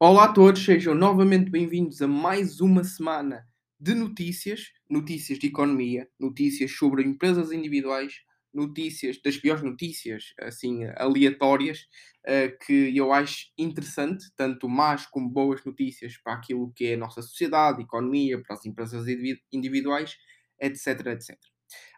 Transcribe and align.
Olá 0.00 0.26
a 0.26 0.32
todos, 0.32 0.64
sejam 0.64 0.94
novamente 0.94 1.50
bem-vindos 1.50 2.00
a 2.00 2.06
mais 2.06 2.60
uma 2.60 2.84
semana 2.84 3.44
de 3.80 3.94
notícias, 3.94 4.70
notícias 4.88 5.40
de 5.40 5.48
economia, 5.48 6.08
notícias 6.20 6.70
sobre 6.70 7.02
empresas 7.02 7.50
individuais, 7.50 8.20
notícias 8.54 9.20
das 9.20 9.36
piores 9.36 9.60
notícias, 9.60 10.34
assim, 10.40 10.84
aleatórias, 10.94 11.88
uh, 12.28 12.64
que 12.64 12.96
eu 12.96 13.12
acho 13.12 13.46
interessante, 13.58 14.26
tanto 14.36 14.68
más 14.68 15.04
como 15.04 15.28
boas 15.28 15.64
notícias 15.64 16.16
para 16.16 16.34
aquilo 16.34 16.72
que 16.76 16.86
é 16.86 16.94
a 16.94 16.98
nossa 16.98 17.20
sociedade, 17.20 17.82
economia, 17.82 18.40
para 18.40 18.54
as 18.54 18.64
empresas 18.64 19.04
individuais, 19.52 20.16
etc, 20.60 21.06
etc. 21.06 21.36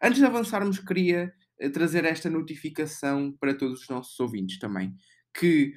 Antes 0.02 0.20
de 0.20 0.24
avançarmos, 0.24 0.78
queria 0.78 1.34
uh, 1.62 1.70
trazer 1.70 2.06
esta 2.06 2.30
notificação 2.30 3.30
para 3.38 3.52
todos 3.52 3.82
os 3.82 3.88
nossos 3.90 4.18
ouvintes 4.18 4.58
também, 4.58 4.94
que 5.38 5.74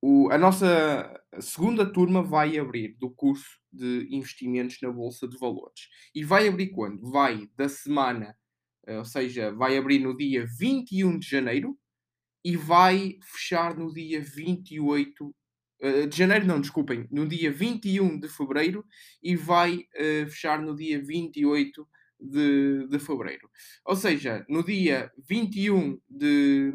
o, 0.00 0.30
a 0.30 0.38
nossa 0.38 1.20
segunda 1.40 1.84
turma 1.84 2.22
vai 2.22 2.58
abrir 2.58 2.96
do 2.98 3.10
curso 3.10 3.58
de 3.72 4.08
investimentos 4.10 4.78
na 4.80 4.90
Bolsa 4.90 5.26
de 5.26 5.36
Valores. 5.38 5.88
E 6.14 6.24
vai 6.24 6.48
abrir 6.48 6.68
quando? 6.68 7.10
Vai 7.10 7.48
da 7.56 7.68
semana, 7.68 8.36
eh, 8.86 8.98
ou 8.98 9.04
seja, 9.04 9.52
vai 9.52 9.76
abrir 9.76 9.98
no 9.98 10.16
dia 10.16 10.46
21 10.58 11.18
de 11.18 11.28
janeiro 11.28 11.78
e 12.44 12.56
vai 12.56 13.18
fechar 13.22 13.76
no 13.76 13.92
dia 13.92 14.20
28 14.20 15.34
eh, 15.80 16.06
de 16.06 16.16
janeiro, 16.16 16.46
não, 16.46 16.60
desculpem, 16.60 17.06
no 17.10 17.26
dia 17.26 17.52
21 17.52 18.18
de 18.18 18.28
fevereiro 18.28 18.84
e 19.22 19.36
vai 19.36 19.76
uh, 19.76 20.28
fechar 20.28 20.60
no 20.60 20.74
dia 20.74 21.00
28 21.02 21.88
de, 22.20 22.88
de 22.88 22.98
fevereiro. 22.98 23.48
Ou 23.84 23.94
seja, 23.94 24.44
no 24.48 24.64
dia 24.64 25.12
21 25.28 26.00
de, 26.08 26.72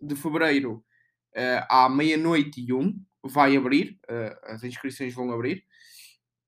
de 0.00 0.14
fevereiro 0.14 0.84
à 1.68 1.88
meia-noite 1.88 2.60
e 2.60 2.72
um, 2.72 2.98
vai 3.22 3.56
abrir, 3.56 3.98
uh, 4.10 4.52
as 4.52 4.64
inscrições 4.64 5.14
vão 5.14 5.30
abrir, 5.30 5.64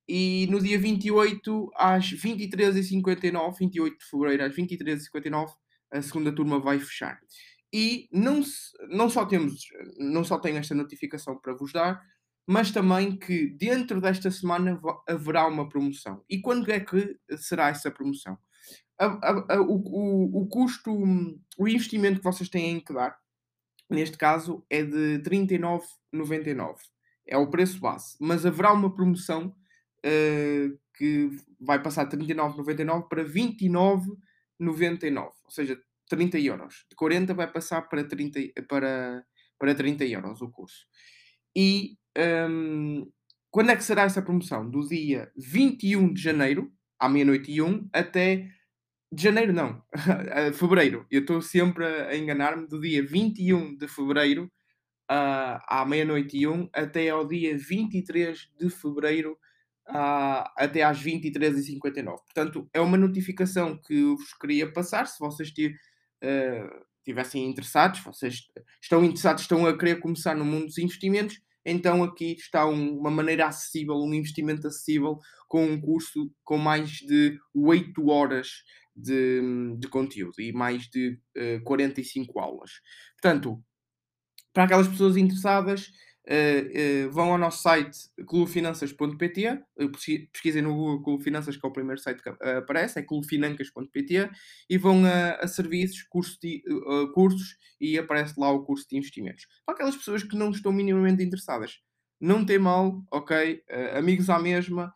e 0.08 0.46
no 0.50 0.60
dia 0.60 0.78
28 0.78 1.70
às 1.76 2.10
23h59, 2.12 3.58
28 3.58 3.98
de 3.98 4.04
fevereiro 4.04 4.44
às 4.44 4.56
23h59, 4.56 5.50
a 5.92 6.02
segunda 6.02 6.32
turma 6.34 6.58
vai 6.58 6.78
fechar. 6.78 7.20
E 7.72 8.08
não, 8.10 8.42
não 8.88 9.10
só 9.10 9.26
temos, 9.26 9.60
não 9.98 10.24
só 10.24 10.38
tenho 10.38 10.56
esta 10.56 10.74
notificação 10.74 11.38
para 11.38 11.54
vos 11.54 11.72
dar, 11.72 12.02
mas 12.46 12.70
também 12.70 13.18
que 13.18 13.46
dentro 13.58 14.00
desta 14.00 14.30
semana 14.30 14.80
haverá 15.06 15.46
uma 15.46 15.68
promoção. 15.68 16.24
E 16.28 16.40
quando 16.40 16.70
é 16.70 16.80
que 16.80 17.18
será 17.36 17.68
essa 17.68 17.90
promoção? 17.90 18.38
A, 18.98 19.04
a, 19.04 19.54
a, 19.56 19.60
o, 19.60 19.74
o, 19.74 20.42
o 20.42 20.48
custo, 20.48 20.90
o 21.58 21.68
investimento 21.68 22.18
que 22.18 22.24
vocês 22.24 22.48
têm 22.48 22.80
que 22.80 22.94
dar 22.94 23.14
neste 23.88 24.16
caso 24.16 24.64
é 24.68 24.82
de 24.82 25.20
39,99. 25.22 26.76
É 27.26 27.36
o 27.36 27.50
preço 27.50 27.80
base. 27.80 28.16
Mas 28.20 28.46
haverá 28.46 28.72
uma 28.72 28.94
promoção 28.94 29.54
uh, 30.04 30.78
que 30.96 31.30
vai 31.60 31.82
passar 31.82 32.04
de 32.04 32.16
39,99 32.16 33.08
para 33.08 33.24
29,99. 33.24 35.30
Ou 35.44 35.50
seja, 35.50 35.80
30 36.08 36.38
euros. 36.40 36.86
De 36.90 36.96
40 36.96 37.34
vai 37.34 37.50
passar 37.50 37.82
para 37.82 38.04
30, 38.04 38.40
para, 38.68 39.24
para 39.58 39.74
30 39.74 40.04
euros 40.06 40.40
o 40.40 40.50
curso. 40.50 40.86
E 41.56 41.96
um, 42.16 42.20
ehm, 42.20 43.04
quando 43.50 43.70
é 43.70 43.76
que 43.76 43.84
será 43.84 44.02
essa 44.02 44.22
promoção? 44.22 44.68
Do 44.68 44.86
dia 44.86 45.30
21 45.36 46.12
de 46.12 46.22
janeiro, 46.22 46.72
à 46.98 47.08
meia-noite 47.08 47.50
e 47.50 47.62
1, 47.62 47.88
até 47.92 48.48
de 49.10 49.22
janeiro 49.22 49.52
não, 49.52 49.82
fevereiro. 50.54 51.06
Eu 51.10 51.20
estou 51.20 51.40
sempre 51.40 51.84
a 51.84 52.16
enganar-me 52.16 52.66
do 52.66 52.80
dia 52.80 53.02
21 53.02 53.76
de 53.76 53.88
fevereiro 53.88 54.50
uh, 55.10 55.58
à 55.66 55.84
meia-noite 55.86 56.36
e 56.36 56.46
1 56.46 56.68
até 56.72 57.08
ao 57.08 57.26
dia 57.26 57.56
23 57.56 58.50
de 58.58 58.70
fevereiro 58.70 59.32
uh, 59.88 60.44
até 60.56 60.82
às 60.82 61.02
23h59. 61.02 62.04
Portanto, 62.04 62.68
é 62.72 62.80
uma 62.80 62.98
notificação 62.98 63.76
que 63.76 63.94
eu 63.94 64.16
vos 64.16 64.34
queria 64.34 64.70
passar. 64.70 65.06
Se 65.06 65.18
vocês 65.18 65.48
uh, 65.50 66.84
tivessem 67.04 67.48
interessados, 67.48 68.00
vocês 68.00 68.42
estão 68.80 69.02
interessados, 69.02 69.42
estão 69.42 69.66
a 69.66 69.76
querer 69.76 70.00
começar 70.00 70.34
no 70.34 70.44
mundo 70.44 70.66
dos 70.66 70.78
investimentos, 70.78 71.40
então 71.64 72.02
aqui 72.02 72.32
está 72.32 72.66
um, 72.66 72.98
uma 72.98 73.10
maneira 73.10 73.46
acessível, 73.46 73.96
um 73.96 74.12
investimento 74.12 74.66
acessível 74.66 75.18
com 75.48 75.64
um 75.64 75.80
curso 75.80 76.30
com 76.44 76.58
mais 76.58 76.90
de 76.90 77.38
8 77.54 78.08
horas 78.08 78.48
de, 78.98 79.76
de 79.78 79.88
conteúdo 79.88 80.40
e 80.40 80.52
mais 80.52 80.88
de 80.88 81.10
uh, 81.10 81.18
eh, 81.36 81.60
45 81.60 82.38
aulas. 82.38 82.72
Portanto, 83.20 83.62
para 84.52 84.64
aquelas 84.64 84.88
pessoas 84.88 85.16
interessadas, 85.16 85.88
uh, 86.26 87.06
uh, 87.06 87.10
vão 87.10 87.32
ao 87.32 87.38
nosso 87.38 87.62
site 87.62 87.96
clubefinanças.pt, 88.26 89.62
pesquisem 90.32 90.62
no 90.62 90.74
Google 90.74 91.02
Clube 91.02 91.24
Finanças, 91.24 91.56
que 91.56 91.64
é 91.64 91.68
o 91.68 91.72
primeiro 91.72 92.00
site 92.00 92.22
que 92.22 92.28
aparece, 92.28 92.98
é 92.98 93.02
clubefinancas.pt, 93.02 94.30
e 94.68 94.78
vão 94.78 95.04
a, 95.04 95.34
a 95.34 95.46
serviços, 95.46 96.02
cursos, 96.02 96.38
de, 96.42 96.62
cursos 97.14 97.56
e 97.80 97.96
aparece 97.96 98.34
lá 98.38 98.50
o 98.50 98.64
curso 98.64 98.86
de 98.88 98.96
investimentos. 98.96 99.46
Para 99.64 99.74
aquelas 99.74 99.96
pessoas 99.96 100.22
que 100.22 100.36
não 100.36 100.50
estão 100.50 100.72
minimamente 100.72 101.22
interessadas, 101.22 101.78
não 102.20 102.44
tem 102.44 102.58
mal, 102.58 103.00
ok? 103.12 103.62
amigos 103.96 104.28
à 104.28 104.40
mesma, 104.40 104.92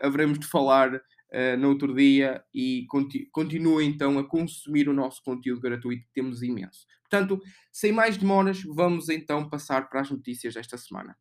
haveremos 0.00 0.40
de 0.40 0.46
falar 0.48 1.00
uh, 1.34 1.56
no 1.58 1.68
outro 1.68 1.92
dia 1.94 2.42
e 2.54 2.86
conti 2.88 3.28
continua 3.32 3.82
então 3.82 4.18
a 4.18 4.24
consumir 4.24 4.88
o 4.88 4.94
nosso 4.94 5.22
conteúdo 5.22 5.60
gratuito 5.60 6.06
que 6.06 6.14
temos 6.14 6.42
imenso. 6.42 6.86
Portanto, 7.10 7.40
sem 7.72 7.92
mais 7.92 8.16
demoras, 8.16 8.62
vamos 8.62 9.08
então 9.08 9.48
passar 9.48 9.88
para 9.88 10.00
as 10.00 10.10
notícias 10.10 10.54
desta 10.54 10.78
semana. 10.78 11.16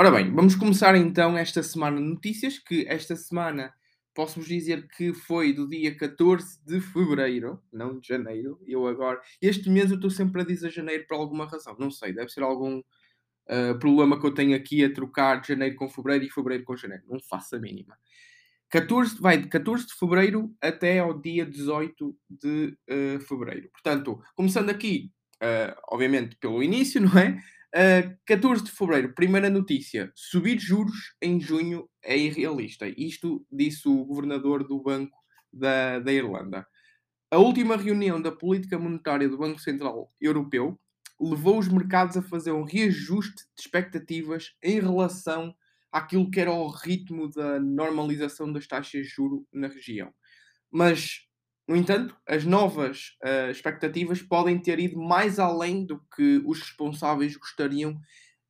Ora 0.00 0.10
bem, 0.10 0.32
vamos 0.32 0.54
começar 0.54 0.96
então 0.96 1.36
esta 1.36 1.62
semana 1.62 1.98
de 1.98 2.04
notícias, 2.04 2.58
que 2.58 2.86
esta 2.88 3.14
semana 3.14 3.70
posso-vos 4.14 4.48
dizer 4.48 4.88
que 4.88 5.12
foi 5.12 5.52
do 5.52 5.68
dia 5.68 5.94
14 5.96 6.58
de 6.64 6.80
fevereiro, 6.80 7.62
não 7.72 7.98
de 7.98 8.08
janeiro. 8.08 8.60
Eu 8.66 8.86
agora, 8.86 9.20
este 9.40 9.68
mês 9.70 9.90
eu 9.90 9.96
estou 9.96 10.10
sempre 10.10 10.42
a 10.42 10.44
dizer 10.44 10.70
janeiro 10.70 11.06
por 11.06 11.14
alguma 11.14 11.46
razão, 11.46 11.76
não 11.78 11.90
sei, 11.90 12.12
deve 12.12 12.30
ser 12.30 12.42
algum 12.42 12.78
uh, 12.78 13.78
problema 13.78 14.18
que 14.20 14.26
eu 14.26 14.34
tenho 14.34 14.56
aqui 14.56 14.84
a 14.84 14.92
trocar 14.92 15.40
de 15.40 15.48
janeiro 15.48 15.76
com 15.76 15.88
fevereiro 15.88 16.24
e 16.24 16.30
fevereiro 16.30 16.64
com 16.64 16.76
janeiro, 16.76 17.04
não 17.08 17.20
faço 17.20 17.56
a 17.56 17.58
mínima. 17.58 17.96
14, 18.70 19.20
vai 19.20 19.36
de 19.36 19.48
14 19.48 19.86
de 19.86 19.94
fevereiro 19.94 20.54
até 20.60 21.00
ao 21.00 21.20
dia 21.20 21.44
18 21.44 22.16
de 22.30 22.76
uh, 22.88 23.20
fevereiro. 23.20 23.68
Portanto, 23.72 24.22
começando 24.36 24.70
aqui, 24.70 25.10
uh, 25.42 25.74
obviamente, 25.88 26.36
pelo 26.36 26.62
início, 26.62 27.00
não 27.02 27.18
é? 27.18 27.42
Uh, 27.74 28.16
14 28.26 28.64
de 28.64 28.70
fevereiro, 28.70 29.14
primeira 29.14 29.50
notícia: 29.50 30.12
subir 30.14 30.58
juros 30.58 31.14
em 31.20 31.40
junho 31.40 31.89
é 32.02 32.16
irrealista. 32.16 32.86
Isto 32.88 33.44
disse 33.50 33.88
o 33.88 34.04
governador 34.04 34.66
do 34.66 34.80
Banco 34.80 35.16
da, 35.52 35.98
da 35.98 36.12
Irlanda. 36.12 36.66
A 37.30 37.38
última 37.38 37.76
reunião 37.76 38.20
da 38.20 38.32
política 38.32 38.78
monetária 38.78 39.28
do 39.28 39.38
Banco 39.38 39.60
Central 39.60 40.12
Europeu 40.20 40.78
levou 41.20 41.58
os 41.58 41.68
mercados 41.68 42.16
a 42.16 42.22
fazer 42.22 42.52
um 42.52 42.64
reajuste 42.64 43.44
de 43.54 43.62
expectativas 43.62 44.56
em 44.62 44.80
relação 44.80 45.54
àquilo 45.92 46.30
que 46.30 46.40
era 46.40 46.52
o 46.52 46.68
ritmo 46.68 47.30
da 47.30 47.60
normalização 47.60 48.52
das 48.52 48.66
taxas 48.66 49.02
de 49.02 49.04
juro 49.04 49.46
na 49.52 49.68
região. 49.68 50.12
Mas 50.70 51.28
no 51.70 51.76
entanto, 51.76 52.16
as 52.26 52.44
novas 52.44 53.16
uh, 53.22 53.48
expectativas 53.48 54.20
podem 54.20 54.58
ter 54.58 54.80
ido 54.80 54.98
mais 54.98 55.38
além 55.38 55.86
do 55.86 56.00
que 56.16 56.42
os 56.44 56.58
responsáveis 56.58 57.36
gostariam 57.36 57.96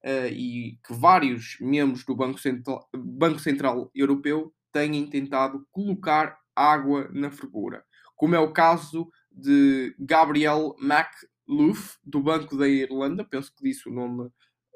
uh, 0.04 0.26
e 0.32 0.78
que 0.86 0.92
vários 0.92 1.56
membros 1.60 2.04
do 2.04 2.14
Banco 2.14 2.38
Central, 2.38 2.88
Banco 2.94 3.38
Central 3.38 3.90
Europeu 3.94 4.52
têm 4.72 5.06
tentado 5.08 5.66
colocar 5.70 6.38
água 6.54 7.08
na 7.12 7.30
fervura, 7.30 7.84
como 8.16 8.34
é 8.34 8.38
o 8.38 8.52
caso 8.52 9.10
de 9.30 9.94
Gabriel 9.98 10.74
McLuff, 10.80 11.96
do 12.04 12.20
Banco 12.20 12.56
da 12.56 12.68
Irlanda, 12.68 13.24
penso 13.24 13.52
que 13.54 13.62
disse 13.62 13.88
o 13.88 13.92
nome 13.92 14.26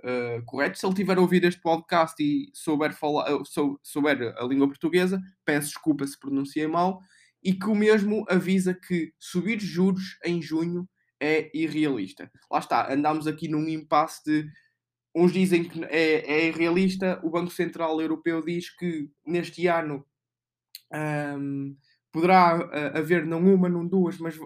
uh, 0.05 0.45
correto. 0.47 0.79
Se 0.79 0.87
ele 0.87 0.95
tiver 0.95 1.19
ouvido 1.19 1.47
este 1.47 1.61
podcast 1.61 2.15
e 2.23 2.51
souber, 2.55 2.95
falar, 2.95 3.27
souber 3.83 4.35
a 4.39 4.45
língua 4.45 4.69
portuguesa, 4.69 5.21
peço 5.45 5.69
desculpa 5.69 6.07
se 6.07 6.19
pronunciei 6.19 6.67
mal 6.67 7.01
e 7.43 7.53
que 7.53 7.67
o 7.67 7.75
mesmo 7.75 8.25
avisa 8.29 8.73
que 8.73 9.13
subir 9.19 9.61
juros 9.61 10.19
em 10.25 10.41
junho 10.41 10.89
é 11.21 11.51
irrealista. 11.55 12.31
Lá 12.51 12.59
está, 12.59 12.93
andamos 12.93 13.27
aqui 13.27 13.49
num 13.49 13.69
impasse 13.69 14.23
de 14.25 14.49
uns 15.15 15.33
dizem 15.33 15.65
que 15.65 15.85
é, 15.85 16.33
é 16.33 16.49
irrealista, 16.49 17.21
o 17.23 17.31
Banco 17.31 17.51
Central 17.51 18.01
Europeu 18.01 18.43
diz 18.45 18.69
que 18.71 19.09
neste 19.27 19.67
ano 19.67 20.05
um, 21.39 21.77
poderá 22.13 22.59
uh, 22.59 22.99
haver 22.99 23.25
não 23.25 23.39
uma, 23.55 23.69
não 23.69 23.87
duas, 23.87 24.19
mas, 24.19 24.37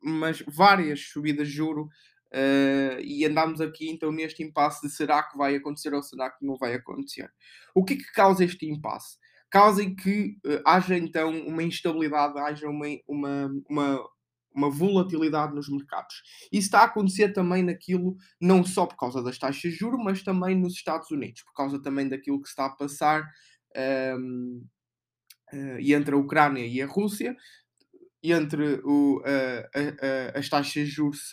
mas 0.00 0.42
várias 0.46 1.00
subidas 1.08 1.48
de 1.48 1.54
juro 1.54 1.88
Uh, 2.32 3.00
e 3.02 3.26
andamos 3.26 3.60
aqui 3.60 3.90
então 3.90 4.12
neste 4.12 4.40
impasse 4.40 4.86
de 4.86 4.92
será 4.92 5.20
que 5.20 5.36
vai 5.36 5.56
acontecer 5.56 5.92
ou 5.92 6.00
será 6.00 6.30
que 6.30 6.46
não 6.46 6.56
vai 6.56 6.74
acontecer. 6.74 7.28
O 7.74 7.84
que 7.84 7.94
é 7.94 7.96
que 7.96 8.12
causa 8.12 8.44
este 8.44 8.66
impasse? 8.66 9.18
Causa 9.50 9.84
que 9.90 10.38
uh, 10.46 10.62
haja 10.64 10.96
então 10.96 11.30
uma 11.40 11.62
instabilidade, 11.62 12.38
haja 12.38 12.68
uma, 12.68 12.86
uma, 13.08 13.50
uma, 13.68 14.08
uma 14.54 14.70
volatilidade 14.70 15.54
nos 15.54 15.68
mercados. 15.68 16.22
Isso 16.52 16.66
está 16.66 16.80
a 16.80 16.84
acontecer 16.84 17.32
também 17.32 17.62
naquilo, 17.62 18.16
não 18.40 18.64
só 18.64 18.86
por 18.86 18.96
causa 18.96 19.22
das 19.22 19.38
taxas 19.38 19.72
de 19.72 19.78
juros, 19.78 20.00
mas 20.02 20.22
também 20.22 20.56
nos 20.56 20.74
Estados 20.74 21.10
Unidos, 21.10 21.42
por 21.42 21.54
causa 21.54 21.80
também 21.80 22.08
daquilo 22.08 22.40
que 22.42 22.48
está 22.48 22.66
a 22.66 22.70
passar 22.76 23.22
um, 24.18 24.64
uh, 25.52 25.56
eh, 25.56 25.92
entre 25.92 26.14
a 26.14 26.18
Ucrânia 26.18 26.66
e 26.66 26.82
a 26.82 26.86
Rússia, 26.86 27.36
e 28.22 28.32
entre 28.32 28.80
o, 28.84 29.22
as 30.34 30.46
taxas 30.48 30.86
de 30.86 30.90
juros 30.90 31.30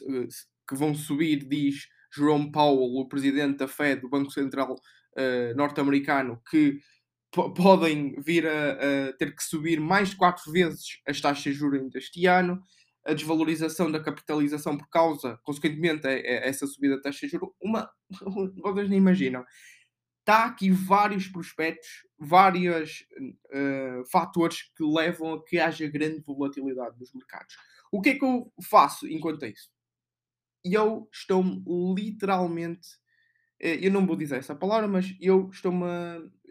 que 0.67 0.75
vão 0.75 0.95
subir, 0.95 1.45
diz 1.45 1.87
Jerome 2.13 2.51
Powell, 2.51 2.95
o 2.95 3.07
presidente 3.07 3.57
da 3.57 3.67
Fed, 3.67 4.01
do 4.01 4.09
Banco 4.09 4.31
Central 4.31 4.73
uh, 4.73 5.55
norte-americano, 5.55 6.41
que 6.49 6.79
podem 7.31 8.15
vir 8.21 8.47
a, 8.47 8.71
a, 9.09 9.13
ter 9.13 9.35
que 9.35 9.43
subir 9.43 9.79
mais 9.79 10.09
de 10.09 10.15
quatro 10.15 10.51
vezes 10.51 10.99
as 11.05 11.19
taxas 11.21 11.53
de 11.53 11.53
juros 11.53 11.91
deste 11.91 12.25
ano, 12.25 12.61
a 13.07 13.13
desvalorização 13.13 13.91
da 13.91 13.99
capitalização 13.99 14.77
por 14.77 14.89
causa, 14.89 15.39
consequentemente, 15.43 16.05
a, 16.05 16.11
a 16.11 16.47
essa 16.47 16.67
subida 16.67 16.97
da 16.97 17.03
taxa 17.03 17.25
de 17.25 17.31
juros, 17.31 17.49
uma, 17.61 17.89
vocês 18.61 18.89
nem 18.89 18.97
imaginam. 18.97 19.45
Está 20.19 20.45
aqui 20.45 20.69
vários 20.69 21.27
prospectos, 21.27 21.87
vários 22.19 23.05
uh, 23.53 24.05
fatores 24.11 24.63
que 24.75 24.83
levam 24.83 25.33
a 25.33 25.45
que 25.45 25.57
haja 25.57 25.87
grande 25.87 26.21
volatilidade 26.21 26.99
nos 26.99 27.13
mercados. 27.13 27.55
O 27.91 28.01
que 28.01 28.09
é 28.09 28.19
que 28.19 28.25
eu 28.25 28.51
faço 28.61 29.07
enquanto 29.07 29.45
isso? 29.45 29.69
eu 30.73 31.07
estou-me 31.11 31.63
literalmente. 31.95 32.87
Eh, 33.59 33.85
eu 33.87 33.91
não 33.91 34.05
vou 34.05 34.15
dizer 34.15 34.37
essa 34.37 34.55
palavra, 34.55 34.87
mas 34.87 35.15
eu 35.19 35.49
estou-me. 35.49 35.85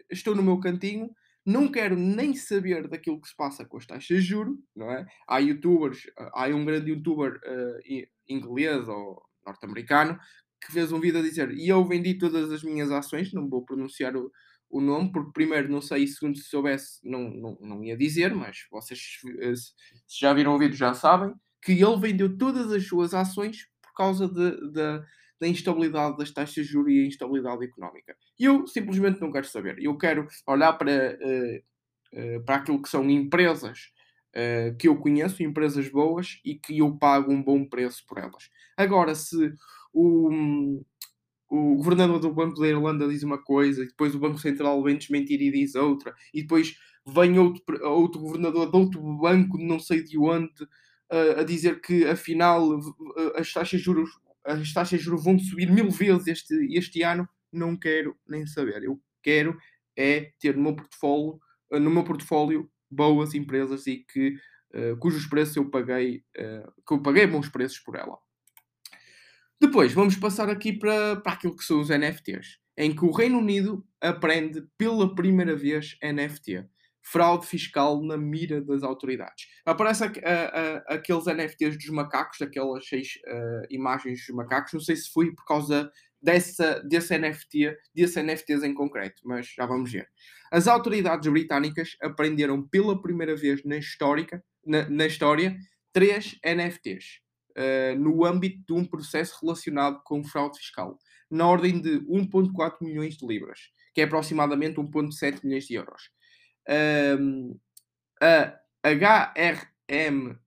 Estou 0.09 0.35
no 0.35 0.43
meu 0.43 0.59
cantinho, 0.59 1.09
não 1.47 1.71
quero 1.71 1.95
nem 1.95 2.35
saber 2.35 2.89
daquilo 2.89 3.21
que 3.21 3.29
se 3.29 3.35
passa 3.35 3.65
com 3.65 3.77
as 3.77 3.85
taxas 3.85 4.21
de 4.21 4.29
juros, 4.29 4.57
não 4.75 4.91
é? 4.91 5.05
Há 5.25 5.37
youtubers, 5.39 6.03
há 6.33 6.47
um 6.47 6.65
grande 6.65 6.91
youtuber 6.91 7.35
uh, 7.37 8.07
inglês 8.27 8.87
ou 8.89 9.23
norte-americano 9.45 10.19
que 10.59 10.73
fez 10.73 10.91
um 10.91 10.99
vídeo 10.99 11.19
a 11.19 11.23
dizer 11.23 11.51
e 11.51 11.69
eu 11.69 11.87
vendi 11.87 12.15
todas 12.15 12.51
as 12.51 12.63
minhas 12.63 12.91
ações, 12.91 13.31
não 13.31 13.47
vou 13.47 13.63
pronunciar 13.63 14.17
o, 14.17 14.29
o 14.69 14.81
nome, 14.81 15.09
porque 15.09 15.31
primeiro 15.31 15.71
não 15.71 15.81
sei, 15.81 16.03
e 16.03 16.07
segundo 16.07 16.37
se 16.37 16.49
soubesse 16.49 16.99
não, 17.01 17.29
não, 17.29 17.57
não 17.61 17.83
ia 17.83 17.95
dizer, 17.95 18.35
mas 18.35 18.65
vocês 18.69 18.99
eh, 19.39 19.55
se 19.55 20.19
já 20.19 20.33
viram 20.33 20.53
o 20.53 20.59
vídeo 20.59 20.75
já 20.75 20.93
sabem, 20.93 21.33
que 21.61 21.71
ele 21.71 21.97
vendeu 21.97 22.37
todas 22.37 22.71
as 22.73 22.85
suas 22.85 23.13
ações 23.13 23.69
causa 23.97 24.27
de, 24.27 24.71
de, 24.71 25.01
da 25.39 25.47
instabilidade 25.47 26.17
das 26.17 26.31
taxas 26.31 26.65
de 26.65 26.71
juros 26.71 26.91
e 26.91 27.01
a 27.01 27.05
instabilidade 27.05 27.63
económica. 27.63 28.15
E 28.39 28.45
eu 28.45 28.65
simplesmente 28.67 29.21
não 29.21 29.31
quero 29.31 29.47
saber. 29.47 29.77
Eu 29.79 29.97
quero 29.97 30.27
olhar 30.47 30.73
para, 30.73 31.17
uh, 31.21 32.37
uh, 32.37 32.43
para 32.43 32.55
aquilo 32.55 32.81
que 32.81 32.89
são 32.89 33.07
empresas 33.09 33.91
uh, 34.35 34.75
que 34.77 34.87
eu 34.87 34.97
conheço, 34.97 35.43
empresas 35.43 35.89
boas 35.89 36.39
e 36.43 36.55
que 36.55 36.79
eu 36.79 36.97
pago 36.97 37.31
um 37.31 37.43
bom 37.43 37.65
preço 37.65 38.03
por 38.07 38.17
elas. 38.17 38.49
Agora, 38.75 39.13
se 39.13 39.53
o, 39.93 40.81
o 41.49 41.75
governador 41.75 42.19
do 42.19 42.33
Banco 42.33 42.59
da 42.59 42.67
Irlanda 42.67 43.07
diz 43.07 43.23
uma 43.23 43.37
coisa, 43.37 43.83
e 43.83 43.87
depois 43.87 44.15
o 44.15 44.19
Banco 44.19 44.39
Central 44.39 44.81
vem 44.83 44.97
desmentir 44.97 45.41
e 45.41 45.51
diz 45.51 45.75
outra, 45.75 46.13
e 46.33 46.41
depois 46.41 46.75
vem 47.05 47.39
outro, 47.39 47.63
outro 47.87 48.19
governador 48.19 48.69
de 48.69 48.77
outro 48.77 49.01
banco, 49.17 49.57
não 49.57 49.79
sei 49.79 50.03
de 50.03 50.17
onde, 50.19 50.51
a 51.37 51.43
dizer 51.43 51.79
que 51.79 52.05
afinal 52.05 52.77
as 53.35 53.53
taxas 53.53 53.79
de 53.79 53.85
juros, 53.85 54.09
as 54.47 54.73
taxas 54.73 54.99
de 54.99 55.05
juros 55.05 55.23
vão 55.23 55.37
subir 55.37 55.69
mil 55.69 55.91
vezes 55.91 56.27
este, 56.27 56.55
este 56.75 57.03
ano, 57.03 57.27
não 57.51 57.77
quero 57.77 58.15
nem 58.27 58.45
saber. 58.45 58.83
Eu 58.83 58.99
quero 59.21 59.57
é 59.97 60.31
ter 60.39 60.55
no 60.55 60.63
meu 60.63 60.75
portfólio, 60.75 61.39
no 61.71 61.89
meu 61.89 62.03
portfólio 62.03 62.71
boas 62.89 63.33
empresas 63.33 63.87
e 63.87 64.05
que, 64.11 64.35
uh, 64.73 64.95
cujos 64.99 65.25
preços 65.25 65.57
eu 65.57 65.69
paguei, 65.69 66.23
uh, 66.37 66.71
que 66.87 66.93
eu 66.93 67.01
paguei 67.01 67.27
bons 67.27 67.49
preços 67.49 67.79
por 67.79 67.95
ela. 67.95 68.17
Depois, 69.59 69.91
vamos 69.91 70.15
passar 70.15 70.49
aqui 70.49 70.71
para, 70.71 71.15
para 71.17 71.33
aquilo 71.33 71.55
que 71.55 71.63
são 71.63 71.81
os 71.81 71.89
NFTs, 71.89 72.59
em 72.77 72.95
que 72.95 73.03
o 73.03 73.11
Reino 73.11 73.39
Unido 73.39 73.85
aprende 73.99 74.63
pela 74.77 75.15
primeira 75.15 75.55
vez 75.55 75.97
NFT 76.01 76.69
fraude 77.11 77.45
fiscal 77.45 78.03
na 78.03 78.17
mira 78.17 78.61
das 78.61 78.83
autoridades. 78.83 79.47
Aparece 79.65 80.03
a, 80.03 80.07
a, 80.07 80.33
a, 80.33 80.95
aqueles 80.95 81.25
NFTs 81.25 81.77
dos 81.77 81.89
macacos, 81.89 82.41
aquelas 82.41 82.87
seis 82.87 83.13
uh, 83.27 83.65
imagens 83.69 84.25
dos 84.25 84.35
macacos. 84.35 84.73
Não 84.73 84.81
sei 84.81 84.95
se 84.95 85.09
foi 85.11 85.33
por 85.33 85.45
causa 85.45 85.89
dessa, 86.21 86.81
desse 86.81 87.17
NFT, 87.17 87.77
desse 87.95 88.21
NFTs 88.21 88.63
em 88.63 88.73
concreto, 88.73 89.21
mas 89.23 89.47
já 89.47 89.65
vamos 89.65 89.91
ver. 89.91 90.07
As 90.51 90.67
autoridades 90.67 91.31
britânicas 91.31 91.95
aprenderam 92.01 92.61
pela 92.67 93.01
primeira 93.01 93.35
vez 93.35 93.63
na, 93.63 93.77
histórica, 93.77 94.43
na, 94.65 94.89
na 94.89 95.05
história 95.05 95.57
três 95.93 96.37
NFTs 96.45 97.19
uh, 97.57 97.61
eh, 97.61 97.95
no 97.95 98.25
âmbito 98.25 98.61
de 98.67 98.73
um 98.73 98.83
processo 98.83 99.37
relacionado 99.41 100.01
com 100.03 100.23
fraude 100.23 100.57
fiscal, 100.57 100.97
na 101.31 101.47
ordem 101.47 101.81
de 101.81 102.01
1,4 102.01 102.77
milhões 102.81 103.15
de 103.15 103.25
libras, 103.25 103.59
que 103.93 104.01
é 104.01 104.03
aproximadamente 104.03 104.75
1,7 104.75 105.43
milhões 105.43 105.65
de 105.65 105.75
euros 105.75 106.16
um, 107.19 107.59
a 108.21 108.59
HRMS, 109.89 110.37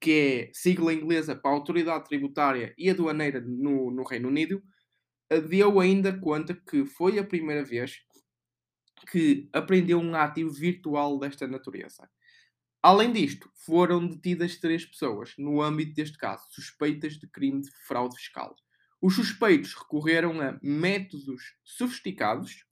que 0.00 0.10
é 0.10 0.50
sigla 0.52 0.92
inglesa 0.92 1.34
para 1.34 1.50
a 1.50 1.54
Autoridade 1.54 2.04
Tributária 2.04 2.74
e 2.76 2.90
Aduaneira 2.90 3.40
no, 3.40 3.90
no 3.90 4.02
Reino 4.04 4.28
Unido, 4.28 4.62
deu 5.48 5.80
ainda 5.80 6.12
conta 6.18 6.54
que 6.54 6.84
foi 6.84 7.18
a 7.18 7.24
primeira 7.24 7.64
vez 7.64 7.98
que 9.10 9.48
apreendeu 9.52 9.98
um 9.98 10.14
ativo 10.14 10.50
virtual 10.50 11.18
desta 11.18 11.46
natureza. 11.46 12.08
Além 12.82 13.12
disto, 13.12 13.50
foram 13.64 14.06
detidas 14.06 14.56
três 14.56 14.84
pessoas, 14.84 15.34
no 15.38 15.62
âmbito 15.62 15.94
deste 15.94 16.18
caso, 16.18 16.44
suspeitas 16.50 17.14
de 17.14 17.26
crime 17.26 17.62
de 17.62 17.70
fraude 17.86 18.16
fiscal. 18.16 18.54
Os 19.00 19.14
suspeitos 19.14 19.74
recorreram 19.74 20.40
a 20.40 20.58
métodos 20.62 21.56
sofisticados, 21.62 22.64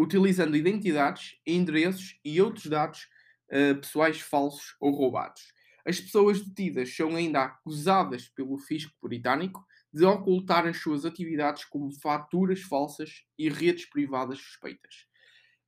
utilizando 0.00 0.56
identidades, 0.56 1.36
endereços 1.46 2.18
e 2.24 2.40
outros 2.40 2.66
dados 2.66 3.06
uh, 3.52 3.78
pessoais 3.78 4.18
falsos 4.18 4.74
ou 4.80 4.92
roubados. 4.92 5.52
As 5.84 6.00
pessoas 6.00 6.40
detidas 6.40 6.94
são 6.94 7.14
ainda 7.16 7.42
acusadas 7.42 8.28
pelo 8.28 8.56
fisco 8.58 8.94
britânico 9.02 9.62
de 9.92 10.04
ocultar 10.04 10.66
as 10.66 10.78
suas 10.78 11.04
atividades 11.04 11.64
como 11.64 11.92
faturas 11.92 12.62
falsas 12.62 13.24
e 13.38 13.50
redes 13.50 13.84
privadas 13.86 14.38
suspeitas. 14.38 15.06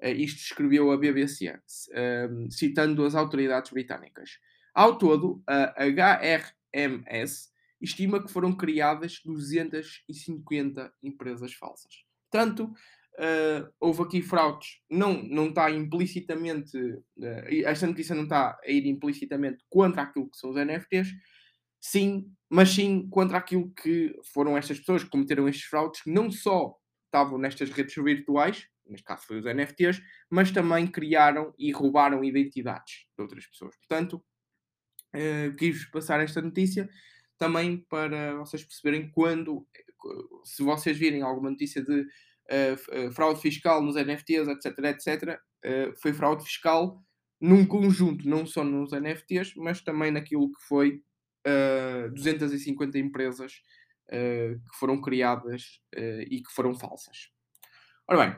Uh, 0.03 0.09
isto 0.09 0.41
escreveu 0.41 0.91
a 0.91 0.97
BBC, 0.97 1.51
uh, 1.51 1.59
ehm, 1.93 2.51
citando 2.51 3.05
as 3.05 3.15
autoridades 3.15 3.71
britânicas. 3.71 4.39
Ao 4.75 4.97
todo, 4.97 5.43
a 5.47 5.85
HRMS 5.85 7.51
estima 7.79 8.23
que 8.23 8.33
foram 8.33 8.57
criadas 8.57 9.21
250 9.23 10.91
empresas 11.03 11.53
falsas. 11.53 11.93
Portanto, 12.31 12.73
Uh, 13.15 13.71
houve 13.79 14.03
aqui 14.03 14.23
fraudes, 14.23 14.81
não, 14.91 15.23
não 15.23 15.49
está 15.49 15.71
implicitamente, 15.71 16.79
uh, 16.79 17.65
esta 17.65 17.87
notícia 17.87 18.15
não 18.15 18.23
está 18.23 18.59
a 18.65 18.71
ir 18.71 18.87
implicitamente 18.87 19.63
contra 19.69 20.03
aquilo 20.03 20.31
que 20.31 20.39
são 20.39 20.51
os 20.51 20.57
NFTs, 20.57 21.13
sim, 21.79 22.27
mas 22.49 22.71
sim 22.71 23.07
contra 23.11 23.37
aquilo 23.37 23.71
que 23.75 24.19
foram 24.33 24.57
estas 24.57 24.79
pessoas 24.79 25.05
que 25.05 25.11
cometeram 25.11 25.47
estes 25.47 25.67
fraudes, 25.67 26.03
que 26.03 26.11
não 26.11 26.31
só 26.31 26.75
estavam 27.05 27.37
nestas 27.37 27.69
redes 27.71 27.95
virtuais, 27.95 28.67
neste 28.87 29.05
caso 29.05 29.27
foi 29.27 29.39
os 29.39 29.45
NFTs, 29.45 30.01
mas 30.31 30.51
também 30.51 30.87
criaram 30.87 31.53
e 31.59 31.71
roubaram 31.71 32.25
identidades 32.25 33.07
de 33.15 33.23
outras 33.23 33.47
pessoas. 33.47 33.77
Portanto, 33.77 34.25
uh, 35.15 35.57
quis 35.59 35.85
passar 35.91 36.21
esta 36.21 36.41
notícia 36.41 36.89
também 37.37 37.77
para 37.77 38.37
vocês 38.37 38.65
perceberem 38.65 39.11
quando, 39.11 39.67
se 40.45 40.63
vocês 40.63 40.97
virem 40.97 41.23
alguma 41.23 41.51
notícia 41.51 41.83
de 41.83 42.07
fraude 43.15 43.41
fiscal 43.41 43.83
nos 43.83 43.97
NFTs, 43.97 44.49
etc, 44.49 44.79
etc, 44.85 45.41
uh, 45.65 46.01
foi 46.01 46.13
fraude 46.13 46.45
fiscal 46.45 47.03
num 47.41 47.67
conjunto, 47.67 48.29
não 48.29 48.47
só 48.47 48.63
nos 48.63 48.93
NFTs, 48.93 49.55
mas 49.57 49.81
também 49.81 50.13
naquilo 50.13 50.51
que 50.53 50.63
foi 50.67 51.03
uh, 51.47 52.13
250 52.15 52.99
empresas 52.99 53.55
uh, 54.09 54.55
que 54.55 54.79
foram 54.79 55.01
criadas 55.01 55.81
e 56.31 56.41
que 56.43 56.53
foram 56.53 56.75
falsas. 56.75 57.31
Ora 58.09 58.27
bem, 58.27 58.37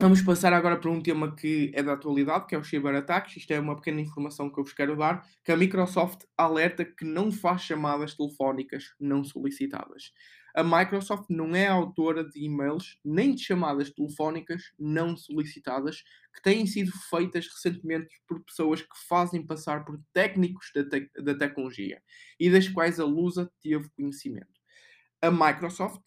vamos 0.00 0.22
passar 0.22 0.52
agora 0.52 0.78
para 0.78 0.90
um 0.90 1.02
tema 1.02 1.34
que 1.34 1.72
é 1.74 1.82
da 1.82 1.94
atualidade, 1.94 2.46
que 2.46 2.54
é 2.54 2.58
o 2.58 2.64
cyberataques. 2.64 3.36
Isto 3.36 3.52
é 3.52 3.60
uma 3.60 3.76
pequena 3.76 4.00
informação 4.00 4.50
que 4.50 4.60
eu 4.60 4.64
vos 4.64 4.72
quero 4.72 4.96
dar, 4.96 5.26
que 5.44 5.50
a 5.50 5.56
Microsoft 5.56 6.24
alerta 6.36 6.84
que 6.84 7.04
não 7.04 7.32
faz 7.32 7.62
chamadas 7.62 8.14
telefónicas 8.14 8.94
não 9.00 9.24
solicitadas. 9.24 10.12
A 10.54 10.62
Microsoft 10.62 11.26
não 11.28 11.54
é 11.54 11.66
autora 11.66 12.24
de 12.24 12.44
e-mails 12.44 12.98
nem 13.04 13.34
de 13.34 13.42
chamadas 13.42 13.90
telefónicas 13.90 14.62
não 14.78 15.16
solicitadas 15.16 16.02
que 16.34 16.42
têm 16.42 16.66
sido 16.66 16.90
feitas 17.08 17.46
recentemente 17.46 18.08
por 18.26 18.42
pessoas 18.44 18.82
que 18.82 19.08
fazem 19.08 19.46
passar 19.46 19.84
por 19.84 20.00
técnicos 20.12 20.70
da, 20.74 20.84
te 20.84 21.10
da 21.22 21.34
tecnologia 21.34 22.02
e 22.38 22.50
das 22.50 22.68
quais 22.68 22.98
a 23.00 23.04
Lusa 23.04 23.50
teve 23.62 23.88
conhecimento. 23.90 24.60
A 25.22 25.30
Microsoft, 25.30 26.02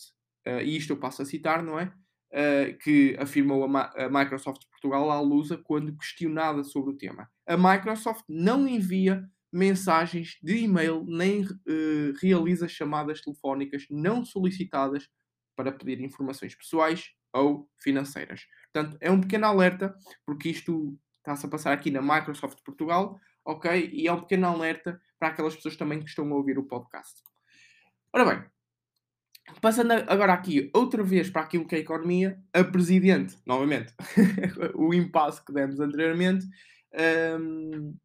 uh, 0.47 0.61
e 0.61 0.75
isto 0.75 0.93
eu 0.93 0.97
passo 0.97 1.21
a 1.21 1.25
citar, 1.25 1.63
não 1.63 1.79
é? 1.79 1.93
Uh, 2.31 2.77
que 2.79 3.15
afirmou 3.19 3.63
a, 3.63 3.91
a, 3.95 4.09
Microsoft 4.09 4.63
Portugal 4.71 5.11
à 5.11 5.21
Lusa 5.21 5.55
quando 5.55 5.95
questionada 5.95 6.63
sobre 6.63 6.93
o 6.93 6.97
tema. 6.97 7.29
A 7.45 7.55
Microsoft 7.55 8.23
não 8.27 8.67
envia 8.67 9.29
mensagens 9.53 10.37
de 10.41 10.57
e-mail 10.63 11.05
nem 11.07 11.43
uh, 11.43 12.13
realiza 12.21 12.67
chamadas 12.67 13.21
telefónicas 13.21 13.85
não 13.89 14.25
solicitadas 14.25 15.07
para 15.55 15.71
pedir 15.71 16.01
informações 16.01 16.55
pessoais 16.55 17.11
ou 17.31 17.69
financeiras. 17.81 18.41
Portanto, 18.73 18.97
é 18.99 19.11
um 19.11 19.21
pequeno 19.21 19.45
alerta, 19.45 19.95
porque 20.25 20.49
isto 20.49 20.97
está-se 21.17 21.45
a 21.45 21.49
passar 21.49 21.73
aqui 21.73 21.91
na 21.91 22.01
Microsoft 22.01 22.59
Portugal, 22.65 23.19
ok? 23.45 23.89
E 23.93 24.07
é 24.07 24.13
um 24.13 24.21
pequeno 24.21 24.47
alerta 24.47 24.99
para 25.19 25.29
aquelas 25.29 25.55
pessoas 25.55 25.77
também 25.77 25.99
que 25.99 26.09
estão 26.09 26.27
a 26.31 26.35
ouvir 26.35 26.57
o 26.57 26.67
podcast. 26.67 27.21
Ora 28.11 28.25
bem, 28.25 28.43
passando 29.61 29.91
agora 29.91 30.33
aqui 30.33 30.69
outra 30.73 31.03
vez 31.03 31.29
para 31.29 31.43
aquilo 31.43 31.67
que 31.67 31.75
é 31.75 31.77
a 31.77 31.81
economia, 31.81 32.39
a 32.53 32.63
Presidente, 32.63 33.37
novamente, 33.45 33.93
o 34.75 34.93
impasse 34.93 35.43
que 35.45 35.53
demos 35.53 35.79
anteriormente, 35.79 36.45
um, 37.39 37.95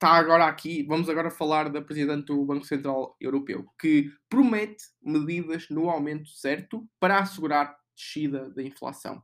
está 0.00 0.12
agora 0.12 0.46
aqui, 0.46 0.82
vamos 0.84 1.10
agora 1.10 1.30
falar 1.30 1.68
da 1.68 1.82
Presidente 1.82 2.28
do 2.28 2.42
Banco 2.42 2.64
Central 2.64 3.14
Europeu, 3.20 3.66
que 3.78 4.10
promete 4.30 4.82
medidas 5.02 5.68
no 5.68 5.90
aumento 5.90 6.26
certo 6.30 6.88
para 6.98 7.18
assegurar 7.18 7.76
descida 7.94 8.48
da 8.48 8.62
inflação. 8.62 9.22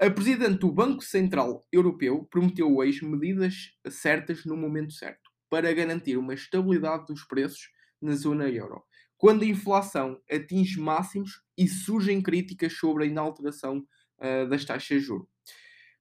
A 0.00 0.08
Presidente 0.08 0.60
do 0.60 0.72
Banco 0.72 1.02
Central 1.02 1.66
Europeu 1.70 2.26
prometeu 2.30 2.74
hoje 2.74 3.04
medidas 3.04 3.74
certas 3.90 4.46
no 4.46 4.56
momento 4.56 4.94
certo 4.94 5.30
para 5.50 5.70
garantir 5.74 6.16
uma 6.16 6.32
estabilidade 6.32 7.04
dos 7.08 7.22
preços 7.24 7.68
na 8.00 8.14
zona 8.14 8.48
euro, 8.48 8.82
quando 9.18 9.42
a 9.42 9.46
inflação 9.46 10.18
atinge 10.32 10.80
máximos 10.80 11.42
e 11.58 11.68
surgem 11.68 12.22
críticas 12.22 12.72
sobre 12.72 13.04
a 13.04 13.06
inalteração 13.06 13.86
uh, 14.16 14.48
das 14.48 14.64
taxas 14.64 14.88
de 14.88 15.00
juros. 15.00 15.28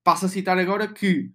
Passo 0.06 0.26
a 0.26 0.30
citar 0.30 0.58
agora 0.58 0.88
que, 0.88 1.34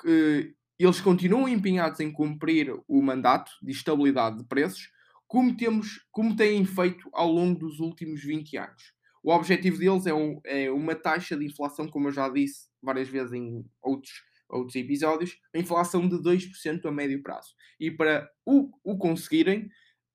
que 0.00 0.54
eles 0.84 1.00
continuam 1.00 1.48
empenhados 1.48 2.00
em 2.00 2.10
cumprir 2.10 2.74
o 2.88 3.02
mandato 3.02 3.52
de 3.62 3.72
estabilidade 3.72 4.38
de 4.38 4.44
preços, 4.44 4.90
como, 5.26 5.56
temos, 5.56 6.04
como 6.10 6.34
têm 6.34 6.64
feito 6.64 7.08
ao 7.12 7.30
longo 7.30 7.58
dos 7.58 7.80
últimos 7.80 8.22
20 8.22 8.56
anos. 8.56 8.94
O 9.22 9.32
objetivo 9.32 9.78
deles 9.78 10.06
é, 10.06 10.14
um, 10.14 10.40
é 10.44 10.70
uma 10.70 10.94
taxa 10.94 11.36
de 11.36 11.44
inflação, 11.44 11.86
como 11.88 12.08
eu 12.08 12.12
já 12.12 12.28
disse 12.28 12.68
várias 12.82 13.08
vezes 13.08 13.32
em 13.32 13.64
outros, 13.82 14.12
outros 14.48 14.74
episódios, 14.74 15.38
a 15.54 15.58
inflação 15.58 16.08
de 16.08 16.16
2% 16.16 16.86
a 16.86 16.90
médio 16.90 17.22
prazo. 17.22 17.54
E 17.78 17.90
para 17.90 18.28
o, 18.46 18.70
o 18.82 18.96
conseguirem, 18.96 19.68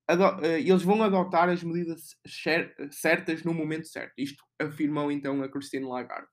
eh, 0.08 0.60
eles 0.60 0.82
vão 0.82 1.02
adotar 1.02 1.48
as 1.48 1.62
medidas 1.62 2.16
certas 2.90 3.42
no 3.42 3.54
momento 3.54 3.88
certo. 3.88 4.12
Isto 4.18 4.42
afirmou 4.58 5.10
então 5.10 5.42
a 5.42 5.48
Christine 5.48 5.86
Lagarde. 5.86 6.28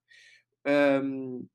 Um, 1.03 1.47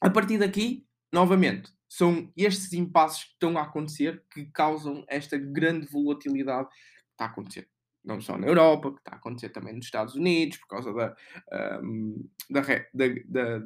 a 0.00 0.10
partir 0.10 0.38
daqui, 0.38 0.86
novamente, 1.12 1.70
são 1.88 2.32
estes 2.36 2.72
impasses 2.72 3.24
que 3.24 3.30
estão 3.32 3.56
a 3.56 3.62
acontecer 3.62 4.22
que 4.30 4.46
causam 4.46 5.04
esta 5.08 5.38
grande 5.38 5.86
volatilidade 5.86 6.68
que 6.68 7.12
está 7.12 7.24
a 7.24 7.28
acontecer. 7.28 7.68
Não 8.04 8.20
só 8.20 8.38
na 8.38 8.46
Europa, 8.46 8.92
que 8.92 8.98
está 8.98 9.12
a 9.12 9.16
acontecer 9.16 9.48
também 9.50 9.74
nos 9.74 9.86
Estados 9.86 10.14
Unidos, 10.14 10.58
por 10.58 10.68
causa 10.68 10.92
da, 10.92 11.16
um, 11.82 12.28
da, 12.48 12.60
da, 12.60 13.06
da, 13.24 13.58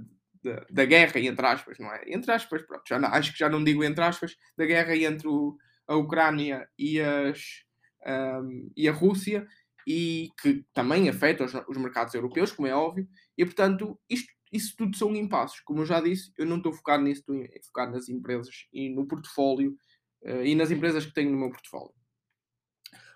da, 0.43 0.67
da, 0.71 0.85
guerra, 0.85 1.21
entre 1.21 1.47
aspas, 1.47 1.79
não 1.79 1.93
é? 1.93 2.03
Entre 2.07 2.33
aspas, 2.33 2.63
pronto, 2.63 2.83
já 2.89 2.99
não, 2.99 3.09
acho 3.09 3.33
que 3.33 3.39
já 3.39 3.49
não 3.49 3.63
digo 3.63 3.85
entre 3.85 4.03
aspas, 4.03 4.37
da 4.57 4.65
guerra 4.65 4.97
entre 4.97 5.29
o, 5.29 5.57
a 5.87 5.97
Ucrânia 5.97 6.69
e, 6.79 7.01
as, 7.01 7.65
um, 8.07 8.71
e 8.77 8.89
a 8.89 8.93
Rússia, 8.93 9.47
e 9.87 10.31
que 10.41 10.65
também 10.73 11.09
afeta 11.09 11.45
os, 11.45 11.53
os 11.69 11.77
mercados 11.77 12.15
europeus, 12.15 12.53
como 12.53 12.69
é 12.69 12.75
óbvio, 12.75 13.07
e 13.37 13.45
portanto 13.45 13.99
isto 14.09 14.33
isso 14.53 14.75
tudo 14.77 14.97
são 14.97 15.15
impassos. 15.15 15.61
Como 15.61 15.81
eu 15.81 15.87
já 15.87 16.01
disse, 16.01 16.33
eu 16.37 16.47
não 16.47 16.57
estou 16.57 16.73
focado 16.73 17.03
nisso, 17.03 17.21
estou 17.21 17.63
focado 17.67 17.93
nas 17.93 18.09
empresas 18.09 18.67
e 18.73 18.89
no 18.89 19.07
portfólio 19.07 19.77
uh, 20.23 20.45
e 20.45 20.55
nas 20.55 20.71
empresas 20.71 21.07
que 21.07 21.13
tenho 21.13 21.31
no 21.31 21.39
meu 21.39 21.51
portfólio. 21.51 21.95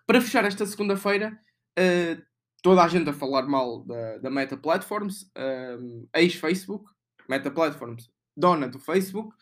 Para 0.06 0.20
fechar 0.20 0.44
esta 0.44 0.66
segunda-feira, 0.66 1.38
uh, 1.78 2.22
toda 2.62 2.82
a 2.82 2.88
gente 2.88 3.08
a 3.08 3.12
falar 3.12 3.46
mal 3.46 3.84
da, 3.84 4.18
da 4.18 4.30
Meta 4.30 4.56
Platforms, 4.56 5.24
uh, 5.36 6.08
ex-Facebook, 6.14 6.84
Meta 7.28 7.50
Platforms, 7.50 8.10
dona 8.36 8.68
do 8.68 8.78
Facebook. 8.78 9.34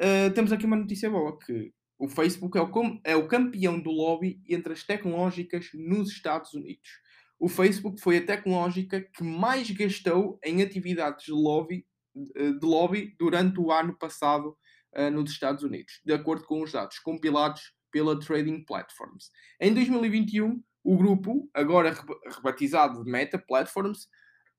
Uh, 0.00 0.32
temos 0.34 0.52
aqui 0.52 0.66
uma 0.66 0.76
notícia 0.76 1.10
boa, 1.10 1.38
que 1.38 1.72
o 1.98 2.08
Facebook 2.08 2.56
é 2.58 2.62
o, 2.62 3.00
é 3.04 3.16
o 3.16 3.28
campeão 3.28 3.80
do 3.80 3.90
lobby 3.90 4.40
entre 4.48 4.72
as 4.72 4.84
tecnológicas 4.84 5.70
nos 5.74 6.10
Estados 6.10 6.52
Unidos 6.52 7.03
o 7.44 7.48
Facebook 7.48 8.00
foi 8.00 8.16
a 8.16 8.24
tecnológica 8.24 9.02
que 9.02 9.22
mais 9.22 9.70
gastou 9.70 10.40
em 10.42 10.62
atividades 10.62 11.26
de 11.26 11.32
lobby, 11.32 11.86
eh, 12.36 12.52
de 12.52 12.64
lobby 12.64 13.14
durante 13.18 13.60
o 13.60 13.70
ano 13.70 13.94
passado 13.98 14.56
uh, 14.96 15.10
nos 15.10 15.30
Estados 15.30 15.62
Unidos, 15.62 16.00
de 16.02 16.14
acordo 16.14 16.46
com 16.46 16.62
os 16.62 16.72
dados 16.72 16.98
compilados 17.00 17.74
pela 17.92 18.18
Trading 18.18 18.64
Platforms. 18.64 19.30
Em 19.60 19.74
2021, 19.74 20.58
o 20.82 20.96
grupo, 20.96 21.50
agora 21.52 21.94
rebatizado 22.34 23.04
de 23.04 23.10
Meta 23.10 23.38
Platforms, 23.38 24.08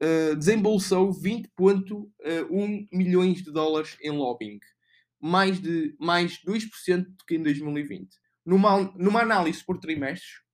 uh, 0.03 0.35
desembolsou 0.35 1.11
20,1 1.11 2.87
milhões 2.93 3.41
de 3.41 3.51
dólares 3.51 3.97
em 3.99 4.11
lobbying, 4.11 4.59
mais 5.19 5.59
de 5.59 5.95
mais 5.99 6.37
2% 6.45 7.03
do 7.03 7.25
que 7.25 7.33
em 7.33 7.41
2020. 7.41 8.15
Numa, 8.45 8.93
numa 8.95 9.21
análise 9.21 9.65
por 9.65 9.79
trimestres, 9.79 10.44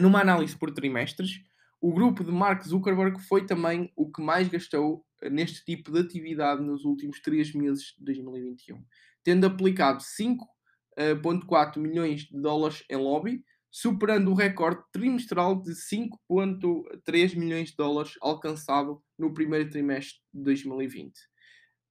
numa 0.00 0.20
análise 0.20 0.56
por 0.56 0.72
trimestres, 0.72 1.40
o 1.80 1.92
grupo 1.92 2.24
de 2.24 2.32
Mark 2.32 2.64
Zuckerberg 2.64 3.20
foi 3.20 3.46
também 3.46 3.92
o 3.94 4.10
que 4.10 4.22
mais 4.22 4.48
gastou 4.48 5.04
eh, 5.22 5.30
neste 5.30 5.64
tipo 5.64 5.92
de 5.92 6.00
atividade 6.00 6.62
nos 6.62 6.84
últimos 6.84 7.20
três 7.20 7.52
meses 7.54 7.94
de 7.98 8.04
2021, 8.04 8.84
tendo 9.22 9.46
aplicado 9.46 10.02
5,4 10.02 11.76
eh, 11.76 11.80
milhões 11.80 12.22
de 12.22 12.40
dólares 12.40 12.84
em 12.90 12.96
lobby, 12.96 13.44
superando 13.70 14.30
o 14.30 14.34
recorde 14.34 14.82
trimestral 14.90 15.60
de 15.60 15.72
5,3 15.72 17.36
milhões 17.36 17.70
de 17.70 17.76
dólares 17.76 18.12
alcançado 18.22 19.02
no 19.18 19.34
primeiro 19.34 19.68
trimestre 19.68 20.18
de 20.32 20.42
2020. 20.42 21.12
Uh, 21.12 21.22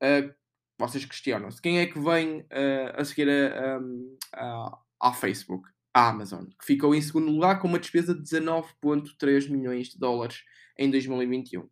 eh, 0.01 0.35
vocês 0.79 1.05
questionam-se 1.05 1.61
quem 1.61 1.79
é 1.79 1.85
que 1.85 1.99
vem 1.99 2.41
uh, 2.41 2.95
a 2.95 3.05
seguir 3.05 3.29
a, 3.29 3.79
a, 4.33 4.79
a, 4.99 5.13
Facebook? 5.13 5.69
A 5.95 6.09
Amazon, 6.09 6.43
que 6.59 6.65
ficou 6.65 6.93
em 6.93 7.01
segundo 7.01 7.31
lugar 7.31 7.61
com 7.61 7.69
uma 7.69 7.79
despesa 7.79 8.13
de 8.13 8.21
19,3 8.21 9.49
milhões 9.49 9.87
de 9.87 9.97
dólares 9.97 10.43
em 10.77 10.91
2021. 10.91 11.61
Uh, 11.61 11.69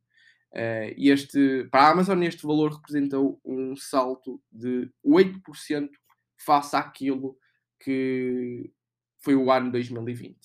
eh, 0.53 0.95
este, 0.97 1.67
para 1.69 1.87
a 1.87 1.91
Amazon, 1.91 2.23
este 2.23 2.47
valor 2.47 2.71
representou 2.71 3.41
um 3.43 3.75
salto 3.75 4.41
de 4.49 4.89
8% 5.05 5.89
face 6.37 6.73
àquilo 6.73 7.37
que 7.81 8.71
foi 9.19 9.35
o 9.35 9.51
ano 9.51 9.69
2020. 9.69 10.37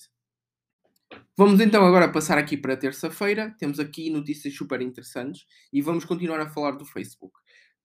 Vamos 1.37 1.61
então 1.61 1.85
agora 1.85 2.11
passar 2.11 2.37
aqui 2.37 2.57
para 2.57 2.75
terça-feira. 2.75 3.55
Temos 3.57 3.79
aqui 3.79 4.09
notícias 4.09 4.53
super 4.53 4.81
interessantes 4.81 5.45
e 5.71 5.81
vamos 5.81 6.03
continuar 6.03 6.41
a 6.41 6.49
falar 6.49 6.71
do 6.71 6.85
Facebook, 6.85 7.33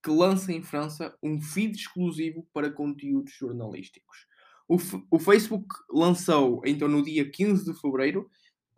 que 0.02 0.10
lança 0.10 0.52
em 0.52 0.60
França 0.60 1.16
um 1.22 1.40
feed 1.40 1.76
exclusivo 1.76 2.44
para 2.52 2.68
conteúdos 2.68 3.32
jornalísticos. 3.32 4.26
O, 4.68 4.76
o 5.10 5.18
Facebook 5.18 5.66
lançou, 5.90 6.62
então, 6.64 6.88
no 6.88 7.02
dia 7.02 7.30
15 7.30 7.64
de 7.64 7.80
fevereiro, 7.80 8.28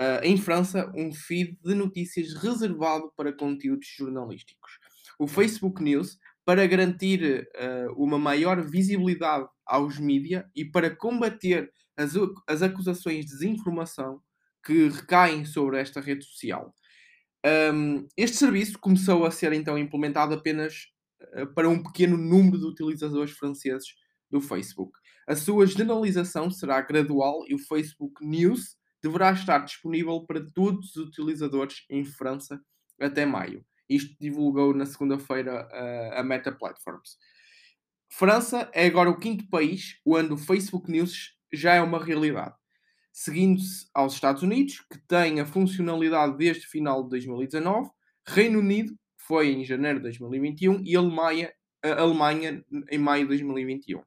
uh, 0.01 0.23
em 0.23 0.37
França, 0.37 0.93
um 0.97 1.13
feed 1.13 1.59
de 1.63 1.75
notícias 1.75 2.35
reservado 2.35 3.13
para 3.17 3.33
conteúdos 3.33 3.87
jornalísticos. 3.97 4.79
O 5.19 5.27
Facebook 5.27 5.83
News, 5.83 6.19
para 6.45 6.67
garantir 6.67 7.49
uh, 7.57 7.93
uma 8.03 8.19
maior 8.19 8.61
visibilidade 8.65 9.49
aos 9.65 9.99
mídias 9.99 10.45
e 10.55 10.65
para 10.65 10.95
combater 10.95 11.73
as, 11.97 12.13
as 12.47 12.63
acusações 12.63 13.25
de 13.25 13.33
desinformação 13.33 14.21
que 14.65 14.89
recaem 14.89 15.45
sobre 15.45 15.79
esta 15.79 16.01
rede 16.01 16.25
social. 16.25 16.75
Um, 17.73 18.09
este 18.17 18.37
serviço 18.37 18.79
começou 18.79 19.25
a 19.25 19.31
ser 19.31 19.53
então 19.53 19.79
implementado 19.79 20.35
apenas 20.35 20.89
uh, 21.37 21.47
para 21.55 21.69
um 21.69 21.83
pequeno 21.83 22.17
número 22.17 22.59
de 22.59 22.67
utilizadores 22.67 23.33
franceses 23.33 23.95
do 24.31 24.41
Facebook. 24.41 24.99
A 25.27 25.35
sua 25.35 25.67
generalização 25.67 26.51
será 26.51 26.81
gradual 26.81 27.45
e 27.49 27.55
o 27.55 27.59
Facebook 27.59 28.25
News 28.25 28.77
deverá 29.03 29.33
estar 29.33 29.59
disponível 29.59 30.25
para 30.27 30.45
todos 30.55 30.95
os 30.95 31.09
utilizadores 31.09 31.85
em 31.91 32.05
França 32.05 32.61
até 33.01 33.27
maio. 33.27 33.65
Isto 33.89 34.17
divulgou 34.21 34.75
na 34.75 34.87
segunda-feira 34.87 35.69
a 36.15 36.23
Meta 36.23 36.53
Platforms. 36.53 37.17
França 38.09 38.71
é 38.73 38.87
agora 38.87 39.11
o 39.11 39.19
quinto 39.19 39.49
país 39.49 40.01
onde 40.07 40.33
o 40.33 40.39
Facebook 40.39 40.91
News 40.91 41.37
já 41.53 41.75
é 41.75 41.81
uma 41.81 42.03
realidade. 42.03 42.55
seguindo-se 43.17 43.89
aos 43.95 44.13
Estados 44.13 44.43
Unidos, 44.43 44.81
que 44.93 44.99
tem 45.09 45.41
a 45.41 45.47
funcionalidade 45.47 46.37
desde 46.37 46.67
final 46.67 47.03
de 47.03 47.09
2019, 47.09 47.89
Reino 48.29 48.59
Unido, 48.59 48.95
foi 49.17 49.53
em 49.53 49.65
janeiro 49.65 49.99
de 49.99 50.03
2021, 50.03 50.83
e 50.85 50.95
Alemanha, 50.95 51.51
a 51.83 52.03
Alemanha 52.03 52.63
em 52.91 52.99
maio 52.99 53.23
de 53.23 53.29
2021. 53.29 54.03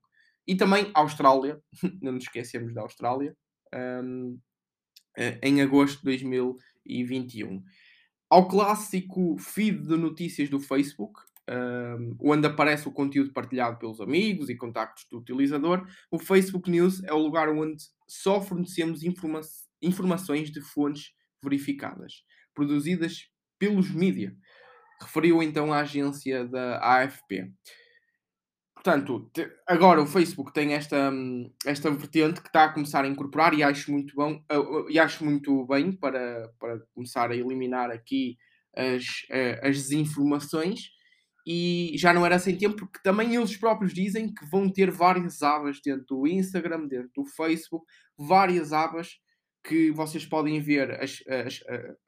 E 0.49 0.55
também 0.55 0.89
Austrália, 0.95 1.61
não 2.01 2.13
nos 2.13 2.23
esquecemos 2.23 2.73
da 2.73 2.81
Austrália, 2.81 3.37
um, 4.03 4.39
eh, 5.15 5.39
em 5.43 5.61
agosto 5.61 5.99
de 5.99 6.05
2021. 6.05 7.63
Ao 8.27 8.47
clássico 8.47 9.37
feed 9.37 9.83
de 9.83 9.95
notícias 9.95 10.49
do 10.49 10.59
Facebook, 10.59 11.21
um, 11.47 12.17
onde 12.19 12.47
aparece 12.47 12.87
o 12.87 12.91
conteúdo 12.91 13.31
partilhado 13.31 13.77
pelos 13.77 14.01
amigos 14.01 14.49
e 14.49 14.57
contactos 14.57 15.05
do 15.11 15.19
utilizador, 15.19 15.87
o 16.09 16.17
Facebook 16.17 16.67
News 16.67 17.03
é 17.03 17.13
o 17.13 17.19
lugar 17.19 17.47
onde 17.49 17.83
só 18.07 18.41
fornecemos 18.41 19.03
informa 19.03 19.41
informações 19.79 20.49
de 20.49 20.61
fontes 20.61 21.11
verificadas, 21.43 22.23
produzidas 22.55 23.29
pelos 23.59 23.91
mídia, 23.91 24.35
referiu 24.99 25.43
então 25.43 25.71
a 25.71 25.81
agência 25.81 26.43
da 26.43 26.79
AFP. 26.79 27.53
Portanto, 28.81 29.29
agora 29.67 30.01
o 30.01 30.07
Facebook 30.07 30.53
tem 30.53 30.73
esta, 30.73 31.11
esta 31.65 31.91
vertente 31.91 32.39
que 32.39 32.47
está 32.47 32.63
a 32.63 32.73
começar 32.73 33.03
a 33.03 33.09
incorporar 33.09 33.53
e 33.53 33.61
acho 33.61 33.91
muito 33.91 34.15
bom 34.15 34.41
e 34.87 34.97
acho 34.97 35.25
muito 35.25 35.65
bem 35.67 35.91
para, 35.91 36.49
para 36.57 36.79
começar 36.95 37.29
a 37.29 37.35
eliminar 37.35 37.91
aqui 37.91 38.37
as, 38.73 39.03
eh, 39.31 39.59
as 39.61 39.75
desinformações. 39.75 40.91
E 41.45 41.91
já 41.97 42.13
não 42.13 42.25
era 42.25 42.39
sem 42.39 42.57
tempo 42.57 42.77
porque 42.77 42.99
também 43.03 43.35
eles 43.35 43.57
próprios 43.57 43.93
dizem 43.93 44.33
que 44.33 44.45
vão 44.49 44.71
ter 44.71 44.89
várias 44.89 45.41
abas 45.41 45.81
dentro 45.83 46.05
do 46.05 46.27
Instagram, 46.27 46.87
dentro 46.87 47.11
do 47.13 47.25
Facebook, 47.25 47.85
várias 48.17 48.71
abas 48.71 49.09
que 49.61 49.91
vocês 49.91 50.25
podem 50.25 50.61
ver 50.61 50.91
as, 51.03 51.21
as, 51.27 51.59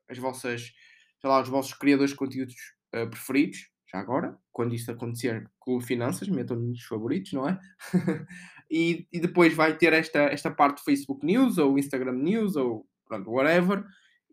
as 0.07 0.17
vossas, 0.17 0.71
sei 1.19 1.29
lá, 1.29 1.41
os 1.41 1.49
vossos 1.49 1.73
criadores 1.73 2.11
de 2.11 2.17
conteúdos 2.17 2.55
uh, 2.95 3.09
preferidos 3.09 3.70
já 3.91 3.99
agora, 3.99 4.37
quando 4.51 4.73
isto 4.73 4.91
acontecer 4.91 5.49
com 5.59 5.81
finanças, 5.81 6.29
metam 6.29 6.57
nos 6.57 6.83
favoritos, 6.83 7.33
não 7.33 7.47
é? 7.47 7.59
e, 8.71 9.05
e, 9.11 9.19
depois 9.19 9.53
vai 9.53 9.77
ter 9.77 9.91
esta, 9.91 10.19
esta 10.19 10.49
parte 10.49 10.77
do 10.77 10.85
Facebook 10.85 11.25
News 11.25 11.57
ou 11.57 11.77
Instagram 11.77 12.13
News 12.13 12.55
ou 12.55 12.87
pronto, 13.05 13.29
whatever, 13.29 13.83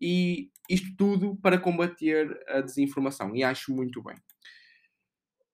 e 0.01 0.49
isto 0.69 0.95
tudo 0.95 1.35
para 1.41 1.59
combater 1.59 2.39
a 2.47 2.61
desinformação, 2.61 3.35
e 3.35 3.43
acho 3.43 3.73
muito 3.73 4.01
bem. 4.01 4.15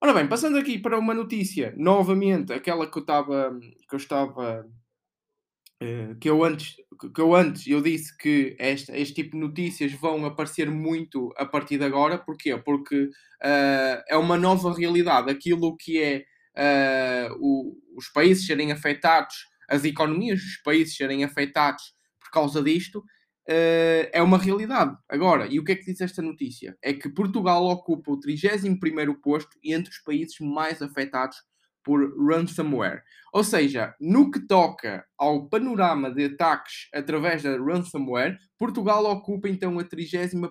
Ora 0.01 0.13
bem, 0.13 0.27
passando 0.27 0.57
aqui 0.57 0.77
para 0.77 1.00
uma 1.00 1.15
notícia, 1.15 1.74
novamente, 1.75 2.53
aquela 2.53 2.89
que 2.89 2.97
eu 2.97 3.01
estava 3.01 3.59
que 3.89 3.95
eu 3.95 3.97
estava 3.97 4.69
que 6.20 6.30
eu 6.30 6.44
antes 6.44 6.75
que 7.13 7.22
eu 7.22 7.36
antes 7.36 7.68
eu 7.68 7.82
disse 7.82 8.15
que 8.18 8.56
este, 8.60 8.92
este 8.94 9.15
tipo 9.15 9.32
de 9.32 9.39
notícias 9.39 9.92
vão 9.94 10.25
aparecer 10.25 10.70
muito 10.70 11.34
a 11.38 11.46
partir 11.46 11.77
de 11.77 11.86
agora, 11.86 12.18
porquê? 12.18 12.56
Porque 12.58 13.06
uh, 13.06 14.04
é 14.08 14.18
uma 14.18 14.38
nova 14.38 14.74
realidade, 14.74 15.30
aquilo 15.30 15.75
que 15.75 16.01
é 16.01 16.25
uh, 16.56 17.36
o, 17.39 17.77
os 17.98 18.08
países 18.10 18.46
serem 18.46 18.72
afetados, 18.72 19.36
as 19.70 19.84
economias 19.84 20.42
dos 20.42 20.58
países 20.63 20.96
serem 20.96 21.24
afetados 21.24 21.94
por 22.20 22.32
causa 22.32 22.63
disto, 22.63 23.00
uh, 23.00 24.10
é 24.12 24.22
uma 24.22 24.38
realidade. 24.38 24.96
Agora, 25.10 25.48
e 25.48 25.60
o 25.60 25.63
que 25.63 25.74
é 25.74 25.75
que 25.75 25.86
diz 25.86 26.01
esta 26.01 26.22
notícia? 26.22 26.77
É 26.82 26.94
que 26.94 27.10
Portugal 27.10 27.65
ocupa 27.65 28.12
o 28.12 28.20
31 28.20 28.80
posto 29.22 29.58
entre 29.63 29.92
os 29.92 30.00
países 30.00 30.39
mais 30.39 30.82
afetados 30.82 31.38
por 31.86 32.01
ransomware. 32.18 33.04
Ou 33.32 33.44
seja, 33.44 33.96
no 34.01 34.32
que 34.32 34.39
toca 34.39 35.06
ao 35.15 35.48
panorama 35.48 36.12
de 36.12 36.25
ataques 36.25 36.89
através 36.92 37.44
da 37.44 37.56
ransomware, 37.58 38.39
Portugal 38.58 39.06
ocupa 39.06 39.48
então 39.48 39.77
a 39.77 39.84
31 39.84 40.42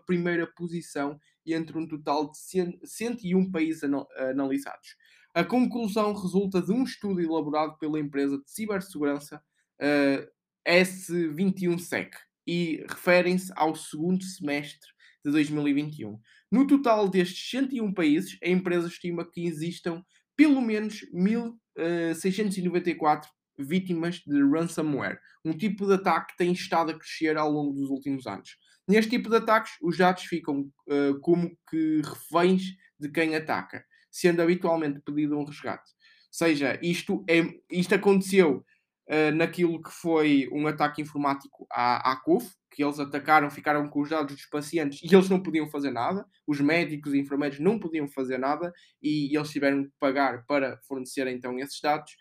posição 0.57 1.19
entre 1.45 1.77
um 1.77 1.87
total 1.87 2.31
de 2.31 2.39
101 2.39 3.51
países 3.51 3.83
analisados. 4.17 4.97
A 5.35 5.43
conclusão 5.43 6.15
resulta 6.15 6.63
de 6.63 6.71
um 6.71 6.85
estudo 6.85 7.21
elaborado 7.21 7.77
pela 7.79 7.99
empresa 7.99 8.39
de 8.39 8.49
cibersegurança 8.49 9.43
uh, 9.83 10.29
S21Sec 10.67 12.13
e 12.47 12.85
referem-se 12.89 13.53
ao 13.57 13.75
segundo 13.75 14.23
semestre 14.23 14.89
de 15.25 15.33
2021. 15.33 16.21
No 16.53 16.67
total 16.67 17.09
destes 17.09 17.51
101 17.51 17.93
países, 17.93 18.39
a 18.45 18.49
empresa 18.49 18.87
estima 18.87 19.29
que 19.29 19.45
existam 19.45 20.05
pelo 20.37 20.61
menos 20.61 21.01
1.694 21.13 23.25
eh, 23.25 23.29
vítimas 23.59 24.21
de 24.27 24.43
ransomware, 24.43 25.21
um 25.45 25.53
tipo 25.53 25.87
de 25.87 25.95
ataque 25.95 26.33
que 26.33 26.39
tem 26.39 26.53
estado 26.53 26.91
a 26.91 26.99
crescer 26.99 27.37
ao 27.37 27.51
longo 27.51 27.73
dos 27.73 27.91
últimos 27.91 28.27
anos. 28.27 28.57
Neste 28.87 29.11
tipo 29.11 29.31
de 29.31 29.37
ataques, 29.37 29.73
os 29.81 29.97
dados 29.97 30.25
ficam 30.25 30.71
uh, 30.89 31.19
como 31.21 31.57
que 31.71 32.03
reféns 32.03 32.63
de 32.99 33.11
quem 33.11 33.35
ataca, 33.35 33.85
sendo 34.11 34.43
habitualmente 34.43 35.01
pedido 35.01 35.39
um 35.39 35.45
resgate. 35.45 35.91
Ou 35.91 35.95
seja, 36.31 36.79
isto, 36.83 37.25
é, 37.29 37.43
isto 37.71 37.95
aconteceu 37.95 38.65
uh, 39.09 39.35
naquilo 39.35 39.83
que 39.83 39.91
foi 39.91 40.49
um 40.53 40.67
ataque 40.67 41.03
informático 41.03 41.67
à, 41.71 42.13
à 42.13 42.17
CUF, 42.17 42.51
que 42.71 42.83
eles 42.83 42.99
atacaram, 42.99 43.51
ficaram 43.51 43.89
com 43.89 44.01
os 44.01 44.11
dados 44.11 44.35
dos 44.35 44.47
pacientes 44.47 45.01
e 45.03 45.15
eles 45.15 45.29
não 45.29 45.43
podiam 45.43 45.69
fazer 45.69 45.91
nada, 45.91 46.27
os 46.47 46.61
médicos 46.61 47.15
e 47.15 47.19
enfermeiros 47.19 47.61
não 47.61 47.79
podiam 47.79 48.09
fazer 48.09 48.39
nada 48.39 48.73
e 49.03 49.37
eles 49.37 49.51
tiveram 49.51 49.85
que 49.85 49.93
pagar 50.01 50.45
para 50.47 50.79
fornecer 50.89 51.27
então 51.29 51.59
esses 51.59 51.81
dados. 51.81 52.13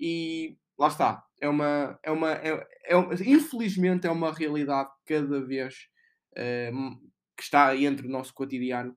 E 0.00 0.56
lá 0.78 0.88
está, 0.88 1.22
é 1.40 1.48
uma, 1.48 1.98
é 2.02 2.10
uma, 2.10 2.32
é, 2.32 2.66
é 2.84 2.96
infelizmente 3.26 4.06
é 4.06 4.10
uma 4.10 4.32
realidade 4.32 4.88
cada 5.04 5.44
vez 5.44 5.74
um, 6.72 6.96
que 7.36 7.42
está 7.42 7.76
entre 7.76 8.06
o 8.06 8.10
nosso 8.10 8.32
cotidiano 8.32 8.96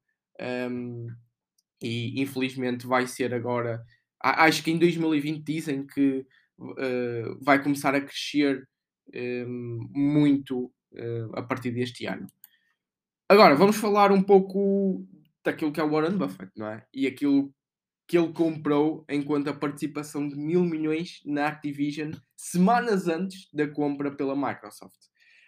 um, 0.69 1.07
e 1.81 2.21
infelizmente 2.21 2.85
vai 2.85 3.07
ser 3.07 3.33
agora, 3.33 3.83
acho 4.21 4.63
que 4.63 4.71
em 4.71 4.77
2020 4.77 5.43
dizem 5.43 5.85
que 5.85 6.25
uh, 6.61 7.37
vai 7.43 7.61
começar 7.61 7.95
a 7.95 8.01
crescer 8.01 8.67
um, 9.13 9.89
muito 9.93 10.65
uh, 10.93 11.35
a 11.35 11.43
partir 11.43 11.71
deste 11.71 12.05
ano. 12.05 12.27
Agora, 13.27 13.55
vamos 13.55 13.77
falar 13.77 14.11
um 14.11 14.21
pouco 14.21 15.05
daquilo 15.43 15.71
que 15.71 15.79
é 15.79 15.83
o 15.83 15.89
Warren 15.89 16.17
Buffett, 16.17 16.51
não 16.55 16.67
é? 16.67 16.85
E 16.93 17.07
aquilo 17.07 17.53
que 18.07 18.17
ele 18.17 18.33
comprou 18.33 19.05
enquanto 19.09 19.47
a 19.47 19.53
participação 19.53 20.27
de 20.27 20.35
mil 20.35 20.65
milhões 20.65 21.21
na 21.25 21.47
Activision 21.47 22.11
semanas 22.35 23.07
antes 23.07 23.49
da 23.53 23.67
compra 23.67 24.11
pela 24.11 24.35
Microsoft. 24.35 24.99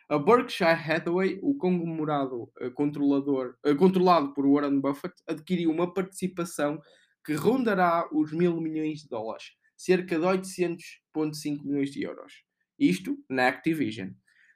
A 0.10 0.18
Berkshire 0.18 0.70
Hathaway, 0.70 1.40
o 1.42 1.56
conglomerado 1.58 2.44
uh, 2.62 2.72
controlador, 2.74 3.56
controlado 3.78 4.34
por 4.34 4.48
Warren 4.48 4.80
Buffett, 4.80 5.16
adquiriu 5.28 5.72
uma 5.72 5.94
participação 5.94 6.80
que 7.26 7.34
rondará 7.34 8.08
os 8.12 8.32
mil 8.32 8.60
milhões 8.60 9.00
de 9.00 9.10
dólares, 9.10 9.52
cerca 9.78 10.18
de 10.18 10.26
800,5 10.26 11.64
milhões 11.64 11.92
de 11.92 12.04
euros. 12.04 12.44
Isto 12.80 13.18
na 13.30 13.48
Activision 13.48 14.12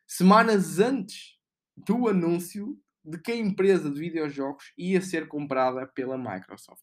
semanas 0.08 0.80
antes 0.80 1.38
do 1.76 2.08
anúncio 2.08 2.80
de 3.04 3.20
que 3.20 3.34
a 3.34 3.36
empresa 3.36 3.92
de 3.92 4.00
videojogos 4.00 4.74
ia 4.78 5.02
ser 5.02 5.28
comprada 5.28 5.86
pela 5.86 6.18
Microsoft. 6.18 6.82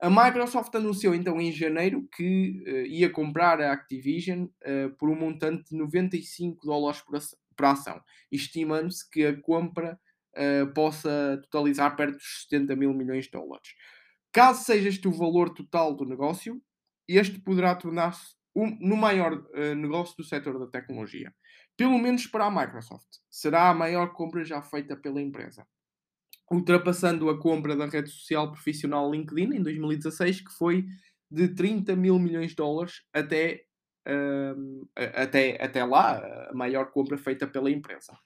A 0.00 0.08
Microsoft 0.08 0.72
anunciou 0.76 1.12
então 1.12 1.40
em 1.40 1.50
janeiro 1.50 2.08
que 2.14 2.62
uh, 2.66 2.86
ia 2.86 3.10
comprar 3.10 3.60
a 3.60 3.72
Activision 3.72 4.44
uh, 4.44 4.96
por 4.96 5.10
um 5.10 5.16
montante 5.16 5.70
de 5.70 5.76
95 5.76 6.64
dólares 6.64 7.00
por, 7.02 7.18
por 7.56 7.66
ação, 7.66 8.00
estimando-se 8.30 9.08
que 9.10 9.26
a 9.26 9.40
compra 9.40 10.00
uh, 10.36 10.72
possa 10.72 11.40
totalizar 11.42 11.96
perto 11.96 12.14
dos 12.14 12.46
70 12.48 12.76
mil 12.76 12.94
milhões 12.94 13.24
de 13.24 13.32
dólares. 13.32 13.74
Caso 14.30 14.62
seja 14.62 14.88
este 14.88 15.08
o 15.08 15.12
valor 15.12 15.50
total 15.50 15.96
do 15.96 16.04
negócio, 16.04 16.62
este 17.16 17.38
poderá 17.40 17.74
tornar-se 17.74 18.36
um, 18.54 18.76
no 18.80 18.96
maior 18.96 19.46
negócio 19.76 20.16
do 20.16 20.24
setor 20.24 20.58
da 20.58 20.66
tecnologia 20.66 21.32
pelo 21.78 21.96
menos 21.96 22.26
para 22.26 22.44
a 22.44 22.50
Microsoft. 22.50 23.06
Será 23.30 23.70
a 23.70 23.74
maior 23.74 24.12
compra 24.12 24.44
já 24.44 24.60
feita 24.60 24.96
pela 24.96 25.22
empresa. 25.22 25.64
Ultrapassando 26.50 27.30
a 27.30 27.40
compra 27.40 27.76
da 27.76 27.86
rede 27.86 28.10
social 28.10 28.50
profissional 28.50 29.08
LinkedIn 29.08 29.54
em 29.54 29.62
2016, 29.62 30.40
que 30.40 30.52
foi 30.58 30.84
de 31.30 31.54
30 31.54 31.94
mil 31.94 32.18
milhões 32.18 32.50
de 32.50 32.56
dólares 32.56 33.02
até, 33.12 33.62
uh, 34.08 34.88
até, 35.14 35.62
até 35.62 35.84
lá, 35.84 36.18
a 36.50 36.54
maior 36.54 36.90
compra 36.90 37.16
feita 37.16 37.46
pela 37.46 37.70
empresa. 37.70 38.18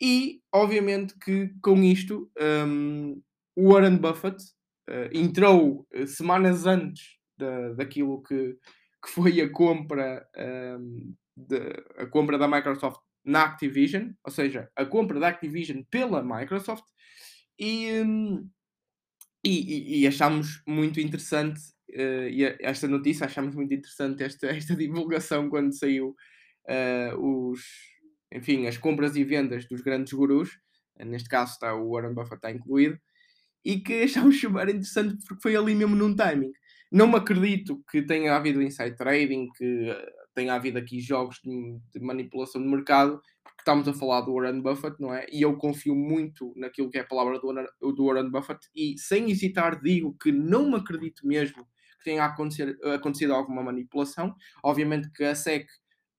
E, 0.00 0.42
obviamente, 0.52 1.14
que 1.20 1.54
com 1.62 1.80
isto, 1.84 2.28
um, 2.66 3.22
o 3.54 3.72
Warren 3.72 3.98
Buffett 3.98 4.42
uh, 4.90 5.16
entrou 5.16 5.86
uh, 5.94 6.06
semanas 6.08 6.66
antes 6.66 7.21
da, 7.42 7.72
daquilo 7.74 8.22
que, 8.22 8.56
que 9.04 9.10
foi 9.10 9.40
a 9.40 9.50
compra 9.50 10.26
um, 10.78 11.14
de, 11.36 11.58
a 11.96 12.06
compra 12.06 12.38
da 12.38 12.48
Microsoft 12.48 13.00
na 13.24 13.42
Activision, 13.42 14.10
ou 14.24 14.32
seja, 14.32 14.70
a 14.76 14.84
compra 14.84 15.18
da 15.18 15.28
Activision 15.28 15.82
pela 15.90 16.22
Microsoft, 16.22 16.84
e, 17.58 18.00
hum, 18.02 18.48
e, 19.44 20.00
e, 20.00 20.06
achamos 20.06 20.62
muito 20.66 21.00
interessante 21.00 21.60
uh, 21.90 22.56
esta 22.60 22.88
notícia, 22.88 23.26
achamos 23.26 23.54
muito 23.54 23.74
interessante 23.74 24.22
esta, 24.22 24.46
esta 24.48 24.74
divulgação 24.76 25.48
quando 25.48 25.76
saiu 25.76 26.16
uh, 26.68 27.50
os, 27.50 27.60
enfim, 28.32 28.66
as 28.66 28.78
compras 28.78 29.16
e 29.16 29.24
vendas 29.24 29.66
dos 29.66 29.80
grandes 29.80 30.12
gurus, 30.12 30.58
neste 30.98 31.28
caso 31.28 31.52
está 31.52 31.74
o 31.74 31.90
Warren 31.90 32.14
Buffett 32.14 32.36
está 32.36 32.50
incluído, 32.50 32.98
e 33.64 33.80
que 33.80 34.02
achámos 34.02 34.40
super 34.40 34.68
interessante 34.68 35.16
porque 35.26 35.42
foi 35.42 35.56
ali 35.56 35.74
mesmo 35.74 35.94
num 35.94 36.14
timing. 36.14 36.52
Não 36.92 37.06
me 37.06 37.16
acredito 37.16 37.82
que 37.90 38.02
tenha 38.02 38.36
havido 38.36 38.60
inside 38.60 38.94
trading, 38.94 39.48
que 39.56 39.88
eh, 39.88 40.12
tenha 40.34 40.52
havido 40.52 40.78
aqui 40.78 41.00
jogos 41.00 41.40
de, 41.42 41.78
de, 41.90 42.00
manipulação 42.04 42.60
de 42.62 42.68
mercado, 42.68 43.18
porque 43.42 43.60
estamos 43.60 43.88
a 43.88 43.94
falar 43.94 44.20
do 44.20 44.34
Warren 44.34 44.60
Buffett, 44.60 45.00
não 45.00 45.14
é? 45.14 45.24
E 45.32 45.40
eu 45.40 45.56
confio 45.56 45.96
muito 45.96 46.52
naquilo 46.54 46.90
que 46.90 46.98
é 46.98 47.00
a 47.00 47.06
palavra 47.06 47.40
do, 47.40 47.94
do 47.94 48.06
Warren 48.06 48.30
Buffett 48.30 48.68
e 48.76 48.98
sem 48.98 49.30
hesitar 49.30 49.80
digo 49.80 50.14
que 50.22 50.30
não 50.30 50.70
me 50.70 50.76
acredito 50.76 51.26
mesmo 51.26 51.64
que 51.98 52.04
tenha 52.04 52.26
acontecido 52.26 53.32
alguma 53.32 53.62
manipulação. 53.62 54.34
Obviamente 54.62 55.10
que 55.12 55.24
a 55.24 55.34
SEC 55.34 55.66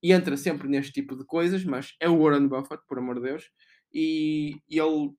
entra 0.01 0.36
sempre 0.36 0.67
neste 0.67 0.91
tipo 0.91 1.15
de 1.15 1.23
coisas, 1.23 1.63
mas 1.63 1.95
é 1.99 2.09
o 2.09 2.19
Warren 2.19 2.47
Buffett, 2.47 2.81
por 2.88 2.97
amor 2.97 3.15
de 3.15 3.29
Deus, 3.29 3.51
e 3.93 4.59
ele 4.67 5.12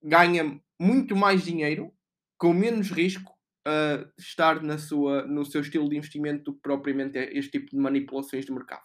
ganha 0.00 0.60
muito 0.78 1.16
mais 1.16 1.44
dinheiro 1.44 1.92
com 2.38 2.52
menos 2.52 2.90
risco 2.90 3.31
a 3.66 4.04
estar 4.18 4.62
na 4.62 4.78
sua, 4.78 5.26
no 5.26 5.44
seu 5.44 5.60
estilo 5.60 5.88
de 5.88 5.96
investimento 5.96 6.44
do 6.44 6.54
que 6.54 6.62
propriamente 6.62 7.18
este 7.18 7.52
tipo 7.52 7.70
de 7.70 7.76
manipulações 7.76 8.44
de 8.44 8.52
mercado. 8.52 8.82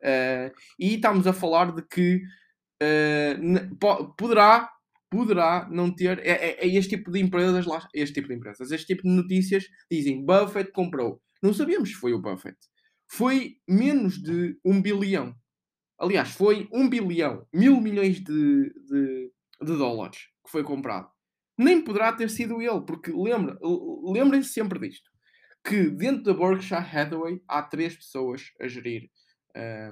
Uh, 0.00 0.52
e 0.78 0.94
estamos 0.94 1.26
a 1.26 1.32
falar 1.32 1.74
de 1.74 1.82
que 1.82 2.22
uh, 2.82 4.14
poderá, 4.16 4.70
poderá 5.10 5.68
não 5.70 5.94
ter. 5.94 6.18
É, 6.18 6.30
é, 6.30 6.66
é, 6.66 6.68
este 6.76 6.96
tipo 6.96 7.10
de 7.10 7.20
empresas, 7.20 7.66
lá, 7.66 7.86
este 7.94 8.14
tipo 8.14 8.28
de 8.28 8.34
empresas, 8.34 8.70
este 8.70 8.86
tipo 8.86 9.02
de 9.02 9.14
notícias 9.14 9.64
dizem 9.90 10.24
Buffett 10.24 10.72
comprou. 10.72 11.20
Não 11.42 11.54
sabíamos 11.54 11.90
se 11.90 11.94
foi 11.94 12.12
o 12.12 12.20
Buffett. 12.20 12.56
Foi 13.08 13.56
menos 13.68 14.20
de 14.20 14.58
um 14.64 14.82
bilhão. 14.82 15.34
Aliás, 15.98 16.30
foi 16.30 16.68
um 16.72 16.90
bilhão, 16.90 17.46
mil 17.54 17.80
milhões 17.80 18.20
de, 18.20 18.24
de, 18.24 19.32
de 19.62 19.76
dólares 19.78 20.18
que 20.44 20.50
foi 20.50 20.62
comprado 20.62 21.08
nem 21.58 21.82
poderá 21.82 22.12
ter 22.12 22.28
sido 22.28 22.60
ele, 22.60 22.80
porque 22.82 23.10
lembra, 23.10 23.58
lembrem-se 24.04 24.50
sempre 24.50 24.78
disto: 24.78 25.10
que 25.64 25.90
dentro 25.90 26.22
da 26.22 26.34
Berkshire 26.34 26.80
Hathaway 26.80 27.42
há 27.48 27.62
três 27.62 27.96
pessoas 27.96 28.52
a 28.60 28.68
gerir 28.68 29.10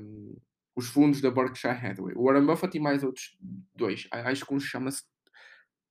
um, 0.01 0.37
os 0.77 0.89
fundos 0.89 1.21
da 1.21 1.31
Berkshire 1.31 1.75
Hathaway. 1.75 2.15
O 2.15 2.25
Warren 2.25 2.47
Buffett 2.47 2.77
e 2.77 2.81
mais 2.81 3.03
outros 3.03 3.37
dois. 3.75 4.07
Acho 4.11 4.47
que 4.47 4.55
um 4.55 4.61
chama-se 4.61 5.03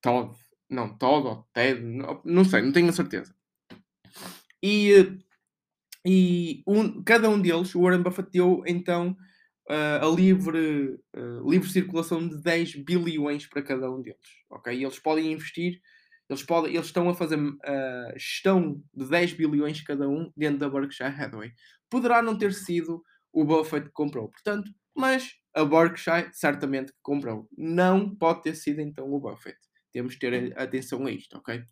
Todd. 0.01 0.35
Não, 0.69 0.97
Todd 0.97 1.27
ou 1.27 1.47
Ted, 1.53 1.81
não, 1.81 2.21
não 2.23 2.45
sei, 2.45 2.61
não 2.61 2.71
tenho 2.71 2.89
a 2.89 2.93
certeza. 2.93 3.35
E, 4.61 5.19
e 6.05 6.63
um, 6.65 7.03
cada 7.03 7.29
um 7.29 7.39
deles, 7.39 7.75
o 7.75 7.81
Warren 7.81 8.01
Buffett 8.01 8.29
deu 8.31 8.63
então 8.65 9.15
uh, 9.69 10.05
a 10.05 10.15
livre, 10.15 10.99
uh, 11.15 11.49
livre 11.49 11.69
circulação 11.69 12.27
de 12.27 12.41
10 12.41 12.75
bilhões 12.83 13.47
para 13.47 13.61
cada 13.61 13.89
um 13.91 14.01
deles. 14.01 14.19
Okay? 14.49 14.77
E 14.77 14.83
eles 14.83 14.99
podem 14.99 15.31
investir, 15.31 15.79
eles, 16.29 16.43
podem, 16.43 16.73
eles 16.73 16.87
estão 16.87 17.09
a 17.09 17.13
fazer 17.13 17.39
uh, 17.39 18.13
gestão 18.15 18.81
de 18.93 19.07
10 19.07 19.33
bilhões 19.33 19.81
cada 19.81 20.07
um 20.07 20.31
dentro 20.35 20.59
da 20.59 20.69
Berkshire 20.69 21.09
Hathaway. 21.09 21.51
Poderá 21.89 22.21
não 22.21 22.37
ter 22.37 22.53
sido 22.53 23.03
o 23.31 23.43
Buffett 23.43 23.87
que 23.87 23.93
comprou, 23.93 24.29
portanto, 24.29 24.71
mas 24.95 25.33
a 25.53 25.63
Berkshire 25.63 26.29
certamente 26.33 26.91
que 26.91 26.99
comprou. 27.01 27.47
Não 27.57 28.15
pode 28.15 28.43
ter 28.43 28.55
sido 28.55 28.81
então 28.81 29.11
o 29.11 29.19
Buffett. 29.19 29.57
Temos 29.91 30.13
de 30.13 30.19
ter 30.19 30.59
atenção 30.59 31.05
a 31.05 31.11
isto, 31.11 31.37
ok? 31.37 31.63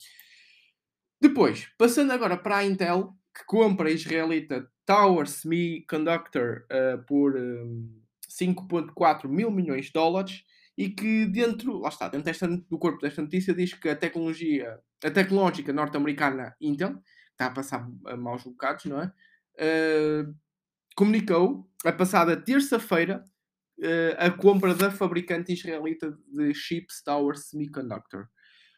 Depois, 1.20 1.68
passando 1.78 2.12
agora 2.12 2.38
para 2.38 2.58
a 2.58 2.66
Intel, 2.66 3.16
que 3.36 3.46
compra 3.46 3.90
a 3.90 3.92
israelita 3.92 4.68
Tower 4.86 5.28
Semiconductor 5.28 6.66
uh, 6.72 7.04
por 7.06 7.38
um, 7.38 8.02
5,4 8.30 9.28
mil 9.28 9.52
milhões 9.52 9.86
de 9.86 9.92
dólares 9.92 10.44
e 10.78 10.90
que 10.90 11.26
dentro, 11.26 11.78
lá 11.80 11.90
está, 11.90 12.08
dentro 12.08 12.26
desta, 12.26 12.48
do 12.48 12.80
corpo 12.80 13.02
desta 13.02 13.22
notícia 13.22 13.54
diz 13.54 13.74
que 13.74 13.90
a 13.90 13.96
tecnologia, 13.96 14.80
a 15.04 15.12
tecnológica 15.12 15.74
norte-americana 15.74 16.56
Intel, 16.62 17.02
está 17.32 17.48
a 17.48 17.52
passar 17.52 17.88
a 18.06 18.16
maus 18.16 18.44
bocados, 18.44 18.86
não 18.86 19.02
é? 19.02 19.12
Uh, 19.58 20.34
comunicou, 20.96 21.70
a 21.84 21.92
passada 21.92 22.38
terça-feira, 22.38 23.24
uh, 23.80 24.16
a 24.18 24.32
compra 24.32 24.74
da 24.74 24.90
fabricante 24.92 25.54
israelita 25.54 26.18
de 26.28 26.54
chips 26.54 27.04
Tower 27.04 27.38
Semiconductor. 27.38 28.28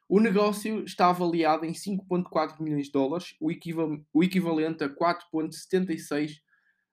O 0.08 0.20
negócio 0.20 0.84
está 0.84 1.10
avaliado 1.10 1.66
em 1.66 1.72
5,4 1.72 2.62
milhões 2.62 2.88
de 2.88 2.92
dólares, 2.92 3.36
o, 3.40 3.52
equival 3.52 3.98
o 4.14 4.24
equivalente 4.24 4.84
a 4.84 4.90
4,76 4.90 6.40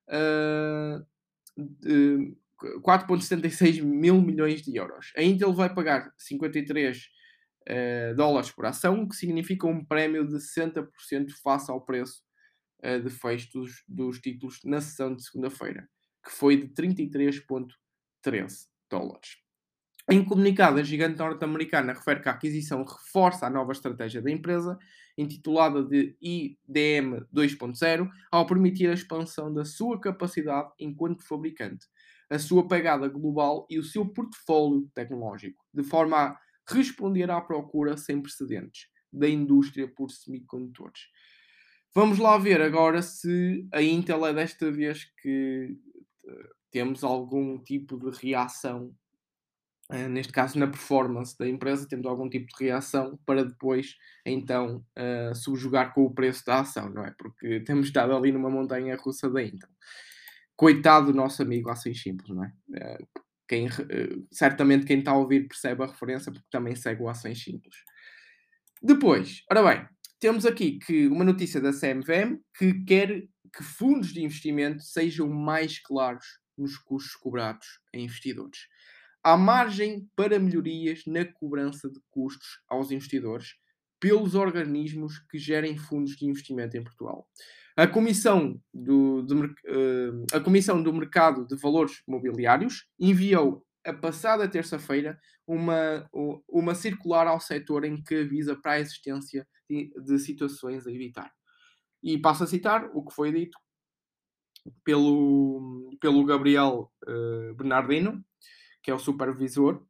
uh, 0.08 1.06
4,76 2.82 3.82
mil 3.82 4.20
milhões 4.20 4.62
de 4.62 4.76
euros. 4.76 5.12
A 5.16 5.22
Intel 5.22 5.52
vai 5.52 5.72
pagar 5.72 6.12
53 6.18 6.98
uh, 6.98 7.00
ah, 7.68 8.14
dólares 8.14 8.50
por 8.50 8.66
ação, 8.66 9.02
o 9.02 9.08
que 9.08 9.16
significa 9.16 9.66
um 9.66 9.84
prémio 9.84 10.26
de 10.26 10.36
60% 10.36 11.30
face 11.42 11.70
ao 11.70 11.80
preço 11.80 12.22
uh, 12.84 13.02
de 13.02 13.10
fecho 13.10 13.50
dos, 13.52 13.82
dos 13.88 14.20
títulos 14.20 14.60
na 14.64 14.80
sessão 14.80 15.14
de 15.14 15.24
segunda-feira, 15.24 15.88
que 16.24 16.30
foi 16.30 16.56
de 16.56 16.68
33,13 16.68 18.68
dólares. 18.90 19.38
Em 20.12 20.24
comunicado, 20.24 20.80
a 20.80 20.82
gigante 20.82 21.16
norte-americana 21.18 21.92
refere 21.92 22.20
que 22.20 22.28
a 22.28 22.32
aquisição 22.32 22.82
reforça 22.82 23.46
a 23.46 23.50
nova 23.50 23.70
estratégia 23.70 24.20
da 24.20 24.28
empresa, 24.28 24.76
intitulada 25.16 25.84
de 25.84 26.16
IDM 26.20 27.24
2.0, 27.32 28.10
ao 28.28 28.44
permitir 28.44 28.90
a 28.90 28.92
expansão 28.92 29.54
da 29.54 29.64
sua 29.64 30.00
capacidade 30.00 30.72
enquanto 30.80 31.22
fabricante, 31.22 31.86
a 32.28 32.40
sua 32.40 32.66
pegada 32.66 33.06
global 33.06 33.68
e 33.70 33.78
o 33.78 33.84
seu 33.84 34.04
portfólio 34.04 34.90
tecnológico, 34.92 35.64
de 35.72 35.84
forma 35.84 36.16
a 36.16 36.40
responder 36.66 37.30
à 37.30 37.40
procura 37.40 37.96
sem 37.96 38.20
precedentes 38.20 38.88
da 39.12 39.28
indústria 39.28 39.86
por 39.86 40.10
semicondutores. 40.10 41.02
Vamos 41.94 42.18
lá 42.18 42.36
ver 42.36 42.60
agora 42.60 43.00
se 43.00 43.64
a 43.72 43.80
Intel 43.80 44.26
é 44.26 44.34
desta 44.34 44.72
vez 44.72 45.04
que 45.22 45.76
eh, 46.26 46.48
temos 46.72 47.04
algum 47.04 47.58
tipo 47.58 47.96
de 47.96 48.10
reação 48.16 48.92
Uh, 49.92 50.08
neste 50.08 50.32
caso 50.32 50.56
na 50.56 50.68
performance 50.68 51.36
da 51.36 51.48
empresa, 51.48 51.88
temos 51.88 52.06
algum 52.06 52.28
tipo 52.28 52.46
de 52.46 52.64
reação 52.64 53.18
para 53.26 53.44
depois 53.44 53.96
então 54.24 54.84
uh, 54.96 55.34
subjugar 55.34 55.92
com 55.92 56.04
o 56.04 56.14
preço 56.14 56.46
da 56.46 56.60
ação, 56.60 56.88
não 56.88 57.04
é? 57.04 57.12
Porque 57.18 57.60
temos 57.66 57.86
estado 57.86 58.14
ali 58.14 58.30
numa 58.30 58.48
montanha 58.48 58.96
russa 58.96 59.28
da 59.28 59.42
Intel. 59.42 59.68
Coitado 60.56 61.06
do 61.06 61.14
nosso 61.14 61.42
amigo 61.42 61.70
Ações 61.70 62.00
Simples, 62.00 62.28
não 62.30 62.44
é? 62.44 62.52
Uh, 62.70 63.22
quem, 63.48 63.66
certamente 64.30 64.86
quem 64.86 65.00
está 65.00 65.10
a 65.10 65.16
ouvir 65.16 65.48
percebe 65.48 65.82
a 65.82 65.86
referência 65.86 66.30
porque 66.30 66.46
também 66.52 66.76
segue 66.76 67.02
o 67.02 67.08
Ações 67.08 67.42
Simples. 67.42 67.74
Depois, 68.80 69.42
ora 69.50 69.60
bem, 69.60 69.88
temos 70.20 70.46
aqui 70.46 70.78
que 70.78 71.08
uma 71.08 71.24
notícia 71.24 71.60
da 71.60 71.72
CMVM 71.72 72.38
que 72.56 72.84
quer 72.84 73.22
que 73.52 73.64
fundos 73.64 74.12
de 74.12 74.22
investimento 74.22 74.84
sejam 74.84 75.28
mais 75.28 75.80
claros 75.80 76.24
nos 76.56 76.78
custos 76.78 77.16
cobrados 77.16 77.66
a 77.92 77.98
investidores 77.98 78.68
há 79.22 79.36
margem 79.36 80.08
para 80.16 80.38
melhorias 80.38 81.02
na 81.06 81.24
cobrança 81.24 81.88
de 81.90 82.00
custos 82.10 82.60
aos 82.68 82.90
investidores 82.90 83.54
pelos 83.98 84.34
organismos 84.34 85.18
que 85.30 85.38
gerem 85.38 85.76
fundos 85.76 86.16
de 86.16 86.26
investimento 86.26 86.76
em 86.76 86.82
Portugal. 86.82 87.28
A 87.76 87.86
Comissão 87.86 88.60
do, 88.72 89.22
de, 89.22 89.34
uh, 89.34 90.26
a 90.32 90.40
Comissão 90.40 90.82
do 90.82 90.92
Mercado 90.92 91.46
de 91.46 91.56
Valores 91.56 92.02
Mobiliários 92.06 92.86
enviou 92.98 93.64
a 93.84 93.92
passada 93.92 94.48
terça-feira 94.48 95.18
uma, 95.46 96.08
uma 96.48 96.74
circular 96.74 97.26
ao 97.26 97.40
setor 97.40 97.84
em 97.84 98.02
que 98.02 98.16
avisa 98.16 98.54
para 98.54 98.72
a 98.72 98.80
existência 98.80 99.46
de, 99.68 99.92
de 100.04 100.18
situações 100.18 100.86
a 100.86 100.92
evitar. 100.92 101.32
E 102.02 102.18
passo 102.18 102.44
a 102.44 102.46
citar 102.46 102.90
o 102.94 103.04
que 103.04 103.14
foi 103.14 103.32
dito 103.32 103.58
pelo, 104.84 105.90
pelo 106.00 106.24
Gabriel 106.24 106.90
uh, 107.06 107.54
Bernardino, 107.54 108.24
que 108.82 108.90
é 108.90 108.94
o 108.94 108.98
supervisor, 108.98 109.84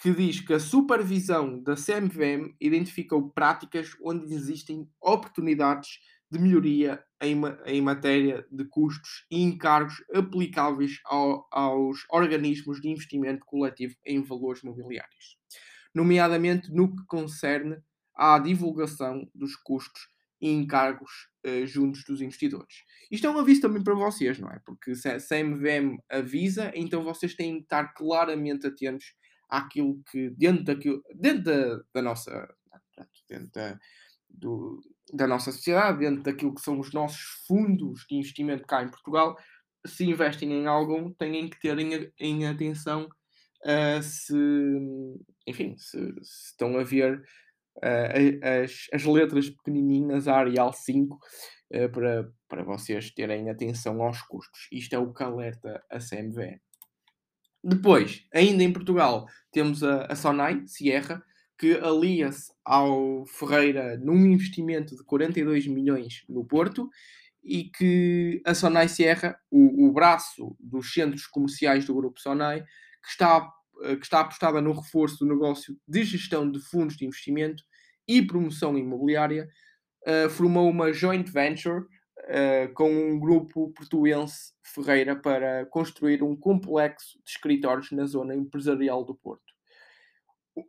que 0.00 0.12
diz 0.12 0.40
que 0.40 0.54
a 0.54 0.60
supervisão 0.60 1.62
da 1.62 1.74
CMVM 1.74 2.54
identificou 2.60 3.30
práticas 3.30 3.94
onde 4.02 4.34
existem 4.34 4.88
oportunidades 5.00 5.98
de 6.30 6.38
melhoria 6.38 7.04
em, 7.20 7.38
em 7.66 7.82
matéria 7.82 8.46
de 8.50 8.64
custos 8.64 9.26
e 9.30 9.42
encargos 9.42 10.02
aplicáveis 10.14 11.00
ao, 11.04 11.46
aos 11.50 12.04
organismos 12.08 12.80
de 12.80 12.88
investimento 12.88 13.44
coletivo 13.44 13.94
em 14.06 14.22
valores 14.22 14.62
mobiliários, 14.62 15.36
nomeadamente 15.94 16.72
no 16.72 16.94
que 16.94 17.04
concerne 17.06 17.76
à 18.14 18.38
divulgação 18.38 19.28
dos 19.34 19.56
custos 19.56 20.08
e 20.40 20.48
encargos 20.50 21.10
uh, 21.46 21.66
juntos 21.66 22.04
dos 22.04 22.20
investidores. 22.20 22.84
Isto 23.10 23.26
é 23.26 23.30
um 23.30 23.38
aviso 23.38 23.62
também 23.62 23.82
para 23.82 23.94
vocês, 23.94 24.38
não 24.38 24.50
é? 24.50 24.60
Porque 24.64 24.94
se 24.94 25.08
a 25.08 25.18
CMVM 25.18 25.98
avisa, 26.08 26.70
então 26.74 27.02
vocês 27.04 27.34
têm 27.34 27.56
que 27.58 27.62
estar 27.62 27.92
claramente 27.94 28.66
atentos 28.66 29.14
àquilo 29.48 30.00
que, 30.10 30.30
dentro, 30.30 30.64
daquilo, 30.64 31.02
dentro 31.14 31.44
da, 31.44 31.82
da 31.94 32.02
nossa. 32.02 32.48
Dentro 33.28 33.50
da, 33.52 33.78
do, 34.28 34.80
da 35.12 35.26
nossa 35.26 35.52
sociedade, 35.52 36.00
dentro 36.00 36.22
daquilo 36.22 36.54
que 36.54 36.60
são 36.60 36.78
os 36.78 36.92
nossos 36.92 37.20
fundos 37.46 38.04
de 38.08 38.16
investimento 38.16 38.66
cá 38.66 38.82
em 38.82 38.90
Portugal, 38.90 39.36
se 39.86 40.04
investem 40.04 40.52
em 40.52 40.66
algum, 40.66 41.12
têm 41.12 41.48
que 41.48 41.58
ter 41.60 41.78
em, 41.78 42.12
em 42.18 42.46
atenção 42.46 43.08
uh, 43.64 44.02
se, 44.02 44.34
enfim, 45.46 45.76
se, 45.76 45.98
se, 46.22 46.50
estão 46.50 46.78
a 46.78 46.84
ver 46.84 47.22
as, 48.62 48.86
as 48.92 49.04
letras 49.04 49.48
pequenininhas, 49.50 50.28
Arial 50.28 50.72
5, 50.72 51.14
uh, 51.14 51.88
para, 51.90 52.32
para 52.48 52.64
vocês 52.64 53.10
terem 53.10 53.48
atenção 53.50 54.02
aos 54.02 54.22
custos. 54.22 54.68
Isto 54.72 54.94
é 54.94 54.98
o 54.98 55.12
que 55.12 55.22
alerta 55.22 55.82
a 55.90 55.98
CMVE. 55.98 56.60
Depois, 57.62 58.26
ainda 58.32 58.62
em 58.62 58.72
Portugal, 58.72 59.26
temos 59.52 59.82
a, 59.82 60.06
a 60.06 60.16
Sonai, 60.16 60.62
Sierra, 60.66 61.22
que 61.58 61.74
alia-se 61.74 62.50
ao 62.64 63.26
Ferreira 63.26 63.98
num 63.98 64.24
investimento 64.24 64.96
de 64.96 65.04
42 65.04 65.66
milhões 65.66 66.24
no 66.26 66.42
Porto 66.42 66.88
e 67.44 67.64
que 67.64 68.40
a 68.46 68.54
Sonai 68.54 68.88
Sierra, 68.88 69.38
o, 69.50 69.86
o 69.88 69.92
braço 69.92 70.56
dos 70.58 70.92
centros 70.92 71.26
comerciais 71.26 71.84
do 71.84 71.94
Grupo 71.94 72.18
Sonai, 72.18 72.62
que 72.62 73.10
está, 73.10 73.46
eh, 73.82 73.96
que 73.96 74.04
está 74.04 74.20
apostada 74.20 74.60
no 74.62 74.72
reforço 74.72 75.18
do 75.18 75.26
negócio 75.26 75.76
de 75.86 76.02
gestão 76.02 76.50
de 76.50 76.60
fundos 76.60 76.96
de 76.96 77.04
investimento 77.04 77.62
e 78.18 78.26
promoção 78.26 78.76
imobiliária, 78.76 79.48
uh, 80.06 80.30
formou 80.30 80.68
uma 80.68 80.92
joint 80.92 81.30
venture 81.30 81.80
uh, 81.80 82.72
com 82.74 82.90
um 82.90 83.18
grupo 83.18 83.70
portuense 83.70 84.52
Ferreira 84.62 85.16
para 85.16 85.66
construir 85.66 86.22
um 86.22 86.36
complexo 86.36 87.18
de 87.24 87.30
escritórios 87.30 87.90
na 87.90 88.06
zona 88.06 88.34
empresarial 88.34 89.04
do 89.04 89.14
Porto 89.14 89.50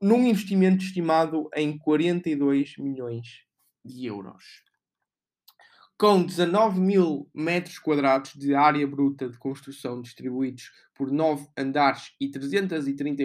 num 0.02 0.26
investimento 0.26 0.84
estimado 0.84 1.50
em 1.56 1.78
42 1.78 2.78
milhões 2.78 3.44
de 3.84 4.06
euros. 4.06 4.64
Com 5.98 6.24
19 6.24 6.80
mil 6.80 7.30
metros 7.34 7.78
quadrados 7.78 8.34
de 8.34 8.56
área 8.56 8.88
bruta 8.88 9.30
de 9.30 9.38
construção 9.38 10.02
distribuídos 10.02 10.72
por 10.96 11.12
9 11.12 11.48
andares 11.56 12.12
e 12.20 12.30
330, 12.30 13.24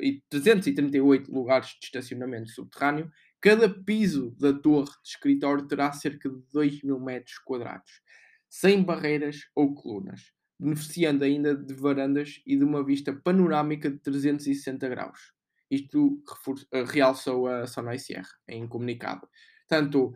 e 0.00 0.20
338 0.28 1.32
lugares 1.32 1.68
de 1.80 1.86
estacionamento 1.86 2.50
subterrâneo, 2.50 3.10
cada 3.40 3.68
piso 3.68 4.34
da 4.38 4.52
torre 4.52 4.90
de 5.02 5.08
escritório 5.08 5.66
terá 5.66 5.92
cerca 5.92 6.28
de 6.28 6.42
2 6.52 6.82
mil 6.82 6.98
metros 6.98 7.38
quadrados, 7.38 8.02
sem 8.48 8.82
barreiras 8.82 9.48
ou 9.54 9.74
colunas, 9.74 10.32
beneficiando 10.58 11.24
ainda 11.24 11.54
de 11.54 11.74
varandas 11.74 12.40
e 12.46 12.56
de 12.56 12.64
uma 12.64 12.84
vista 12.84 13.12
panorâmica 13.12 13.90
de 13.90 13.98
360 13.98 14.88
graus. 14.88 15.32
Isto 15.70 16.22
realçou 16.90 17.46
a 17.46 17.66
Sonai 17.66 17.98
Sierra 17.98 18.30
em 18.48 18.66
comunicado. 18.66 19.28
Tanto 19.68 20.14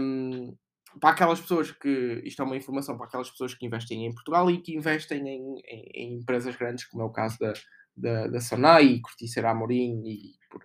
um, 0.00 0.56
para 1.00 1.10
aquelas 1.10 1.40
pessoas 1.40 1.70
que. 1.70 2.22
Isto 2.24 2.42
é 2.42 2.44
uma 2.44 2.56
informação 2.56 2.96
para 2.96 3.06
aquelas 3.06 3.30
pessoas 3.30 3.54
que 3.54 3.66
investem 3.66 4.06
em 4.06 4.14
Portugal 4.14 4.50
e 4.50 4.60
que 4.60 4.74
investem 4.74 5.28
em, 5.28 5.60
em, 5.60 5.90
em 5.94 6.14
empresas 6.14 6.56
grandes, 6.56 6.86
como 6.86 7.02
é 7.02 7.06
o 7.06 7.12
caso 7.12 7.38
da, 7.38 7.52
da, 7.96 8.26
da 8.28 8.40
Sonai, 8.40 9.00
Corticeira 9.00 9.50
Amorim 9.50 10.02
e, 10.06 10.34
por, 10.50 10.62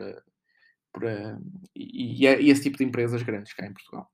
por, 0.93 1.06
uh, 1.06 1.41
e, 1.75 2.25
e, 2.25 2.49
esse 2.49 2.63
tipo 2.63 2.77
de 2.77 2.84
empresas 2.84 3.23
grandes 3.23 3.54
cá 3.54 3.65
em 3.65 3.73
Portugal. 3.73 4.10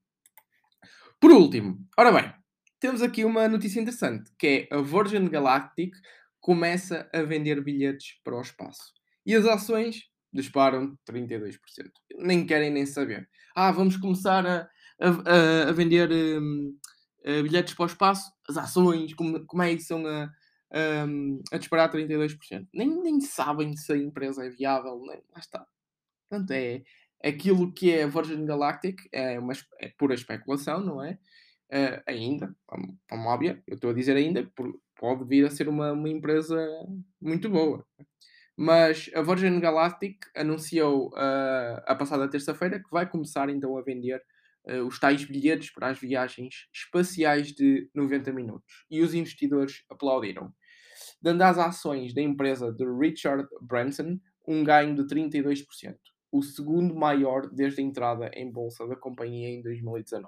Por 1.20 1.32
último, 1.32 1.80
ora 1.98 2.12
bem, 2.12 2.34
temos 2.80 3.02
aqui 3.02 3.26
uma 3.26 3.48
notícia 3.48 3.80
interessante, 3.80 4.32
que 4.38 4.68
é 4.72 4.76
a 4.76 4.82
Virgin 4.82 5.28
Galactic 5.28 5.96
começa 6.40 7.10
a 7.14 7.24
vender 7.24 7.62
bilhetes 7.64 8.20
para 8.24 8.38
o 8.38 8.42
espaço. 8.42 8.94
E 9.26 9.36
as 9.36 9.46
ações 9.46 10.04
disparam 10.32 10.98
32%. 11.10 11.58
Nem 12.20 12.46
querem 12.46 12.70
nem 12.70 12.86
saber. 12.86 13.28
Ah, 13.56 13.72
vamos 13.72 13.98
começar 13.98 14.46
a, 14.46 14.70
a, 15.02 15.70
a 15.70 15.72
vender 15.72 16.10
um, 16.12 16.78
a 17.26 17.42
bilhetes 17.42 17.74
para 17.74 17.84
o 17.84 17.88
espaço. 17.88 18.32
As 18.48 18.58
ações, 18.58 19.14
como, 19.14 19.46
como 19.46 19.64
é 19.64 19.76
que 19.76 19.82
são 19.82 20.06
a, 20.06 20.32
a, 20.72 21.06
hum, 21.06 21.42
a 21.52 21.58
disparar 21.58 21.92
32%? 21.92 22.68
Nem, 22.74 22.90
nem 23.02 23.20
sabem 23.20 23.76
se 23.76 23.92
a 23.92 23.98
empresa 23.98 24.46
é 24.46 24.50
viável. 24.50 25.02
Nem, 25.06 25.22
lá 25.34 25.40
está. 25.40 25.66
Portanto, 26.30 26.52
é 26.52 26.84
aquilo 27.24 27.74
que 27.74 27.92
é 27.92 28.08
Virgin 28.08 28.46
Galactic, 28.46 29.00
é, 29.12 29.40
uma, 29.40 29.54
é 29.80 29.90
pura 29.98 30.14
especulação, 30.14 30.82
não 30.82 31.04
é? 31.04 31.18
Uh, 31.72 32.02
ainda, 32.06 32.56
como, 32.66 32.98
como 33.10 33.30
óbvio, 33.30 33.62
eu 33.68 33.76
estou 33.76 33.90
a 33.90 33.94
dizer 33.94 34.16
ainda, 34.16 34.50
pode 34.96 35.26
vir 35.26 35.46
a 35.46 35.50
ser 35.50 35.68
uma, 35.68 35.92
uma 35.92 36.10
empresa 36.10 36.58
muito 37.22 37.50
boa. 37.50 37.86
Mas 38.56 39.10
a 39.14 39.22
Virgin 39.22 39.60
Galactic 39.60 40.18
anunciou 40.36 41.10
uh, 41.10 41.82
a 41.86 41.96
passada 41.96 42.30
terça-feira 42.30 42.80
que 42.80 42.90
vai 42.90 43.08
começar 43.08 43.50
então 43.50 43.78
a 43.78 43.84
vender 43.84 44.22
uh, 44.68 44.84
os 44.88 45.00
tais 45.00 45.24
bilhetes 45.26 45.72
para 45.72 45.90
as 45.90 46.00
viagens 46.00 46.68
espaciais 46.74 47.52
de 47.52 47.90
90 47.94 48.32
minutos. 48.34 48.86
E 48.90 49.02
os 49.02 49.14
investidores 49.14 49.84
aplaudiram, 49.90 50.52
dando 51.22 51.44
às 51.44 51.58
ações 51.60 52.14
da 52.14 52.22
empresa 52.22 52.72
de 52.72 52.86
Richard 53.00 53.48
Branson 53.62 54.20
um 54.48 54.64
ganho 54.64 54.96
de 54.96 55.04
32%, 55.04 55.66
o 56.32 56.42
segundo 56.42 56.96
maior 56.96 57.50
desde 57.50 57.82
a 57.82 57.84
entrada 57.84 58.32
em 58.34 58.52
bolsa 58.52 58.88
da 58.88 58.96
companhia 58.96 59.50
em 59.50 59.62
2019. 59.62 60.28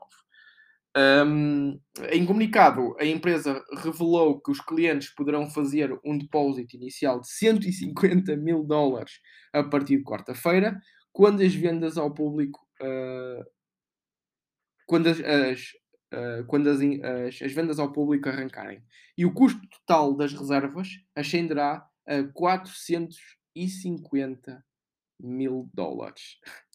Um, 0.97 1.79
em 2.11 2.25
comunicado, 2.25 2.95
a 2.99 3.05
empresa 3.05 3.63
revelou 3.77 4.41
que 4.41 4.51
os 4.51 4.59
clientes 4.59 5.13
poderão 5.13 5.49
fazer 5.49 5.97
um 6.03 6.17
depósito 6.17 6.75
inicial 6.75 7.21
de 7.21 7.29
150 7.29 8.35
mil 8.35 8.63
dólares 8.63 9.19
a 9.53 9.63
partir 9.63 9.97
de 9.97 10.03
quarta-feira, 10.03 10.79
quando 11.11 11.41
as 11.41 11.53
vendas 11.53 11.97
ao 11.97 12.13
público. 12.13 12.59
Uh, 12.81 13.43
quando 14.87 15.07
as, 15.07 15.19
as 15.19 15.61
uh, 16.13 16.45
quando 16.47 16.69
as, 16.69 16.79
as, 16.81 17.41
as, 17.41 17.51
vendas 17.51 17.79
ao 17.79 17.91
público 17.91 18.29
arrancarem. 18.29 18.83
E 19.17 19.25
o 19.25 19.33
custo 19.33 19.59
total 19.69 20.15
das 20.15 20.31
reservas 20.33 20.89
ascenderá 21.15 21.83
a 22.07 22.23
450 22.33 24.63
mil 25.19 25.69
dólares. 25.73 26.37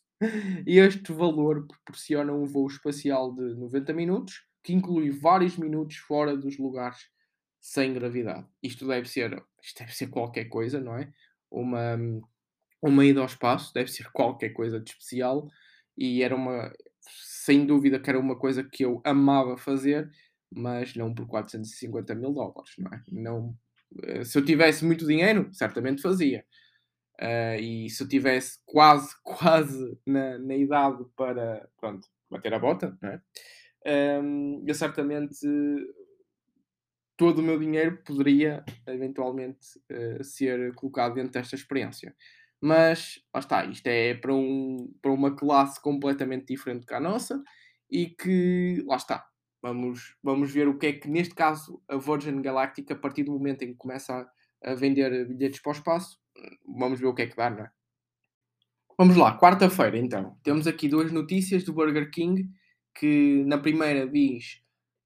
E 0.66 0.78
este 0.78 1.12
valor 1.12 1.66
proporciona 1.66 2.32
um 2.32 2.46
voo 2.46 2.66
espacial 2.66 3.34
de 3.34 3.54
90 3.56 3.92
minutos, 3.92 4.46
que 4.62 4.72
inclui 4.72 5.10
vários 5.10 5.58
minutos 5.58 5.96
fora 5.96 6.34
dos 6.34 6.56
lugares 6.56 7.10
sem 7.60 7.92
gravidade. 7.92 8.46
Isto 8.62 8.86
deve 8.86 9.06
ser, 9.08 9.42
isto 9.62 9.78
deve 9.80 9.94
ser 9.94 10.06
qualquer 10.06 10.46
coisa, 10.46 10.80
não 10.80 10.96
é? 10.96 11.12
Uma, 11.50 11.98
uma 12.80 13.04
ida 13.04 13.20
ao 13.20 13.26
espaço 13.26 13.74
deve 13.74 13.90
ser 13.90 14.10
qualquer 14.12 14.50
coisa 14.50 14.80
de 14.80 14.90
especial 14.90 15.48
e 15.96 16.22
era 16.22 16.34
uma, 16.34 16.72
sem 17.00 17.66
dúvida 17.66 17.98
que 17.98 18.08
era 18.08 18.18
uma 18.18 18.38
coisa 18.38 18.64
que 18.64 18.84
eu 18.84 19.00
amava 19.04 19.56
fazer, 19.56 20.10
mas 20.50 20.94
não 20.94 21.14
por 21.14 21.26
450 21.26 22.14
mil 22.14 22.32
dólares, 22.32 22.72
não 22.78 22.92
é? 22.92 23.02
Não, 23.08 23.56
eh, 24.02 24.24
se 24.24 24.38
eu 24.38 24.44
tivesse 24.44 24.84
muito 24.84 25.06
dinheiro, 25.06 25.48
certamente 25.52 26.02
fazia. 26.02 26.44
Uh, 27.20 27.60
e 27.60 27.90
se 27.90 28.02
eu 28.02 28.08
tivesse 28.08 28.58
quase, 28.66 29.14
quase 29.22 29.98
na, 30.06 30.38
na 30.38 30.56
idade 30.56 31.04
para 31.16 31.68
pronto, 31.78 32.08
bater 32.30 32.52
a 32.54 32.58
bota, 32.58 32.96
não 33.00 33.10
é? 33.10 33.20
Um, 33.86 34.64
eu 34.66 34.74
certamente 34.74 35.36
todo 37.16 37.38
o 37.38 37.42
meu 37.42 37.58
dinheiro 37.58 38.02
poderia 38.04 38.64
eventualmente 38.86 39.78
uh, 39.92 40.24
ser 40.24 40.74
colocado 40.74 41.14
dentro 41.14 41.32
desta 41.32 41.54
experiência. 41.54 42.14
Mas 42.60 43.20
lá 43.32 43.40
está, 43.40 43.64
isto 43.66 43.86
é 43.86 44.14
para, 44.14 44.32
um, 44.32 44.90
para 45.02 45.12
uma 45.12 45.36
classe 45.36 45.80
completamente 45.80 46.46
diferente 46.46 46.86
que 46.86 46.94
a 46.94 47.00
nossa 47.00 47.42
e 47.90 48.06
que 48.06 48.82
lá 48.86 48.96
está. 48.96 49.26
Vamos, 49.62 50.16
vamos 50.22 50.50
ver 50.50 50.68
o 50.68 50.78
que 50.78 50.86
é 50.86 50.92
que, 50.92 51.08
neste 51.08 51.34
caso, 51.34 51.82
a 51.88 51.96
Virgin 51.96 52.40
Galactic, 52.42 52.90
a 52.90 52.96
partir 52.96 53.22
do 53.24 53.32
momento 53.32 53.62
em 53.62 53.72
que 53.72 53.78
começa 53.78 54.14
a, 54.62 54.72
a 54.72 54.74
vender 54.74 55.26
bilhetes 55.28 55.60
para 55.60 55.70
o 55.70 55.74
espaço, 55.74 56.18
vamos 56.66 57.00
ver 57.00 57.06
o 57.06 57.14
que 57.14 57.22
é 57.22 57.26
que 57.26 57.36
dá, 57.36 57.50
não 57.50 57.64
é? 57.64 57.70
Vamos 58.96 59.16
lá, 59.16 59.36
quarta-feira 59.36 59.98
então. 59.98 60.38
Temos 60.42 60.66
aqui 60.66 60.88
duas 60.88 61.10
notícias 61.10 61.64
do 61.64 61.72
Burger 61.72 62.10
King 62.10 62.48
que 62.94 63.42
na 63.46 63.58
primeira 63.58 64.06
diz 64.06 64.62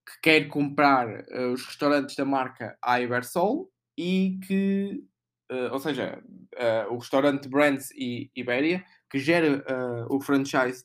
que 0.06 0.20
quer 0.22 0.48
comprar 0.48 1.08
uh, 1.08 1.52
os 1.52 1.64
restaurantes 1.64 2.14
da 2.14 2.24
marca 2.24 2.78
Ibersol 2.84 3.70
e 3.96 4.38
que, 4.46 5.02
uh, 5.50 5.72
ou 5.72 5.78
seja, 5.78 6.22
uh, 6.54 6.92
o 6.92 6.98
restaurante 6.98 7.48
Brands 7.48 7.90
e 7.92 8.30
Iberia, 8.36 8.84
que 9.10 9.18
gera 9.18 9.64
o 10.10 10.20
franchise 10.20 10.84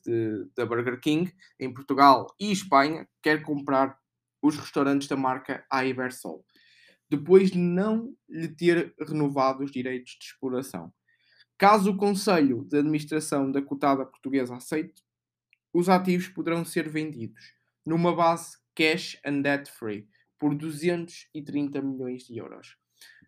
da 0.56 0.64
Burger 0.64 0.98
King 0.98 1.30
em 1.60 1.70
Portugal 1.70 2.26
e 2.40 2.50
Espanha, 2.50 3.06
quer 3.22 3.42
comprar 3.42 3.98
os 4.40 4.56
restaurantes 4.56 5.08
da 5.08 5.16
marca 5.16 5.62
Ibersol 5.70 6.42
depois 7.16 7.50
de 7.50 7.58
não 7.58 8.14
lhe 8.28 8.48
ter 8.48 8.94
renovado 9.00 9.62
os 9.62 9.70
direitos 9.70 10.16
de 10.18 10.24
exploração. 10.26 10.92
Caso 11.56 11.92
o 11.92 11.96
Conselho 11.96 12.64
de 12.64 12.78
Administração 12.78 13.50
da 13.50 13.62
cotada 13.62 14.04
portuguesa 14.04 14.56
aceite, 14.56 15.02
os 15.72 15.88
ativos 15.88 16.28
poderão 16.28 16.64
ser 16.64 16.88
vendidos 16.88 17.54
numa 17.86 18.14
base 18.14 18.56
cash 18.74 19.18
and 19.24 19.42
debt 19.42 19.70
free 19.70 20.08
por 20.38 20.54
230 20.54 21.80
milhões 21.80 22.24
de 22.24 22.38
euros. 22.38 22.76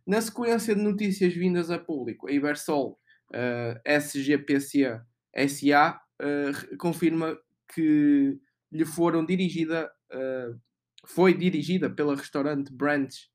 Na 0.07 0.21
sequência 0.21 0.75
de 0.75 0.83
notícias 0.83 1.35
vindas 1.35 1.71
a 1.71 1.79
público, 1.79 2.29
a 2.29 2.33
Ibersol 2.33 2.99
uh, 3.31 3.81
SGPC 3.85 5.01
SA 5.49 6.01
uh, 6.21 6.77
confirma 6.79 7.39
que 7.73 8.39
lhe 8.73 8.85
foram 8.85 9.25
dirigida 9.25 9.91
uh, 10.13 10.61
foi 11.07 11.35
dirigida 11.35 11.89
pela 11.89 12.17
restaurante 12.17 12.73
Brands 12.73 13.31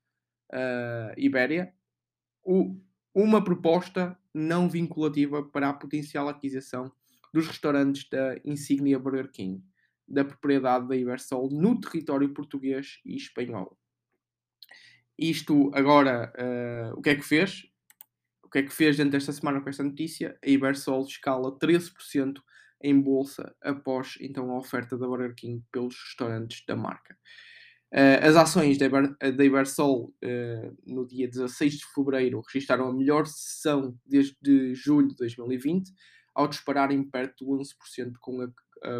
uh, 0.52 1.12
Ibéria, 1.16 1.72
o, 2.44 2.76
uma 3.14 3.42
proposta 3.42 4.18
não 4.32 4.68
vinculativa 4.68 5.42
para 5.42 5.68
a 5.68 5.74
potencial 5.74 6.28
aquisição 6.28 6.90
dos 7.32 7.46
restaurantes 7.46 8.08
da 8.08 8.36
Insignia 8.44 8.98
Burger 8.98 9.30
King, 9.30 9.62
da 10.06 10.24
propriedade 10.24 10.86
da 10.88 10.96
Ibersol 10.96 11.50
no 11.50 11.80
território 11.80 12.32
português 12.32 13.00
e 13.04 13.16
espanhol. 13.16 13.78
Isto 15.18 15.70
agora, 15.74 16.32
uh, 16.36 16.98
o 16.98 17.02
que 17.02 17.10
é 17.10 17.14
que 17.14 17.22
fez? 17.22 17.66
O 18.42 18.48
que 18.48 18.58
é 18.58 18.62
que 18.62 18.72
fez 18.72 18.96
dentro 18.96 19.12
desta 19.12 19.32
semana 19.32 19.60
com 19.60 19.68
esta 19.68 19.82
notícia? 19.82 20.38
A 20.44 20.48
Ibersol 20.48 21.04
escala 21.04 21.58
13% 21.58 22.40
em 22.82 23.00
bolsa 23.00 23.54
após 23.62 24.18
então 24.20 24.50
a 24.50 24.58
oferta 24.58 24.98
da 24.98 25.06
Burger 25.06 25.34
King 25.34 25.64
pelos 25.70 25.94
restaurantes 25.94 26.64
da 26.66 26.76
marca. 26.76 27.16
Uh, 27.92 28.24
as 28.26 28.36
ações 28.36 28.78
da, 28.78 28.86
Iber, 28.86 29.14
da 29.18 29.44
Ibersol 29.44 30.14
uh, 30.24 30.76
no 30.86 31.06
dia 31.06 31.28
16 31.28 31.74
de 31.74 31.84
fevereiro 31.94 32.40
registraram 32.40 32.88
a 32.88 32.92
melhor 32.92 33.26
sessão 33.26 33.94
desde 34.06 34.74
julho 34.74 35.08
de 35.08 35.16
2020, 35.16 35.92
ao 36.34 36.48
dispararem 36.48 37.04
perto 37.04 37.44
de 37.44 37.46
11%, 37.50 38.14
com 38.18 38.40
a, 38.40 38.48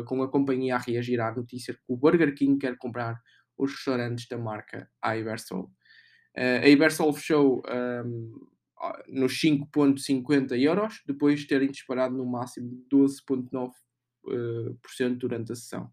com 0.04 0.22
a 0.22 0.30
companhia 0.30 0.76
a 0.76 0.78
reagir 0.78 1.18
à 1.20 1.34
notícia 1.34 1.72
que 1.72 1.80
o 1.88 1.96
Burger 1.96 2.34
King 2.34 2.58
quer 2.58 2.76
comprar 2.76 3.18
os 3.56 3.72
restaurantes 3.72 4.28
da 4.28 4.36
marca 4.36 4.86
à 5.00 5.16
Ibersol. 5.16 5.72
a 6.36 6.68
Ibersol 6.68 7.14
fechou 7.14 7.62
um, 8.04 8.46
nos 9.08 9.40
5,50 9.40 10.60
euros, 10.60 11.02
depois 11.06 11.40
de 11.40 11.46
terem 11.46 11.70
disparado 11.70 12.14
no 12.14 12.26
máximo 12.26 12.68
de 12.68 12.84
12,9% 12.94 15.16
durante 15.16 15.52
a 15.52 15.54
sessão. 15.54 15.90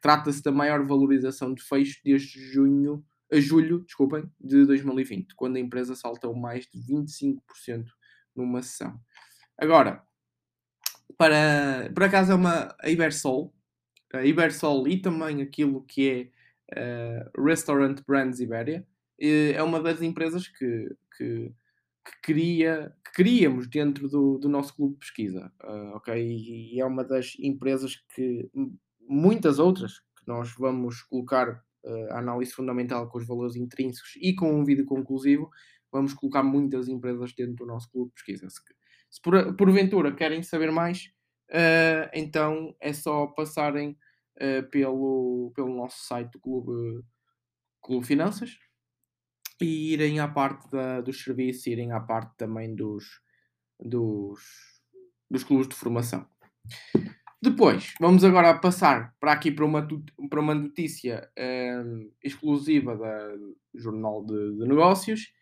Trata-se 0.00 0.42
da 0.42 0.52
maior 0.52 0.84
valorização 0.86 1.52
de 1.52 1.62
fecho 1.62 2.00
desde 2.04 2.40
junho, 2.52 3.04
a 3.32 3.38
julho 3.38 3.80
desculpem, 3.80 4.24
de 4.40 4.64
2020, 4.64 5.34
quando 5.34 5.56
a 5.56 5.60
empresa 5.60 5.94
saltou 5.94 6.34
mais 6.34 6.66
de 6.66 6.80
25% 6.80 7.86
numa 8.34 8.62
sessão. 8.62 8.98
Agora, 9.56 10.02
para, 11.16 11.90
por 11.94 12.04
acaso 12.04 12.32
é 12.32 12.34
uma 12.34 12.74
Ibersol, 12.84 13.54
a 14.12 14.24
Ibersol 14.24 14.88
e 14.88 15.00
também 15.00 15.42
aquilo 15.42 15.84
que 15.84 16.32
é 16.72 17.24
uh, 17.34 17.44
Restaurant 17.44 18.00
Brands 18.06 18.40
Iberia, 18.40 18.86
é 19.18 19.62
uma 19.62 19.82
das 19.82 20.00
empresas 20.00 20.48
que, 20.48 20.96
que, 21.16 21.52
que, 22.04 22.22
queria, 22.22 22.96
que 23.04 23.12
queríamos 23.12 23.68
dentro 23.68 24.08
do, 24.08 24.38
do 24.38 24.48
nosso 24.48 24.74
clube 24.74 24.94
de 24.94 25.00
pesquisa, 25.00 25.52
uh, 25.62 25.96
ok? 25.96 26.14
E, 26.14 26.74
e, 26.74 26.80
é 26.80 26.84
uma 26.86 27.04
das 27.04 27.36
empresas 27.38 27.96
que 28.14 28.50
muitas 29.10 29.58
outras 29.58 29.98
que 29.98 30.26
nós 30.26 30.54
vamos 30.56 31.02
colocar 31.02 31.48
uh, 31.84 32.12
a 32.12 32.18
análise 32.18 32.52
fundamental 32.52 33.08
com 33.08 33.18
os 33.18 33.26
valores 33.26 33.56
intrínsecos 33.56 34.12
e 34.16 34.34
com 34.34 34.52
um 34.52 34.64
vídeo 34.64 34.86
conclusivo, 34.86 35.50
vamos 35.90 36.14
colocar 36.14 36.44
muitas 36.44 36.88
empresas 36.88 37.34
dentro 37.34 37.56
do 37.56 37.66
nosso 37.66 37.90
clube 37.90 38.10
de 38.10 38.14
pesquisa. 38.14 38.48
Se, 38.48 38.60
se 39.10 39.20
por, 39.20 39.56
porventura 39.56 40.14
querem 40.14 40.42
saber 40.42 40.70
mais, 40.70 41.10
uh, 41.50 42.08
então 42.14 42.74
é 42.80 42.92
só 42.92 43.26
passarem 43.26 43.98
uh, 44.36 44.70
pelo, 44.70 45.52
pelo 45.54 45.74
nosso 45.74 46.06
site 46.06 46.30
do 46.30 46.40
Clube, 46.40 47.04
Clube 47.82 48.06
Finanças 48.06 48.56
e 49.60 49.92
irem 49.92 50.20
à 50.20 50.28
parte 50.28 50.70
da, 50.70 51.00
dos 51.00 51.22
serviços, 51.22 51.66
irem 51.66 51.92
à 51.92 52.00
parte 52.00 52.36
também 52.36 52.74
dos, 52.74 53.20
dos, 53.78 54.40
dos 55.28 55.42
clubes 55.42 55.68
de 55.68 55.74
formação. 55.74 56.26
Depois, 57.42 57.94
vamos 57.98 58.22
agora 58.22 58.58
passar 58.60 59.14
para 59.18 59.32
aqui 59.32 59.50
para 59.50 59.64
uma, 59.64 59.88
para 60.28 60.40
uma 60.40 60.54
notícia 60.54 61.26
um, 61.38 62.12
exclusiva 62.22 62.94
do 62.94 63.56
Jornal 63.74 64.22
de, 64.26 64.58
de, 64.58 64.68
Negócios, 64.68 65.32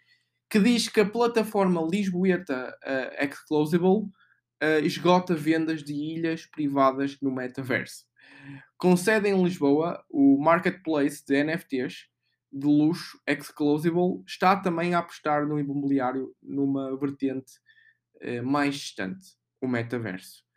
que 0.49 0.61
diz 0.61 0.89
que 0.89 1.01
a 1.01 1.11
plataforma 1.11 1.83
lisboeta 1.83 2.73
uh, 2.85 3.25
Exclosible 3.25 4.05
uh, 4.63 4.79
esgota 4.85 5.35
vendas 5.35 5.83
de 5.83 5.93
ilhas 5.93 6.47
privadas 6.47 7.19
no 7.21 7.33
metaverso. 7.33 8.05
Com 8.77 8.97
sede 8.97 9.29
em 9.29 9.43
Lisboa, 9.43 10.01
o 10.09 10.41
marketplace 10.41 11.25
de 11.27 11.43
NFTs 11.43 12.07
de 12.53 12.67
luxo 12.69 13.21
Exclosible 13.27 14.23
está 14.25 14.55
também 14.55 14.95
a 14.95 15.01
apostar 15.01 15.49
no 15.49 15.59
imobiliário 15.59 16.33
numa 16.41 16.97
vertente 16.97 17.55
uh, 18.23 18.47
mais 18.47 18.77
distante, 18.77 19.37
o 19.61 19.67
metaverso. 19.67 20.48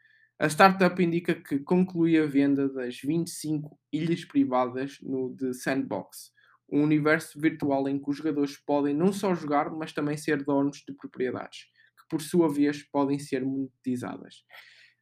A 0.41 0.49
startup 0.49 0.99
indica 1.03 1.35
que 1.35 1.59
conclui 1.59 2.17
a 2.17 2.25
venda 2.25 2.67
das 2.67 2.99
25 2.99 3.79
ilhas 3.93 4.25
privadas 4.25 4.97
no 4.99 5.35
The 5.35 5.53
Sandbox, 5.53 6.31
um 6.67 6.81
universo 6.81 7.39
virtual 7.39 7.87
em 7.87 8.01
que 8.01 8.09
os 8.09 8.17
jogadores 8.17 8.57
podem 8.57 8.91
não 8.91 9.13
só 9.13 9.35
jogar, 9.35 9.69
mas 9.69 9.93
também 9.93 10.17
ser 10.17 10.43
donos 10.43 10.77
de 10.77 10.95
propriedades, 10.95 11.65
que 11.95 12.07
por 12.09 12.23
sua 12.23 12.51
vez 12.51 12.81
podem 12.81 13.19
ser 13.19 13.45
monetizadas. 13.45 14.37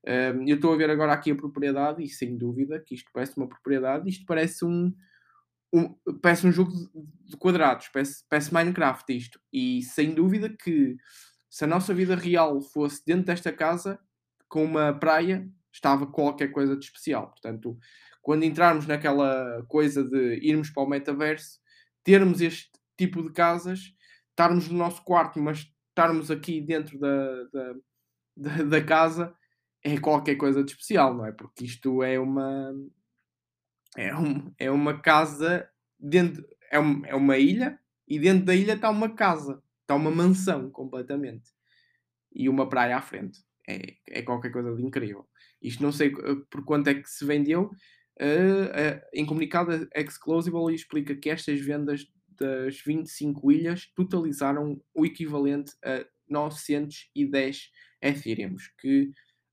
Um, 0.06 0.45
eu 0.45 0.58
estou 0.58 0.73
a 0.73 0.78
ver 0.78 0.89
agora 0.89 1.13
aqui 1.13 1.32
a 1.32 1.36
propriedade 1.36 2.04
e 2.04 2.10
sem 2.10 2.38
dúvida 2.38 2.84
que 2.86 2.93
isto 2.93 3.10
parece 3.13 3.38
uma 3.38 3.47
propriedade, 3.47 4.10
isto 4.10 4.25
parece 4.25 4.65
um, 4.65 4.93
um, 5.73 5.95
parece 6.21 6.45
um 6.45 6.52
jogo 6.52 6.73
de 7.23 7.38
quadrados, 7.38 7.88
parece, 7.88 8.25
parece 8.30 8.54
Minecraft 8.54 9.15
isto. 9.15 9.39
E 9.54 9.84
sem 9.84 10.13
dúvida 10.13 10.49
que 10.49 10.97
se 11.49 11.63
a 11.63 11.67
nossa 11.67 11.93
vida 11.93 12.17
real 12.17 12.62
fosse 12.62 13.02
dentro 13.06 13.28
desta 13.28 13.54
casa, 13.54 13.97
com 14.50 14.66
uma 14.66 14.92
praia 14.94 15.48
estava 15.72 16.08
qualquer 16.08 16.50
coisa 16.50 16.76
de 16.76 16.84
especial. 16.84 17.30
Portanto, 17.30 17.78
quando 18.22 18.44
entrarmos 18.44 18.86
naquela 18.86 19.64
coisa 19.68 20.04
de 20.04 20.40
irmos 20.42 20.70
para 20.70 20.84
o 20.84 20.90
metaverso, 20.90 21.60
termos 22.04 22.42
este 22.42 22.70
tipo 22.98 23.24
de 23.24 23.32
casas, 23.32 23.94
estarmos 24.32 24.68
no 24.68 24.78
nosso 24.78 25.04
quarto, 25.04 25.40
mas 25.40 25.72
estarmos 25.90 26.30
aqui 26.30 26.60
dentro 26.60 27.00
da, 27.00 27.44
da, 27.54 27.76
da, 28.36 28.64
da 28.64 28.84
casa, 28.84 29.34
é 29.84 29.98
qualquer 29.98 30.36
coisa 30.36 30.64
de 30.64 30.72
especial, 30.72 31.16
não 31.16 31.26
é? 31.26 31.32
Porque 31.32 31.64
isto 31.64 32.04
é 32.04 32.20
uma. 32.20 32.74
É, 33.96 34.16
um, 34.16 34.54
é 34.58 34.70
uma 34.70 35.00
casa 35.00 35.70
dentro. 35.98 36.46
É, 36.72 36.80
um, 36.80 37.06
é 37.06 37.16
uma 37.16 37.38
ilha 37.38 37.80
e 38.08 38.20
dentro 38.20 38.46
da 38.46 38.56
ilha 38.56 38.74
está 38.74 38.90
uma 38.90 39.10
casa, 39.10 39.62
está 39.82 39.96
uma 39.96 40.12
mansão 40.12 40.70
completamente. 40.70 41.50
E 42.32 42.48
uma 42.48 42.68
praia 42.70 42.98
à 42.98 43.02
frente 43.02 43.40
é, 43.70 43.96
é 44.08 44.22
qualquer 44.22 44.52
coisa 44.52 44.76
de 44.76 44.84
incrível. 44.84 45.28
Isto 45.62 45.84
não 45.84 45.92
sei 45.92 46.08
eh, 46.08 46.36
por 46.50 46.66
quanto 46.66 46.88
é 46.88 46.96
que 46.96 47.10
se 47.10 47.26
vendeu. 47.26 47.72
Uh, 48.20 48.66
uh, 48.68 49.02
em 49.14 49.26
comunicado, 49.26 49.88
a 49.96 50.02
Exclosible 50.02 50.74
explica 50.74 51.16
que 51.16 51.30
estas 51.30 51.60
vendas 51.62 52.06
das 52.38 52.82
25 52.82 53.52
ilhas 53.52 53.86
totalizaram 53.96 54.82
o 54.94 55.06
equivalente 55.06 55.72
a 55.86 56.06
910 56.28 57.70
Ethereum, 58.02 58.56
que 58.80 59.12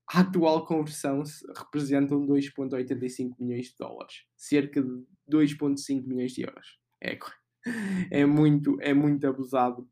a 0.09 0.21
atual 0.21 0.65
conversão 0.65 1.23
representam 1.55 2.25
2,85 2.25 3.35
milhões 3.39 3.67
de 3.67 3.75
dólares, 3.77 4.25
cerca 4.35 4.81
de 4.81 5.05
2,5 5.29 6.05
milhões 6.05 6.33
de 6.33 6.41
euros. 6.41 6.77
É, 7.01 7.17
é, 8.11 8.25
muito, 8.25 8.77
é 8.81 8.93
muito 8.93 9.25
abusado 9.27 9.87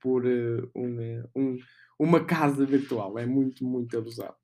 por 0.00 0.24
uh, 0.24 0.70
um, 0.74 1.24
um 1.36 1.58
uma 1.98 2.24
casa 2.24 2.64
virtual. 2.64 3.18
É 3.18 3.26
muito, 3.26 3.64
muito 3.64 3.96
abusado. 3.96 4.36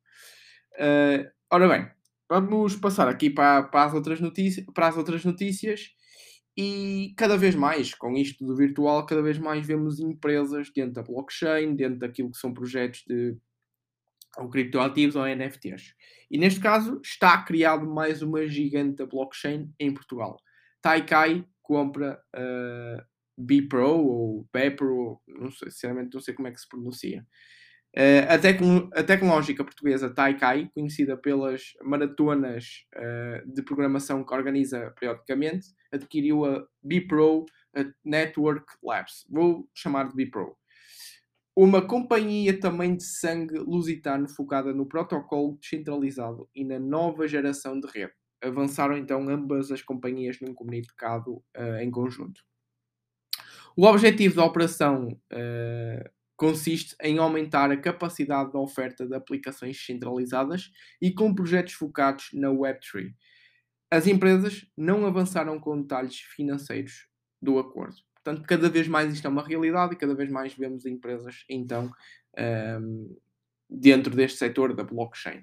Uh, 0.74 1.28
ora 1.50 1.68
bem, 1.68 1.90
vamos 2.28 2.76
passar 2.76 3.08
aqui 3.08 3.30
para, 3.30 3.64
para, 3.64 3.84
as 3.84 3.94
outras 3.94 4.20
notícias, 4.20 4.64
para 4.72 4.88
as 4.88 4.96
outras 4.96 5.24
notícias 5.24 5.90
e 6.56 7.14
cada 7.16 7.36
vez 7.36 7.54
mais, 7.54 7.94
com 7.94 8.16
isto 8.16 8.44
do 8.44 8.56
virtual, 8.56 9.06
cada 9.06 9.22
vez 9.22 9.38
mais 9.38 9.66
vemos 9.66 10.00
empresas 10.00 10.70
dentro 10.74 10.94
da 10.94 11.02
blockchain, 11.02 11.74
dentro 11.74 11.98
daquilo 11.98 12.30
que 12.30 12.38
são 12.38 12.52
projetos 12.52 13.02
de 13.06 13.36
ou 14.38 14.48
criptoativos 14.48 15.16
ou 15.16 15.26
NFTs. 15.26 15.94
E 16.30 16.38
neste 16.38 16.60
caso 16.60 17.00
está 17.02 17.42
criado 17.42 17.84
mais 17.86 18.22
uma 18.22 18.46
gigante 18.46 19.04
blockchain 19.04 19.72
em 19.78 19.92
Portugal. 19.92 20.36
Taikai 20.80 21.44
compra 21.62 22.20
uh, 22.36 23.02
Bipro 23.40 23.88
ou 23.88 24.48
Bepro, 24.52 25.20
não 25.26 25.50
sei, 25.50 25.70
sinceramente 25.70 26.14
não 26.14 26.20
sei 26.20 26.34
como 26.34 26.48
é 26.48 26.52
que 26.52 26.60
se 26.60 26.68
pronuncia. 26.68 27.26
Uh, 27.96 28.22
a, 28.28 28.38
tecno 28.38 28.88
a, 28.94 29.02
tecnológica 29.02 29.64
portuguesa 29.64 30.14
Taikai, 30.14 30.70
conhecida 30.72 31.16
pelas 31.16 31.72
maratonas 31.82 32.86
uh, 32.94 33.52
de 33.52 33.62
programação 33.62 34.24
que 34.24 34.32
organiza 34.32 34.92
periodicamente, 34.92 35.66
adquiriu 35.92 36.44
a 36.44 36.64
Bipro 36.82 37.46
a 37.74 37.84
Network 38.04 38.66
Labs. 38.82 39.26
Vou 39.28 39.68
chamar 39.74 40.08
de 40.08 40.14
Bipro. 40.14 40.56
Uma 41.56 41.84
companhia 41.84 42.58
também 42.58 42.96
de 42.96 43.04
sangue 43.04 43.58
lusitano 43.58 44.28
focada 44.28 44.72
no 44.72 44.86
protocolo 44.86 45.58
descentralizado 45.60 46.48
e 46.54 46.64
na 46.64 46.78
nova 46.78 47.26
geração 47.26 47.78
de 47.78 47.88
rede. 47.88 48.12
Avançaram 48.42 48.96
então 48.96 49.28
ambas 49.28 49.70
as 49.70 49.82
companhias 49.82 50.38
num 50.40 50.54
comunicado 50.54 51.42
uh, 51.56 51.76
em 51.80 51.90
conjunto. 51.90 52.40
O 53.82 53.86
objetivo 53.86 54.36
da 54.36 54.44
operação 54.44 55.08
uh, 55.32 56.10
consiste 56.36 56.94
em 57.00 57.16
aumentar 57.16 57.70
a 57.70 57.78
capacidade 57.78 58.52
da 58.52 58.58
oferta 58.58 59.06
de 59.06 59.14
aplicações 59.14 59.82
centralizadas 59.82 60.70
e 61.00 61.10
com 61.10 61.34
projetos 61.34 61.72
focados 61.72 62.28
na 62.34 62.48
Web3. 62.48 63.14
as 63.90 64.06
empresas 64.06 64.66
não 64.76 65.06
avançaram 65.06 65.58
com 65.58 65.80
detalhes 65.80 66.18
financeiros 66.18 67.08
do 67.40 67.58
acordo. 67.58 67.96
Portanto, 68.16 68.46
cada 68.46 68.68
vez 68.68 68.86
mais 68.86 69.14
isto 69.14 69.26
é 69.26 69.30
uma 69.30 69.42
realidade 69.42 69.94
e 69.94 69.96
cada 69.96 70.14
vez 70.14 70.30
mais 70.30 70.52
vemos 70.52 70.84
empresas, 70.84 71.46
então, 71.48 71.86
um, 71.86 71.90
ehm, 72.36 73.16
dentro 73.66 74.14
deste 74.14 74.36
setor 74.36 74.74
da 74.74 74.84
blockchain. 74.84 75.42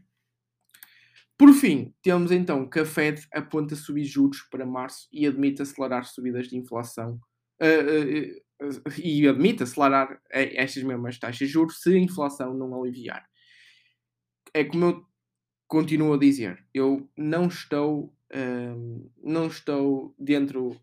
Por 1.35 1.51
fim, 1.53 1.91
temos 2.03 2.31
então 2.31 2.69
que 2.69 2.81
a 2.81 2.85
Fed 2.85 3.27
aponta 3.33 3.75
subir 3.75 4.05
juros 4.05 4.43
para 4.43 4.63
março 4.63 5.07
e 5.11 5.25
admite 5.25 5.63
acelerar 5.63 6.05
subidas 6.05 6.47
de 6.47 6.55
inflação 6.55 7.19
uh, 7.61 8.65
uh, 8.65 8.67
uh, 8.67 9.01
e 9.01 9.27
admite 9.27 9.63
acelerar 9.63 10.21
estas 10.31 10.83
mesmas 10.83 11.19
taxas 11.19 11.47
de 11.47 11.53
juros 11.53 11.81
se 11.81 11.93
a 11.93 11.97
inflação 11.97 12.53
não 12.53 12.79
aliviar. 12.79 13.27
É 14.53 14.63
como 14.63 14.85
eu 14.85 15.05
continuo 15.67 16.13
a 16.13 16.17
dizer, 16.17 16.65
eu 16.73 17.09
não 17.17 17.47
estou, 17.47 18.13
uh, 18.33 19.11
não 19.23 19.47
estou 19.47 20.15
dentro, 20.17 20.79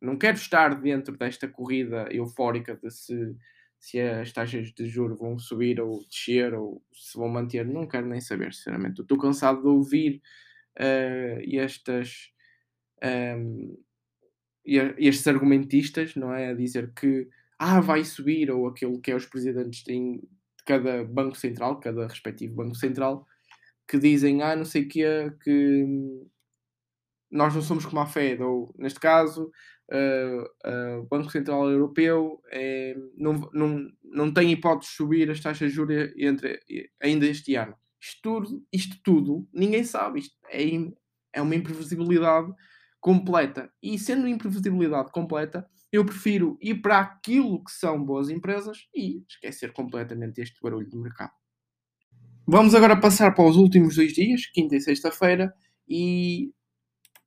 não 0.00 0.16
quero 0.16 0.36
estar 0.36 0.80
dentro 0.80 1.16
desta 1.18 1.46
corrida 1.46 2.08
eufórica 2.10 2.74
de 2.76 2.90
se, 2.90 3.36
se 3.78 4.00
as 4.00 4.32
taxas 4.32 4.72
de 4.72 4.86
juros 4.86 5.18
vão 5.18 5.38
subir 5.38 5.80
ou 5.80 6.02
descer 6.04 6.54
ou 6.54 6.82
se 6.94 7.18
vão 7.18 7.28
manter, 7.28 7.66
não 7.66 7.86
quero 7.86 8.06
nem 8.06 8.20
saber, 8.20 8.54
sinceramente. 8.54 9.02
estou 9.02 9.18
cansado 9.18 9.60
de 9.60 9.68
ouvir 9.68 10.22
estas. 10.76 12.30
Um, 13.02 13.76
estes 14.64 15.26
argumentistas, 15.26 16.14
não 16.14 16.32
é? 16.32 16.48
A 16.48 16.54
dizer 16.54 16.92
que 16.94 17.28
ah, 17.58 17.80
vai 17.80 18.04
subir, 18.04 18.50
ou 18.50 18.66
aquilo 18.66 19.00
que 19.00 19.10
é 19.10 19.16
os 19.16 19.26
presidentes 19.26 19.84
de 19.84 20.22
cada 20.64 21.04
banco 21.04 21.36
central, 21.36 21.80
cada 21.80 22.06
respectivo 22.06 22.54
banco 22.54 22.74
central, 22.74 23.26
que 23.86 23.98
dizem, 23.98 24.42
ah, 24.42 24.56
não 24.56 24.64
sei 24.64 24.82
o 24.82 24.88
que 24.88 25.30
que 25.42 25.86
nós 27.30 27.52
não 27.54 27.62
somos 27.62 27.84
como 27.84 28.00
a 28.00 28.06
Fed, 28.06 28.42
ou 28.42 28.72
neste 28.78 29.00
caso, 29.00 29.50
uh, 29.90 30.70
uh, 30.70 31.00
o 31.00 31.06
Banco 31.06 31.30
Central 31.30 31.68
Europeu 31.68 32.40
é, 32.50 32.96
não, 33.16 33.50
não, 33.52 33.90
não 34.04 34.32
tem 34.32 34.52
hipótese 34.52 34.90
de 34.90 34.96
subir 34.96 35.30
as 35.30 35.40
taxas 35.40 35.70
de 35.70 35.74
juros 35.74 36.12
entre, 36.16 36.60
ainda 37.02 37.26
este 37.26 37.56
ano. 37.56 37.74
Isto 38.00 38.20
tudo, 38.22 38.66
isto 38.72 38.96
tudo 39.02 39.48
ninguém 39.52 39.82
sabe, 39.82 40.20
isto 40.20 40.36
é, 40.48 40.62
é 41.32 41.42
uma 41.42 41.56
imprevisibilidade 41.56 42.52
completa. 43.04 43.70
E 43.82 43.98
sendo 43.98 44.26
imprevisibilidade 44.26 45.12
completa, 45.12 45.68
eu 45.92 46.06
prefiro 46.06 46.56
ir 46.58 46.76
para 46.76 47.00
aquilo 47.00 47.62
que 47.62 47.70
são 47.70 48.02
boas 48.02 48.30
empresas 48.30 48.88
e 48.94 49.22
esquecer 49.28 49.74
completamente 49.74 50.40
este 50.40 50.58
barulho 50.62 50.88
de 50.88 50.96
mercado. 50.96 51.32
Vamos 52.46 52.74
agora 52.74 52.98
passar 52.98 53.34
para 53.34 53.44
os 53.44 53.58
últimos 53.58 53.96
dois 53.96 54.14
dias, 54.14 54.46
quinta 54.46 54.74
e 54.74 54.80
sexta-feira, 54.80 55.52
e 55.86 56.50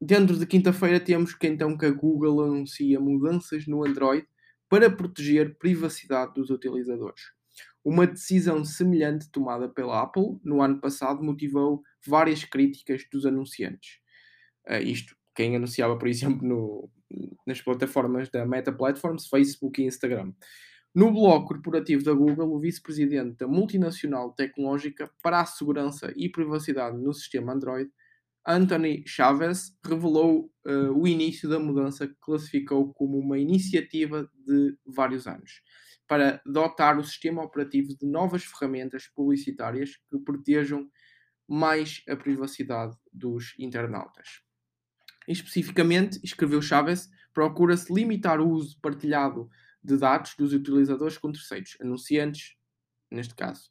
dentro 0.01 0.35
de 0.39 0.47
quinta-feira 0.47 0.99
temos 0.99 1.35
que 1.35 1.45
então 1.45 1.77
que 1.77 1.85
a 1.85 1.91
Google 1.91 2.41
anuncia 2.41 2.99
mudanças 2.99 3.67
no 3.67 3.85
Android 3.85 4.27
para 4.67 4.89
proteger 4.89 5.59
privacidade 5.59 6.33
dos 6.33 6.49
utilizadores. 6.49 7.21
Uma 7.85 8.07
decisão 8.07 8.65
semelhante 8.65 9.29
tomada 9.29 9.69
pela 9.69 10.01
Apple 10.01 10.39
no 10.43 10.59
ano 10.59 10.81
passado 10.81 11.23
motivou 11.23 11.83
várias 12.03 12.43
críticas 12.43 13.03
dos 13.11 13.27
anunciantes. 13.27 13.99
Uh, 14.67 14.81
isto, 14.81 15.16
quem 15.37 15.55
anunciava, 15.55 15.95
por 15.95 16.07
exemplo, 16.07 16.45
no, 16.47 16.89
nas 17.45 17.61
plataformas 17.61 18.27
da 18.27 18.43
Meta 18.43 18.73
Platforms, 18.73 19.27
Facebook 19.27 19.79
e 19.79 19.85
Instagram. 19.85 20.33
No 20.95 21.11
blog 21.11 21.47
corporativo 21.47 22.03
da 22.03 22.11
Google, 22.11 22.55
o 22.55 22.59
vice-presidente 22.59 23.37
da 23.37 23.47
multinacional 23.47 24.33
tecnológica 24.33 25.07
para 25.21 25.41
a 25.41 25.45
segurança 25.45 26.11
e 26.15 26.27
privacidade 26.27 26.97
no 26.97 27.13
sistema 27.13 27.53
Android, 27.53 27.87
Anthony 28.47 29.03
Chavez, 29.05 29.77
revelou 29.85 30.51
uh, 30.65 30.91
o 30.99 31.07
início 31.07 31.47
da 31.47 31.59
mudança 31.59 32.07
que 32.07 32.15
classificou 32.19 32.91
como 32.95 33.19
uma 33.19 33.37
iniciativa 33.37 34.27
de 34.33 34.75
vários 34.87 35.27
anos 35.27 35.61
para 36.07 36.41
dotar 36.47 36.97
o 36.97 37.03
sistema 37.03 37.43
operativo 37.43 37.89
de 37.95 38.07
novas 38.07 38.43
ferramentas 38.43 39.07
publicitárias 39.07 39.97
que 40.09 40.17
protejam 40.17 40.89
mais 41.47 42.01
a 42.09 42.15
privacidade 42.15 42.97
dos 43.13 43.53
internautas. 43.59 44.46
Especificamente, 45.27 46.19
escreveu 46.23 46.61
Chavez, 46.61 47.09
procura-se 47.33 47.93
limitar 47.93 48.39
o 48.39 48.49
uso 48.49 48.79
partilhado 48.81 49.49
de 49.83 49.97
dados 49.97 50.35
dos 50.37 50.53
utilizadores 50.53 51.17
com 51.17 51.31
terceiros, 51.31 51.77
anunciantes, 51.81 52.55
neste 53.11 53.35
caso, 53.35 53.69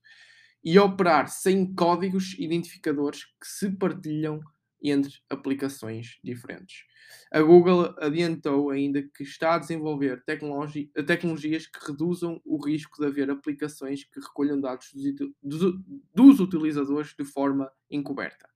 e 0.63 0.79
operar 0.79 1.29
sem 1.29 1.75
códigos 1.75 2.35
identificadores 2.39 3.25
que 3.25 3.47
se 3.47 3.71
partilham 3.71 4.41
entre 4.83 5.15
aplicações 5.29 6.19
diferentes. 6.23 6.85
A 7.33 7.41
Google 7.41 7.95
adiantou 7.99 8.71
ainda 8.71 9.03
que 9.03 9.23
está 9.23 9.55
a 9.55 9.59
desenvolver 9.59 10.23
tecnologi 10.25 10.91
tecnologias 11.07 11.67
que 11.67 11.79
reduzam 11.87 12.41
o 12.45 12.65
risco 12.65 13.01
de 13.01 13.07
haver 13.07 13.31
aplicações 13.31 14.05
que 14.05 14.21
recolham 14.21 14.61
dados 14.61 14.91
dos, 14.93 15.33
dos, 15.43 15.75
dos 16.15 16.41
utilizadores 16.41 17.15
de 17.19 17.25
forma 17.25 17.71
encoberta. 17.91 18.49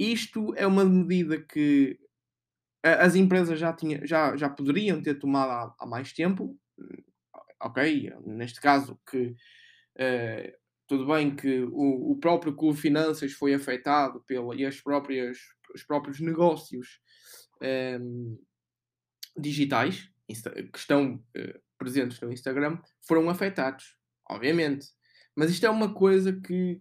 Isto 0.00 0.54
é 0.56 0.66
uma 0.66 0.82
medida 0.82 1.38
que 1.38 2.00
as 2.82 3.14
empresas 3.14 3.58
já, 3.58 3.70
tinha, 3.70 4.06
já, 4.06 4.34
já 4.34 4.48
poderiam 4.48 5.02
ter 5.02 5.18
tomado 5.18 5.50
há, 5.50 5.76
há 5.78 5.86
mais 5.86 6.10
tempo, 6.14 6.58
ok, 7.60 8.10
neste 8.24 8.62
caso 8.62 8.98
que 9.10 9.36
uh, 9.96 10.58
tudo 10.86 11.06
bem 11.06 11.36
que 11.36 11.64
o, 11.64 12.12
o 12.12 12.16
próprio 12.16 12.56
Clube 12.56 12.80
Finanças 12.80 13.34
foi 13.34 13.52
afetado 13.52 14.24
pela, 14.26 14.56
e 14.56 14.64
as 14.64 14.80
próprias, 14.80 15.36
os 15.74 15.82
próprios 15.82 16.18
negócios 16.18 17.02
ehm, 17.60 18.38
digitais 19.36 20.10
que 20.72 20.78
estão 20.78 21.16
uh, 21.16 21.60
presentes 21.76 22.18
no 22.22 22.32
Instagram 22.32 22.78
foram 23.02 23.28
afetados, 23.28 23.98
obviamente. 24.30 24.88
Mas 25.36 25.50
isto 25.50 25.66
é 25.66 25.70
uma 25.70 25.92
coisa 25.92 26.32
que 26.32 26.80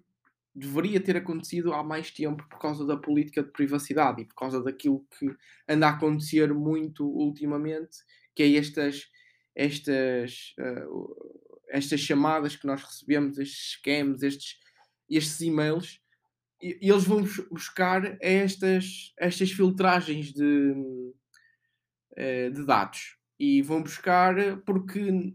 deveria 0.53 0.99
ter 0.99 1.17
acontecido 1.17 1.73
há 1.73 1.83
mais 1.83 2.11
tempo 2.11 2.47
por 2.49 2.59
causa 2.59 2.85
da 2.85 2.97
política 2.97 3.43
de 3.43 3.51
privacidade 3.51 4.21
e 4.21 4.25
por 4.25 4.35
causa 4.35 4.61
daquilo 4.63 5.05
que 5.17 5.27
anda 5.67 5.87
a 5.87 5.91
acontecer 5.91 6.53
muito 6.53 7.05
ultimamente, 7.05 7.97
que 8.35 8.43
é 8.43 8.55
estas, 8.55 9.09
estas, 9.55 10.55
uh, 10.59 11.55
estas 11.69 11.99
chamadas 11.99 12.55
que 12.55 12.67
nós 12.67 12.83
recebemos, 12.83 13.37
estes 13.37 13.77
scams, 13.77 14.23
estes, 14.23 14.59
estes 15.09 15.41
e-mails, 15.41 16.01
e, 16.61 16.77
eles 16.81 17.03
vão 17.03 17.23
buscar 17.51 18.17
estas, 18.21 19.13
estas 19.17 19.51
filtragens 19.51 20.33
de, 20.33 20.73
uh, 22.11 22.51
de 22.53 22.65
dados. 22.65 23.17
E 23.39 23.61
vão 23.61 23.81
buscar 23.81 24.35
porque 24.65 25.33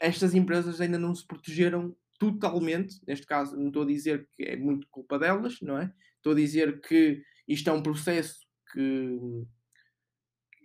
estas 0.00 0.34
empresas 0.34 0.80
ainda 0.80 0.98
não 0.98 1.14
se 1.14 1.26
protegeram 1.26 1.94
totalmente, 2.32 3.00
neste 3.06 3.26
caso 3.26 3.56
não 3.56 3.68
estou 3.68 3.82
a 3.82 3.86
dizer 3.86 4.28
que 4.32 4.42
é 4.42 4.56
muito 4.56 4.86
culpa 4.90 5.18
delas, 5.18 5.60
não 5.60 5.78
é? 5.78 5.92
Estou 6.16 6.32
a 6.32 6.36
dizer 6.36 6.80
que 6.80 7.22
isto 7.46 7.68
é 7.68 7.72
um 7.72 7.82
processo 7.82 8.40
que, 8.72 9.18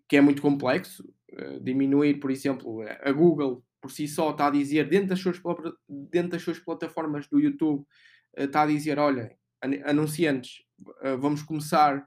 que 0.07 0.18
é 0.18 0.22
muito 0.22 0.41
complexo. 0.41 1.03
Uh, 1.32 1.60
diminuir, 1.62 2.20
por 2.20 2.32
exemplo, 2.32 2.82
a 3.01 3.12
Google 3.12 3.64
por 3.82 3.91
si 3.91 4.07
só 4.07 4.32
está 4.32 4.47
a 4.47 4.51
dizer, 4.51 4.89
dentro 4.89 5.10
das 5.10 5.20
suas, 5.20 5.39
dentro 5.88 6.32
das 6.32 6.41
suas 6.41 6.60
plataformas 6.60 7.28
do 7.28 7.39
YouTube, 7.39 7.82
uh, 7.82 8.43
está 8.43 8.64
a 8.64 8.68
dizer, 8.68 8.97
olha, 8.97 9.38
anunciantes, 9.86 10.64
uh, 11.03 11.18
vamos 11.20 11.43
começar, 11.43 12.05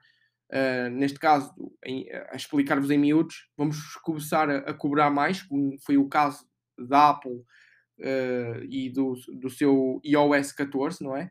neste 0.92 1.18
caso, 1.18 1.54
a 2.30 2.36
explicar-vos 2.36 2.90
em 2.90 2.98
miúdos, 2.98 3.48
vamos 3.56 3.96
começar 4.02 4.50
a 4.50 4.74
cobrar 4.74 5.10
mais, 5.10 5.40
como 5.42 5.78
foi 5.80 5.96
o 5.96 6.08
caso 6.08 6.46
da 6.78 7.08
Apple 7.08 7.42
uh, 7.98 8.64
e 8.68 8.90
do, 8.90 9.14
do 9.40 9.50
seu 9.50 10.00
iOS 10.04 10.52
14, 10.52 11.02
não 11.02 11.16
é? 11.16 11.30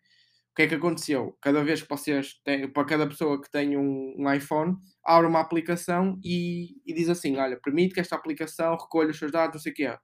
O 0.51 0.55
que 0.55 0.63
é 0.63 0.67
que 0.67 0.75
aconteceu? 0.75 1.37
Cada 1.41 1.63
vez 1.63 1.81
que 1.81 1.89
vocês 1.89 2.33
têm, 2.43 2.69
para 2.69 2.85
cada 2.85 3.07
pessoa 3.07 3.41
que 3.41 3.49
tem 3.49 3.77
um, 3.77 4.13
um 4.17 4.33
iPhone, 4.33 4.75
abre 5.05 5.27
uma 5.27 5.39
aplicação 5.39 6.19
e, 6.23 6.75
e, 6.85 6.93
diz 6.93 7.07
assim: 7.07 7.37
olha, 7.37 7.59
permite 7.59 7.93
que 7.93 8.01
esta 8.01 8.17
aplicação 8.17 8.75
recolha 8.75 9.11
os 9.11 9.17
seus 9.17 9.31
dados, 9.31 9.55
não 9.55 9.61
sei 9.61 9.71
o 9.71 9.75
quê. 9.75 9.97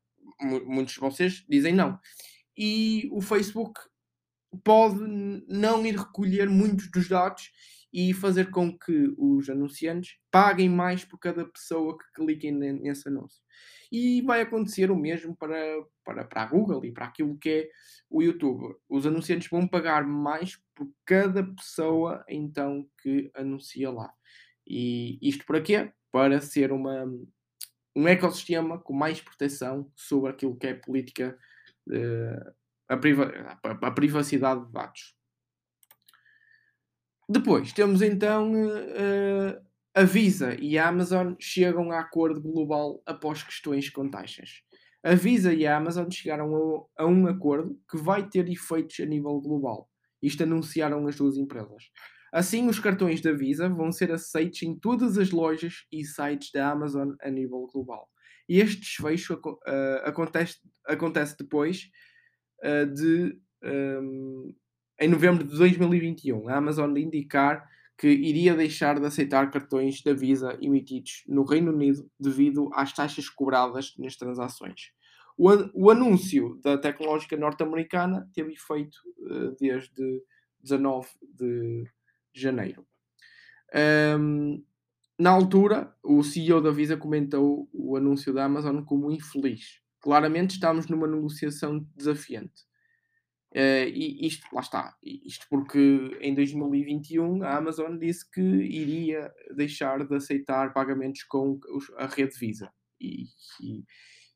Muitos 0.66 0.94
de 0.94 1.00
vocês 1.02 1.46
dizem 1.50 1.74
não. 1.74 2.00
E 2.58 3.10
o 3.12 3.22
Facebook 3.22 3.80
pode 4.64 5.00
não 5.50 5.86
ir 5.86 5.98
recolher 5.98 6.50
muitos 6.50 6.90
dos 6.92 7.10
dados 7.10 7.52
e 7.98 8.14
fazer 8.14 8.52
com 8.52 8.78
que 8.78 9.12
os 9.18 9.50
anunciantes 9.50 10.20
paguem 10.30 10.70
mais 10.70 11.04
por 11.04 11.18
cada 11.18 11.44
pessoa 11.44 11.98
que 11.98 12.06
cliquem 12.14 12.52
nesse 12.52 13.08
anúncio. 13.08 13.42
E 13.92 14.22
vai 14.22 14.42
acontecer 14.42 14.92
o 14.92 14.96
mesmo 14.96 15.36
para, 15.36 15.58
para, 16.06 16.24
para 16.24 16.44
a 16.44 16.46
Google 16.46 16.86
e 16.86 16.92
para 16.92 17.08
aquilo 17.08 17.36
que 17.40 17.50
é 17.50 17.70
o 18.08 18.22
YouTube. 18.22 18.76
Os 18.88 19.08
anunciantes 19.08 19.50
vão 19.50 19.68
pagar 19.68 20.06
mais 20.06 20.62
por 20.76 20.88
cada 21.04 21.44
pessoa 21.44 22.24
então 22.30 22.88
que 23.02 23.32
anuncia 23.34 23.90
lá. 23.90 24.14
E 24.68 25.18
isto 25.20 25.44
para 25.44 25.60
quê? 25.60 25.92
Para 26.12 26.40
ser 26.40 26.72
uma, 26.72 27.04
um 27.96 28.08
ecossistema 28.08 28.78
com 28.78 28.94
mais 28.94 29.20
proteção 29.20 29.92
sobre 29.96 30.30
aquilo 30.30 30.56
que 30.56 30.68
é 30.68 30.76
política, 30.76 31.36
uh, 31.90 32.54
a, 32.88 32.96
priva 32.96 33.58
a 33.64 33.92
privacidade 33.92 34.68
de 34.68 34.72
dados. 34.72 35.17
Depois 37.30 37.74
temos 37.74 38.02
então 38.02 38.54
uh, 38.54 39.62
a 39.94 40.04
Visa 40.04 40.56
e 40.62 40.78
a 40.78 40.88
Amazon 40.88 41.34
chegam 41.40 41.92
a 41.92 42.00
acordo 42.00 42.42
global 42.42 43.02
após 43.06 43.44
questões 43.44 43.90
com 43.90 44.10
taxas. 44.10 44.62
A 45.04 45.14
Visa 45.14 45.54
e 45.54 45.66
a 45.66 45.76
Amazon 45.76 46.10
chegaram 46.10 46.88
a, 46.98 47.04
a 47.04 47.06
um 47.06 47.28
acordo 47.28 47.78
que 47.90 47.98
vai 47.98 48.28
ter 48.28 48.50
efeitos 48.50 49.00
a 49.00 49.06
nível 49.06 49.40
global. 49.42 49.90
Isto 50.22 50.44
anunciaram 50.44 51.06
as 51.08 51.16
duas 51.16 51.38
empresas. 51.38 51.84
Assim, 52.32 52.68
os 52.68 52.80
cartões 52.80 53.22
da 53.22 53.32
Visa 53.32 53.70
vão 53.70 53.92
ser 53.92 54.12
aceitos 54.12 54.62
em 54.64 54.78
todas 54.78 55.18
as 55.18 55.32
lojas 55.32 55.86
e 55.92 56.06
sites 56.06 56.52
da 56.52 56.72
Amazon 56.72 57.14
a 57.22 57.30
nível 57.30 57.68
global. 57.72 58.10
E 58.50 58.60
este 58.60 58.80
desfecho 58.80 59.34
uh, 59.34 60.00
acontece, 60.04 60.58
acontece 60.86 61.36
depois 61.38 61.90
uh, 62.64 62.86
de, 62.94 63.38
um, 63.64 64.54
em 65.00 65.08
novembro 65.08 65.44
de 65.44 65.58
2021, 65.58 66.50
a 66.50 66.58
Amazon 66.58 66.96
indicar 66.98 67.70
que 67.98 68.08
iria 68.08 68.56
deixar 68.56 69.00
de 69.00 69.06
aceitar 69.06 69.50
cartões 69.50 70.02
da 70.04 70.14
Visa 70.14 70.58
emitidos 70.62 71.24
no 71.28 71.44
Reino 71.44 71.72
Unido 71.72 72.10
devido 72.20 72.70
às 72.74 72.94
taxas 72.94 73.28
cobradas 73.28 73.96
nas 73.98 74.16
transações. 74.16 74.92
O, 75.36 75.50
o 75.74 75.90
anúncio 75.90 76.60
da 76.64 76.78
tecnológica 76.78 77.36
norte-americana 77.36 78.30
teve 78.34 78.54
efeito 78.54 78.98
uh, 79.20 79.56
desde 79.60 80.24
19 80.62 81.08
de 81.22 81.86
janeiro. 82.34 82.86
Um, 84.20 84.64
na 85.18 85.32
altura, 85.32 85.96
o 86.04 86.24
CEO 86.24 86.62
da 86.62 86.70
Visa 86.70 86.96
comentou 86.96 87.68
o 87.74 87.96
anúncio 87.96 88.32
da 88.32 88.46
Amazon 88.46 88.84
como 88.84 89.12
infeliz. 89.12 89.82
Claramente 90.00 90.52
estamos 90.52 90.88
numa 90.88 91.08
negociação 91.08 91.86
desafiante. 91.96 92.67
Uh, 93.56 93.88
e 93.88 94.28
isto, 94.28 94.46
lá 94.54 94.60
está, 94.60 94.96
isto 95.02 95.48
porque 95.50 96.18
em 96.20 96.36
2021 96.36 97.44
a 97.44 97.58
Amazon 97.58 97.98
disse 97.98 98.30
que 98.30 98.42
iria 98.42 99.34
deixar 99.56 100.06
de 100.06 100.16
aceitar 100.16 100.74
pagamentos 100.74 101.24
com 101.24 101.58
a 101.98 102.08
rede 102.08 102.38
Visa 102.38 102.70
e, 103.00 103.24
e, 103.62 103.86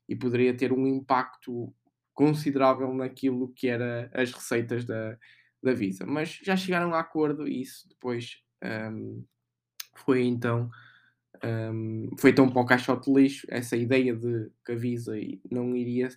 e 0.08 0.16
poderia 0.16 0.56
ter 0.56 0.72
um 0.72 0.86
impacto 0.86 1.74
considerável 2.14 2.92
naquilo 2.94 3.52
que 3.54 3.68
era 3.68 4.10
as 4.14 4.32
receitas 4.32 4.84
da, 4.84 5.18
da 5.62 5.72
Visa. 5.72 6.06
Mas 6.06 6.40
já 6.42 6.56
chegaram 6.56 6.94
a 6.94 7.00
acordo 7.00 7.46
e 7.46 7.60
isso 7.60 7.88
depois 7.88 8.38
um, 8.92 9.24
foi 9.94 10.24
então 10.24 10.70
um, 11.44 12.10
foi 12.18 12.30
então 12.30 12.50
para 12.50 12.62
o 12.62 12.66
caixote 12.66 13.12
lixo 13.12 13.46
essa 13.50 13.76
ideia 13.76 14.14
de 14.14 14.50
que 14.64 14.72
a 14.72 14.76
Visa 14.76 15.12
não 15.50 15.76
iria 15.76 16.08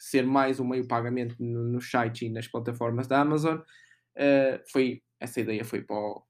ser 0.00 0.24
mais 0.24 0.58
um 0.58 0.66
meio 0.66 0.88
pagamento 0.88 1.36
no, 1.38 1.62
no 1.62 1.80
site 1.80 2.24
e 2.24 2.30
nas 2.30 2.48
plataformas 2.48 3.06
da 3.06 3.20
Amazon, 3.20 3.58
uh, 3.58 4.70
foi, 4.72 5.02
essa 5.20 5.40
ideia 5.42 5.62
foi 5.62 5.82
para 5.82 5.94
o, 5.94 6.22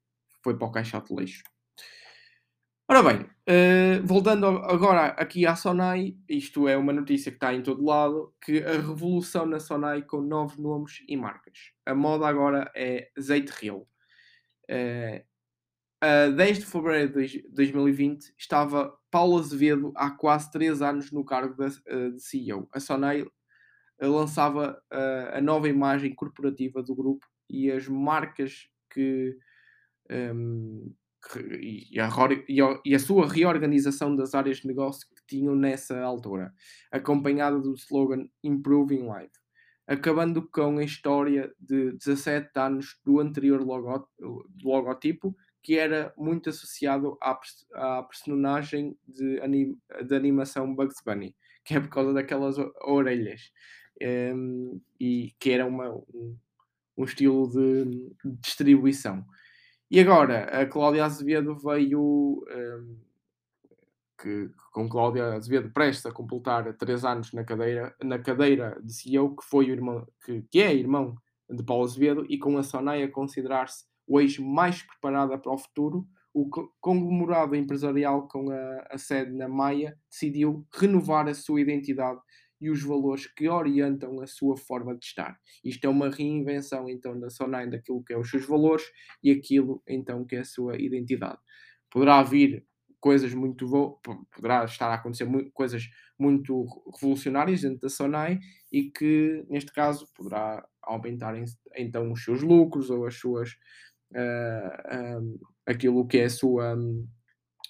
foi 0.43 0.59
para 0.59 0.67
o 0.67 0.73
caixote 0.73 1.15
lixo. 1.15 1.45
Ora 2.89 3.05
bem, 3.05 3.21
uh, 3.23 4.05
voltando 4.05 4.47
agora 4.47 5.07
aqui 5.11 5.47
à 5.47 5.55
Sonai, 5.55 6.17
isto 6.29 6.67
é 6.67 6.77
uma 6.77 6.93
notícia 6.93 7.31
que 7.31 7.37
está 7.37 7.55
em 7.55 7.63
todo 7.63 7.85
lado, 7.85 8.35
que 8.45 8.59
a 8.59 8.73
revolução 8.73 9.47
na 9.47 9.61
Sonai 9.61 10.03
com 10.03 10.21
novos 10.21 10.59
nomes 10.59 11.05
e 11.07 11.17
marcas. 11.17 11.71
A 11.87 11.95
moda 11.95 12.27
agora 12.27 12.69
é 12.75 13.09
Zeite 13.21 13.53
Real. 13.53 13.87
Uh, 14.69 15.25
a 16.01 16.29
10 16.29 16.61
de 16.61 16.67
fevereiro 16.67 17.13
de 17.13 17.49
2020 17.51 18.35
estava 18.37 18.93
Paulo 19.11 19.39
Azevedo 19.39 19.93
há 19.95 20.11
quase 20.11 20.51
3 20.51 20.83
anos 20.83 21.13
no 21.13 21.25
cargo 21.25 21.55
de, 21.55 22.11
de 22.13 22.21
CEO. 22.21 22.69
A 22.73 22.81
Sonai 22.81 23.25
lançava 24.09 24.81
uh, 24.93 25.37
a 25.37 25.41
nova 25.41 25.69
imagem 25.69 26.15
corporativa 26.15 26.83
do 26.83 26.95
grupo 26.95 27.27
e 27.49 27.71
as 27.71 27.87
marcas 27.89 28.69
que, 28.89 29.37
um, 30.11 30.95
e, 31.61 32.01
a, 32.01 32.09
e, 32.85 32.95
a, 32.95 32.99
sua 32.99 33.29
reorganização 33.29 34.17
das 34.17 34.35
áreas 34.35 34.59
de 34.59 34.67
negócio 34.67 35.07
que 35.09 35.37
tinham 35.37 35.55
nessa 35.55 36.01
altura, 36.01 36.53
acompanhada 36.91 37.59
do 37.59 37.75
slogan 37.75 38.27
Improving 38.43 39.03
Life, 39.03 39.33
acabando 39.87 40.49
com 40.49 40.79
a 40.79 40.85
história 40.85 41.53
de 41.59 41.93
17 41.93 42.51
anos 42.57 43.01
do 43.05 43.21
anterior 43.21 43.61
logo, 43.61 44.09
logotipo, 44.63 45.37
que 45.63 45.77
era 45.77 46.13
muito 46.17 46.49
associado 46.49 47.19
à, 47.21 47.39
à 47.75 48.03
personagem 48.05 48.97
de, 49.07 49.41
anim, 49.41 49.79
de 50.07 50.15
animação 50.15 50.75
Bugs 50.75 51.03
Bunny, 51.05 51.35
que 51.65 51.75
é 51.75 51.81
por 51.81 51.91
causa 51.91 52.13
daquelas 52.15 52.57
orelhas, 52.83 53.53
um, 54.03 54.81
e 54.99 55.33
que 55.39 55.51
era 55.51 55.67
uma, 55.67 55.91
um, 55.91 56.37
um 56.97 57.05
estilo 57.05 57.49
de 57.49 58.15
distribuição. 58.41 59.25
E 59.91 59.99
agora, 59.99 60.45
a 60.45 60.67
Cláudia 60.67 61.05
Azevedo 61.05 61.57
veio, 61.57 62.45
um, 62.49 62.97
que, 64.21 64.51
com 64.73 64.89
Cláudia 64.89 65.35
Azevedo 65.35 65.71
prestes 65.71 66.07
a 66.07 66.13
completar 66.13 66.73
três 66.75 67.05
anos 67.05 67.33
na 67.33 67.45
cadeira, 67.45 67.95
na 68.03 68.19
cadeira 68.19 68.81
de 68.83 68.93
CEO, 68.93 69.37
que, 69.37 69.45
foi 69.45 69.67
o 69.67 69.73
irmão, 69.73 70.07
que, 70.25 70.43
que 70.43 70.61
é 70.61 70.75
irmão 70.75 71.17
de 71.49 71.63
Paulo 71.63 71.85
Azevedo, 71.85 72.25
e 72.29 72.39
com 72.39 72.57
a 72.57 72.63
Sonai 72.63 73.03
a 73.03 73.11
considerar-se 73.11 73.85
eixo 74.19 74.45
mais 74.45 74.83
preparada 74.83 75.39
para 75.39 75.53
o 75.53 75.59
futuro, 75.59 76.07
o 76.33 76.49
conglomerado 76.81 77.57
empresarial 77.57 78.29
com 78.29 78.51
a, 78.51 78.87
a, 78.91 78.99
sede 78.99 79.33
na 79.33 79.49
Maia 79.49 79.99
decidiu 80.09 80.65
renovar 80.73 81.29
a 81.29 81.35
sua 81.35 81.61
identidade 81.61 82.21
e 82.61 82.71
os 82.71 82.83
valores 82.83 83.27
que 83.27 83.49
orientam 83.49 84.21
a 84.21 84.27
sua 84.27 84.57
forma 84.57 84.95
de 84.97 85.05
estar. 85.05 85.39
Isto 85.65 85.87
é 85.87 85.89
uma 85.89 86.11
reinvenção 86.11 86.89
então 86.89 87.19
da 87.19 87.31
Sonai 87.31 87.69
daquilo 87.69 88.03
que 88.05 88.13
é 88.13 88.19
os 88.19 88.31
seus 88.31 88.47
valores 88.47 88.85
e 89.23 89.31
aquilo 89.31 89.83
então 89.89 90.25
que 90.25 90.37
é 90.37 90.41
a 90.41 90.45
sua 90.45 90.77
identidade. 90.77 91.39
Poderá 91.91 92.23
vir 92.23 92.65
coisas 93.01 93.33
muito 93.33 93.67
poderá 94.33 94.65
estar 94.65 94.89
a 94.89 94.95
acontecer 94.95 95.27
coisas 95.55 95.89
muito 96.19 96.67
revolucionárias 97.01 97.63
dentro 97.63 97.81
da 97.81 97.89
Sonai 97.89 98.39
e 98.71 98.91
que 98.91 99.45
neste 99.49 99.73
caso 99.73 100.07
poderá 100.15 100.67
aumentar 100.83 101.35
então 101.77 102.13
os 102.13 102.23
seus 102.23 102.43
lucros 102.43 102.91
ou 102.91 103.07
as 103.07 103.15
suas 103.15 103.57
uh, 104.13 105.41
aquilo 105.67 106.07
que 106.07 106.19
é 106.19 106.25
a 106.25 106.31
sua, 106.31 106.77
um, 106.77 107.07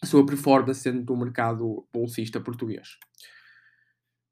a 0.03 0.07
sua 0.07 0.25
performance 0.25 0.85
dentro 0.85 1.05
do 1.05 1.17
mercado 1.17 1.87
bolsista 1.93 2.41
português. 2.41 2.99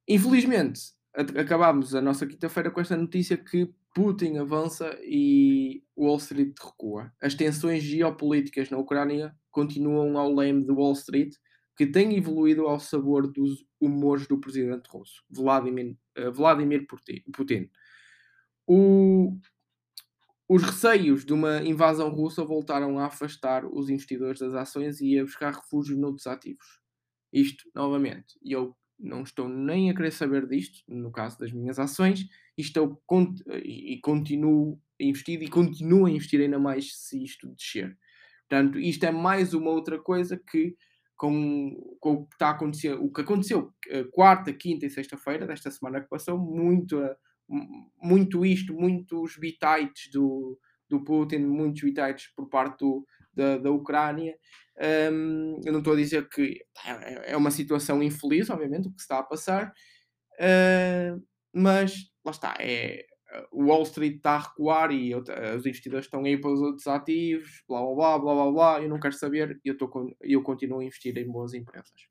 Infelizmente, 0.09 0.80
acabámos 1.12 1.94
a 1.94 2.00
nossa 2.00 2.26
quinta-feira 2.26 2.70
com 2.70 2.80
esta 2.80 2.96
notícia 2.96 3.36
que 3.36 3.70
Putin 3.94 4.38
avança 4.38 4.96
e 5.02 5.82
Wall 5.96 6.16
Street 6.16 6.54
recua. 6.59 7.12
As 7.20 7.34
tensões 7.34 7.82
geopolíticas 7.82 8.70
na 8.70 8.78
Ucrânia 8.78 9.36
continuam 9.50 10.16
ao 10.16 10.32
leme 10.32 10.64
de 10.64 10.72
Wall 10.72 10.92
Street, 10.92 11.34
que 11.76 11.86
tem 11.86 12.16
evoluído 12.16 12.66
ao 12.66 12.80
sabor 12.80 13.30
dos 13.30 13.64
humores 13.80 14.26
do 14.26 14.38
presidente 14.40 14.88
russo, 14.88 15.22
Vladimir, 15.30 15.96
uh, 16.18 16.32
Vladimir 16.32 16.86
Putin. 16.86 17.70
O, 18.66 19.38
os 20.48 20.62
receios 20.62 21.24
de 21.24 21.32
uma 21.32 21.62
invasão 21.62 22.09
russa 22.11 22.44
voltaram 22.44 22.98
a 22.98 23.06
afastar 23.06 23.64
os 23.64 23.90
investidores 23.90 24.40
das 24.40 24.54
ações 24.54 25.00
e 25.00 25.18
a 25.18 25.24
buscar 25.24 25.54
refúgio 25.54 25.98
noutros 25.98 26.26
ativos. 26.26 26.80
Isto, 27.32 27.64
novamente, 27.74 28.38
eu 28.42 28.76
não 28.99 29.22
estou 29.22 29.49
nem 29.49 29.90
a 29.90 29.94
querer 29.94 30.11
saber 30.11 30.46
disto, 30.46 30.82
no 30.88 31.11
caso 31.12 31.38
das 31.38 31.53
minhas 31.53 31.78
ações, 31.78 32.26
e, 32.57 32.62
estou, 32.62 33.01
e 33.62 33.99
continuo 34.03 34.80
investido 34.99 35.44
e 35.44 35.49
continuo 35.49 36.07
a 36.07 36.11
investir 36.11 36.40
ainda 36.40 36.59
mais 36.59 36.92
se 36.94 37.22
isto 37.22 37.49
descer. 37.55 37.96
Portanto, 38.49 38.78
isto 38.78 39.05
é 39.05 39.12
mais 39.12 39.55
uma 39.55 39.70
outra 39.70 39.99
coisa 39.99 40.36
que, 40.36 40.74
com, 41.16 41.96
com 42.01 42.12
o, 42.14 42.26
que 42.26 42.34
está 42.34 42.49
a 42.49 42.51
acontecer, 42.53 42.94
o 42.94 43.12
que 43.12 43.20
aconteceu 43.20 43.72
eh, 43.88 44.05
quarta, 44.05 44.53
quinta 44.53 44.86
e 44.86 44.90
sexta-feira 44.90 45.46
desta 45.46 45.70
semana 45.70 46.01
que 46.01 46.09
passou, 46.09 46.38
muito, 46.38 46.99
muito 48.03 48.44
isto, 48.46 48.72
muitos 48.72 49.36
bitites 49.36 50.11
do, 50.11 50.59
do 50.88 51.05
Putin, 51.05 51.38
muitos 51.38 51.82
bitites 51.82 52.32
por 52.34 52.49
parte 52.49 52.80
do, 52.80 53.07
da, 53.32 53.59
da 53.59 53.70
Ucrânia, 53.70 54.34
um, 55.12 55.61
eu 55.64 55.72
não 55.72 55.81
estou 55.81 55.95
a 55.95 55.97
dizer 55.97 56.29
que 56.29 56.61
é, 56.87 57.33
é 57.33 57.37
uma 57.37 57.51
situação 57.51 58.03
infeliz, 58.03 58.49
obviamente, 58.51 58.89
o 58.89 58.93
que 58.93 59.01
está 59.01 59.18
a 59.18 59.22
passar, 59.22 59.72
uh, 60.39 61.22
mas 61.53 61.95
lá 62.24 62.31
está, 62.31 62.57
é, 62.61 63.05
o 63.51 63.66
Wall 63.66 63.83
Street 63.83 64.16
está 64.16 64.33
a 64.33 64.41
recuar 64.41 64.91
e 64.93 65.11
eu, 65.11 65.22
os 65.57 65.66
investidores 65.66 66.07
estão 66.07 66.24
aí 66.24 66.41
para 66.41 66.53
os 66.53 66.61
outros 66.61 66.87
ativos, 66.87 67.62
blá 67.68 67.81
blá 67.81 67.95
blá 67.95 68.18
blá 68.18 68.35
blá, 68.35 68.53
blá 68.53 68.83
eu 68.83 68.89
não 68.89 69.01
quero 69.01 69.14
saber, 69.14 69.61
eu, 69.64 69.76
eu 70.22 70.43
continuo 70.43 70.81
a 70.81 70.85
investir 70.85 71.16
em 71.18 71.31
boas 71.31 71.55
empresas. 71.55 72.09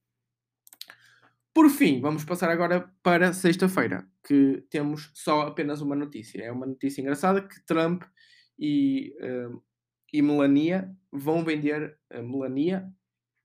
Por 1.53 1.72
fim, 1.72 1.99
vamos 1.99 2.24
passar 2.24 2.51
agora 2.51 2.88
para 3.01 3.34
sexta-feira, 3.34 4.07
que 4.24 4.63
temos 4.70 5.09
só 5.15 5.41
apenas 5.41 5.82
uma 5.82 5.95
notícia. 5.95 6.43
É 6.43 6.51
uma 6.51 6.68
notícia 6.68 7.01
engraçada 7.01 7.41
que 7.41 7.65
Trump 7.65 8.03
e 8.59 9.11
uh, 9.22 9.59
e 10.12 10.22
Melania 10.22 10.95
vão 11.12 11.43
vender 11.43 11.97
a 12.10 12.22
Melania. 12.22 12.91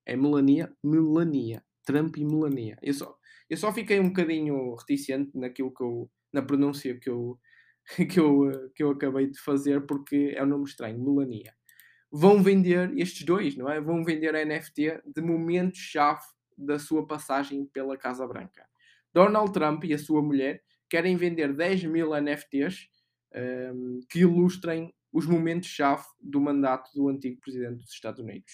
É 0.06 0.16
Melania? 0.16 0.72
Melania. 0.82 1.62
Trump 1.84 2.16
e 2.16 2.24
Melania. 2.24 2.78
Eu 2.82 2.94
só, 2.94 3.16
eu 3.48 3.56
só 3.56 3.72
fiquei 3.72 3.98
um 3.98 4.08
bocadinho 4.08 4.74
reticente 4.74 5.36
naquilo 5.36 5.72
que 5.72 5.82
eu, 5.82 6.10
na 6.32 6.42
pronúncia 6.42 6.98
que 6.98 7.10
eu, 7.10 7.38
que 8.10 8.20
eu, 8.20 8.70
que 8.74 8.82
eu 8.82 8.90
acabei 8.90 9.28
de 9.28 9.38
fazer, 9.40 9.84
porque 9.86 10.32
é 10.36 10.42
um 10.42 10.46
nome 10.46 10.64
estranho, 10.64 11.02
Melania. 11.02 11.54
vão 12.10 12.42
vender 12.42 12.96
estes 12.96 13.24
dois, 13.24 13.56
não 13.56 13.68
é? 13.68 13.80
Vão 13.80 14.04
vender 14.04 14.34
a 14.34 14.44
NFT 14.44 15.02
de 15.14 15.22
momentos-chave 15.22 16.22
da 16.56 16.78
sua 16.78 17.06
passagem 17.06 17.66
pela 17.66 17.96
Casa 17.96 18.26
Branca. 18.26 18.66
Donald 19.12 19.52
Trump 19.52 19.84
e 19.84 19.94
a 19.94 19.98
sua 19.98 20.22
mulher 20.22 20.62
querem 20.88 21.16
vender 21.16 21.52
10 21.52 21.84
mil 21.84 22.10
NFTs 22.14 22.88
um, 23.34 23.38
ehm, 23.38 24.00
que 24.08 24.20
ilustrem 24.20 24.94
os 25.12 25.26
momentos-chave 25.26 26.04
do 26.20 26.40
mandato 26.40 26.90
do 26.94 27.08
antigo 27.08 27.40
presidente 27.40 27.76
dos 27.76 27.92
Estados 27.92 28.20
Unidos. 28.20 28.52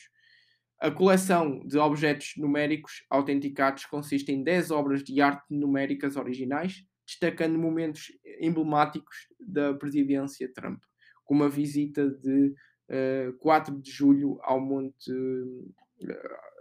A 0.81 0.91
coleção 0.91 1.67
de 1.67 1.77
objetos 1.79 2.35
numéricos 2.37 3.05
autenticados 3.11 3.85
consiste 3.87 4.31
em 4.31 4.43
10 4.43 4.71
obras 4.71 5.03
de 5.03 5.21
arte 5.21 5.45
numéricas 5.51 6.17
originais, 6.17 6.85
destacando 7.07 7.59
momentos 7.59 8.13
emblemáticos 8.41 9.29
da 9.41 9.75
presidência 9.75 10.53
Trump, 10.53 10.83
como 11.25 11.43
a 11.43 11.49
visita 11.49 12.09
de 12.09 12.49
uh, 12.49 12.55
eh, 12.89 13.33
4 13.41 13.81
de 13.81 13.91
julho 13.91 14.39
ao 14.43 14.61
Monte 14.61 15.11
uh, 15.11 15.75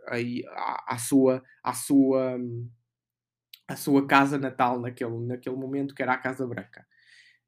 aí, 0.08 0.44
à, 0.48 0.96
à, 0.96 0.98
sua 0.98 1.44
à 1.62 1.74
sua 1.74 2.40
a 3.68 3.76
sua 3.76 4.08
casa 4.08 4.38
natal 4.40 4.80
naquele, 4.80 5.18
naquele 5.26 5.56
momento, 5.56 5.94
que 5.94 6.02
era 6.02 6.14
a 6.14 6.18
Casa 6.18 6.48
Branca. 6.48 6.88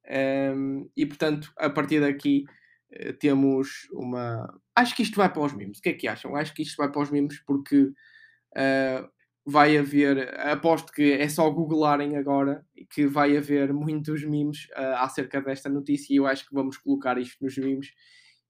Um, 0.08 0.90
e 0.96 1.06
portanto, 1.06 1.52
a 1.56 1.70
partir 1.70 2.00
daqui 2.00 2.44
uh, 2.92 3.12
temos 3.14 3.88
uma. 3.92 4.60
Acho 4.74 4.96
que 4.96 5.02
isto 5.02 5.16
vai 5.16 5.32
para 5.32 5.42
os 5.42 5.52
mimos. 5.52 5.78
O 5.78 5.82
que 5.82 5.90
é 5.90 5.92
que 5.94 6.08
acham? 6.08 6.34
Acho 6.36 6.54
que 6.54 6.62
isto 6.62 6.76
vai 6.76 6.90
para 6.90 7.02
os 7.02 7.10
mimos 7.10 7.38
porque 7.46 7.82
uh, 7.82 9.08
vai 9.44 9.76
haver. 9.76 10.38
Aposto 10.40 10.92
que 10.92 11.12
é 11.12 11.28
só 11.28 11.48
googlarem 11.50 12.16
agora 12.16 12.64
que 12.90 13.06
vai 13.06 13.36
haver 13.36 13.72
muitos 13.72 14.24
mimos 14.24 14.68
uh, 14.76 14.96
acerca 14.98 15.40
desta 15.40 15.68
notícia 15.68 16.12
e 16.12 16.16
eu 16.16 16.26
acho 16.26 16.46
que 16.46 16.54
vamos 16.54 16.76
colocar 16.76 17.18
isto 17.18 17.42
nos 17.44 17.56
mimos 17.56 17.92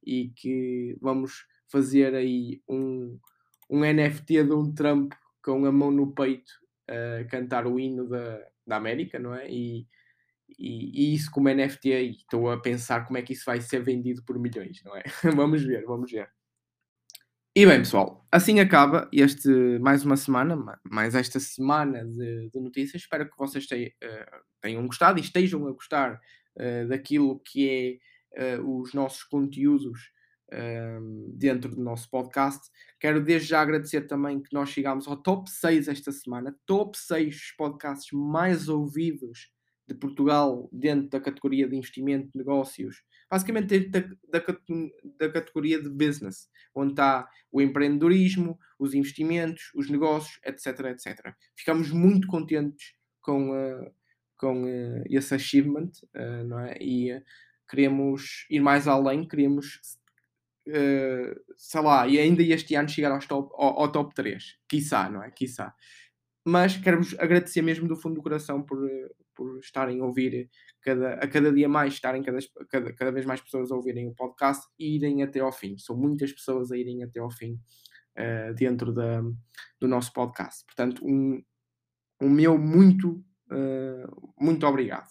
e 0.05 0.33
que 0.35 0.97
vamos 1.01 1.47
fazer 1.69 2.15
aí 2.15 2.63
um, 2.69 3.19
um 3.69 3.81
NFT 3.81 4.45
de 4.45 4.53
um 4.53 4.73
Trump 4.73 5.13
com 5.43 5.65
a 5.65 5.73
mão 5.73 5.91
no 5.91 6.13
peito 6.13 6.53
a 6.89 7.25
cantar 7.25 7.67
o 7.67 7.79
hino 7.79 8.09
da, 8.09 8.41
da 8.67 8.77
América, 8.77 9.19
não 9.19 9.35
é? 9.35 9.49
E, 9.49 9.87
e, 10.59 11.13
e, 11.13 11.15
isso 11.15 11.31
como 11.31 11.49
NFT, 11.49 11.89
estou 11.89 12.51
a 12.51 12.61
pensar 12.61 13.07
como 13.07 13.19
é 13.19 13.23
que 13.23 13.33
isso 13.33 13.45
vai 13.45 13.61
ser 13.61 13.83
vendido 13.83 14.23
por 14.25 14.39
milhões, 14.39 14.83
não 14.85 14.97
é? 14.97 15.03
vamos 15.35 15.63
ver, 15.63 15.85
vamos 15.85 16.11
ver. 16.11 16.29
E 17.55 17.67
bem, 17.67 17.81
pessoal, 17.81 18.25
assim 18.31 18.61
acaba 18.61 19.09
este 19.13 19.49
mais 19.81 20.05
uma 20.05 20.17
semana, 20.17 20.81
mais 20.85 21.17
esta 21.17 21.41
semana 21.41 22.05
de, 22.05 22.49
de 22.49 22.61
notícias. 22.61 23.03
Espero 23.03 23.29
que 23.29 23.37
vocês 23.37 23.65
uh, 23.65 24.37
tenham 24.61 24.87
gostado 24.87 25.19
e 25.19 25.23
estejam 25.23 25.67
a 25.67 25.73
gostar 25.73 26.15
uh, 26.15 26.89
daquilo 26.89 27.41
que 27.41 28.01
é 28.33 28.57
uh, 28.59 28.81
os 28.81 28.95
nossos 28.95 29.25
conteúdos 29.25 30.13
dentro 31.35 31.71
do 31.71 31.81
nosso 31.81 32.11
podcast. 32.11 32.69
Quero 32.99 33.23
desde 33.23 33.51
já 33.51 33.61
agradecer 33.61 34.09
também 34.09 34.43
que 34.43 34.53
nós 34.53 34.69
chegámos 34.69 35.07
ao 35.07 35.17
top 35.17 35.49
6 35.49 35.87
esta 35.87 36.11
semana, 36.11 36.57
top 36.67 36.99
6 36.99 37.55
podcasts 37.57 38.11
mais 38.13 38.69
ouvidos 38.69 39.49
de 39.93 39.99
Portugal 39.99 40.68
dentro 40.72 41.09
da 41.09 41.20
categoria 41.20 41.68
de 41.68 41.76
investimento, 41.76 42.30
negócios, 42.34 43.03
basicamente 43.30 43.78
dentro 43.78 44.16
da, 44.28 44.38
da, 44.38 44.47
da 45.18 45.32
categoria 45.32 45.82
de 45.82 45.88
business, 45.88 46.49
onde 46.74 46.93
está 46.93 47.28
o 47.51 47.61
empreendedorismo, 47.61 48.59
os 48.78 48.95
investimentos, 48.95 49.70
os 49.74 49.91
negócios, 49.91 50.38
etc, 50.45 50.80
etc. 50.86 51.34
Ficamos 51.57 51.91
muito 51.91 52.28
contentes 52.28 52.95
com, 53.20 53.51
uh, 53.51 53.91
com 54.36 54.64
uh, 54.64 55.03
esse 55.07 55.34
achievement, 55.34 55.91
uh, 56.14 56.45
não 56.45 56.61
é? 56.61 56.76
E 56.80 57.22
queremos 57.68 58.47
ir 58.51 58.61
mais 58.61 58.88
além, 58.88 59.26
queremos 59.26 59.80
Uh, 60.68 61.34
sei 61.57 61.80
lá, 61.80 62.07
e 62.07 62.18
ainda 62.18 62.43
este 62.43 62.74
ano 62.76 62.88
chegar 62.88 63.18
top, 63.26 63.51
ao, 63.55 63.80
ao, 63.80 63.91
top 63.91 64.14
3, 64.14 64.57
quiçá, 64.68 65.09
não 65.11 65.22
é? 65.22 65.30
Quiçá. 65.30 65.74
Mas 66.47 66.76
quero-vos 66.76 67.18
agradecer 67.18 67.62
mesmo 67.62 67.88
do 67.88 67.97
fundo 67.97 68.16
do 68.16 68.22
coração 68.22 68.62
por, 68.62 68.78
por 69.41 69.59
estarem 69.59 70.03
a 70.03 70.05
ouvir 70.05 70.51
cada, 70.82 71.14
a 71.14 71.26
cada 71.26 71.51
dia 71.51 71.66
mais, 71.66 71.95
estarem 71.95 72.22
cada, 72.22 72.38
cada, 72.68 72.93
cada 72.93 73.11
vez 73.11 73.24
mais 73.24 73.41
pessoas 73.41 73.72
a 73.72 73.74
ouvirem 73.74 74.07
o 74.07 74.14
podcast 74.14 74.66
e 74.78 74.97
irem 74.97 75.22
até 75.22 75.41
ao 75.41 75.51
fim. 75.51 75.78
São 75.78 75.97
muitas 75.97 76.30
pessoas 76.30 76.70
a 76.70 76.76
irem 76.76 77.03
até 77.03 77.20
ao 77.20 77.30
fim 77.30 77.55
uh, 78.18 78.55
dentro 78.55 78.93
da, 78.93 79.22
do 79.80 79.88
nosso 79.88 80.12
podcast. 80.12 80.62
Portanto, 80.66 81.03
um, 81.03 81.43
um 82.20 82.28
meu 82.28 82.59
muito, 82.59 83.24
uh, 83.51 84.32
muito 84.38 84.66
obrigado. 84.66 85.09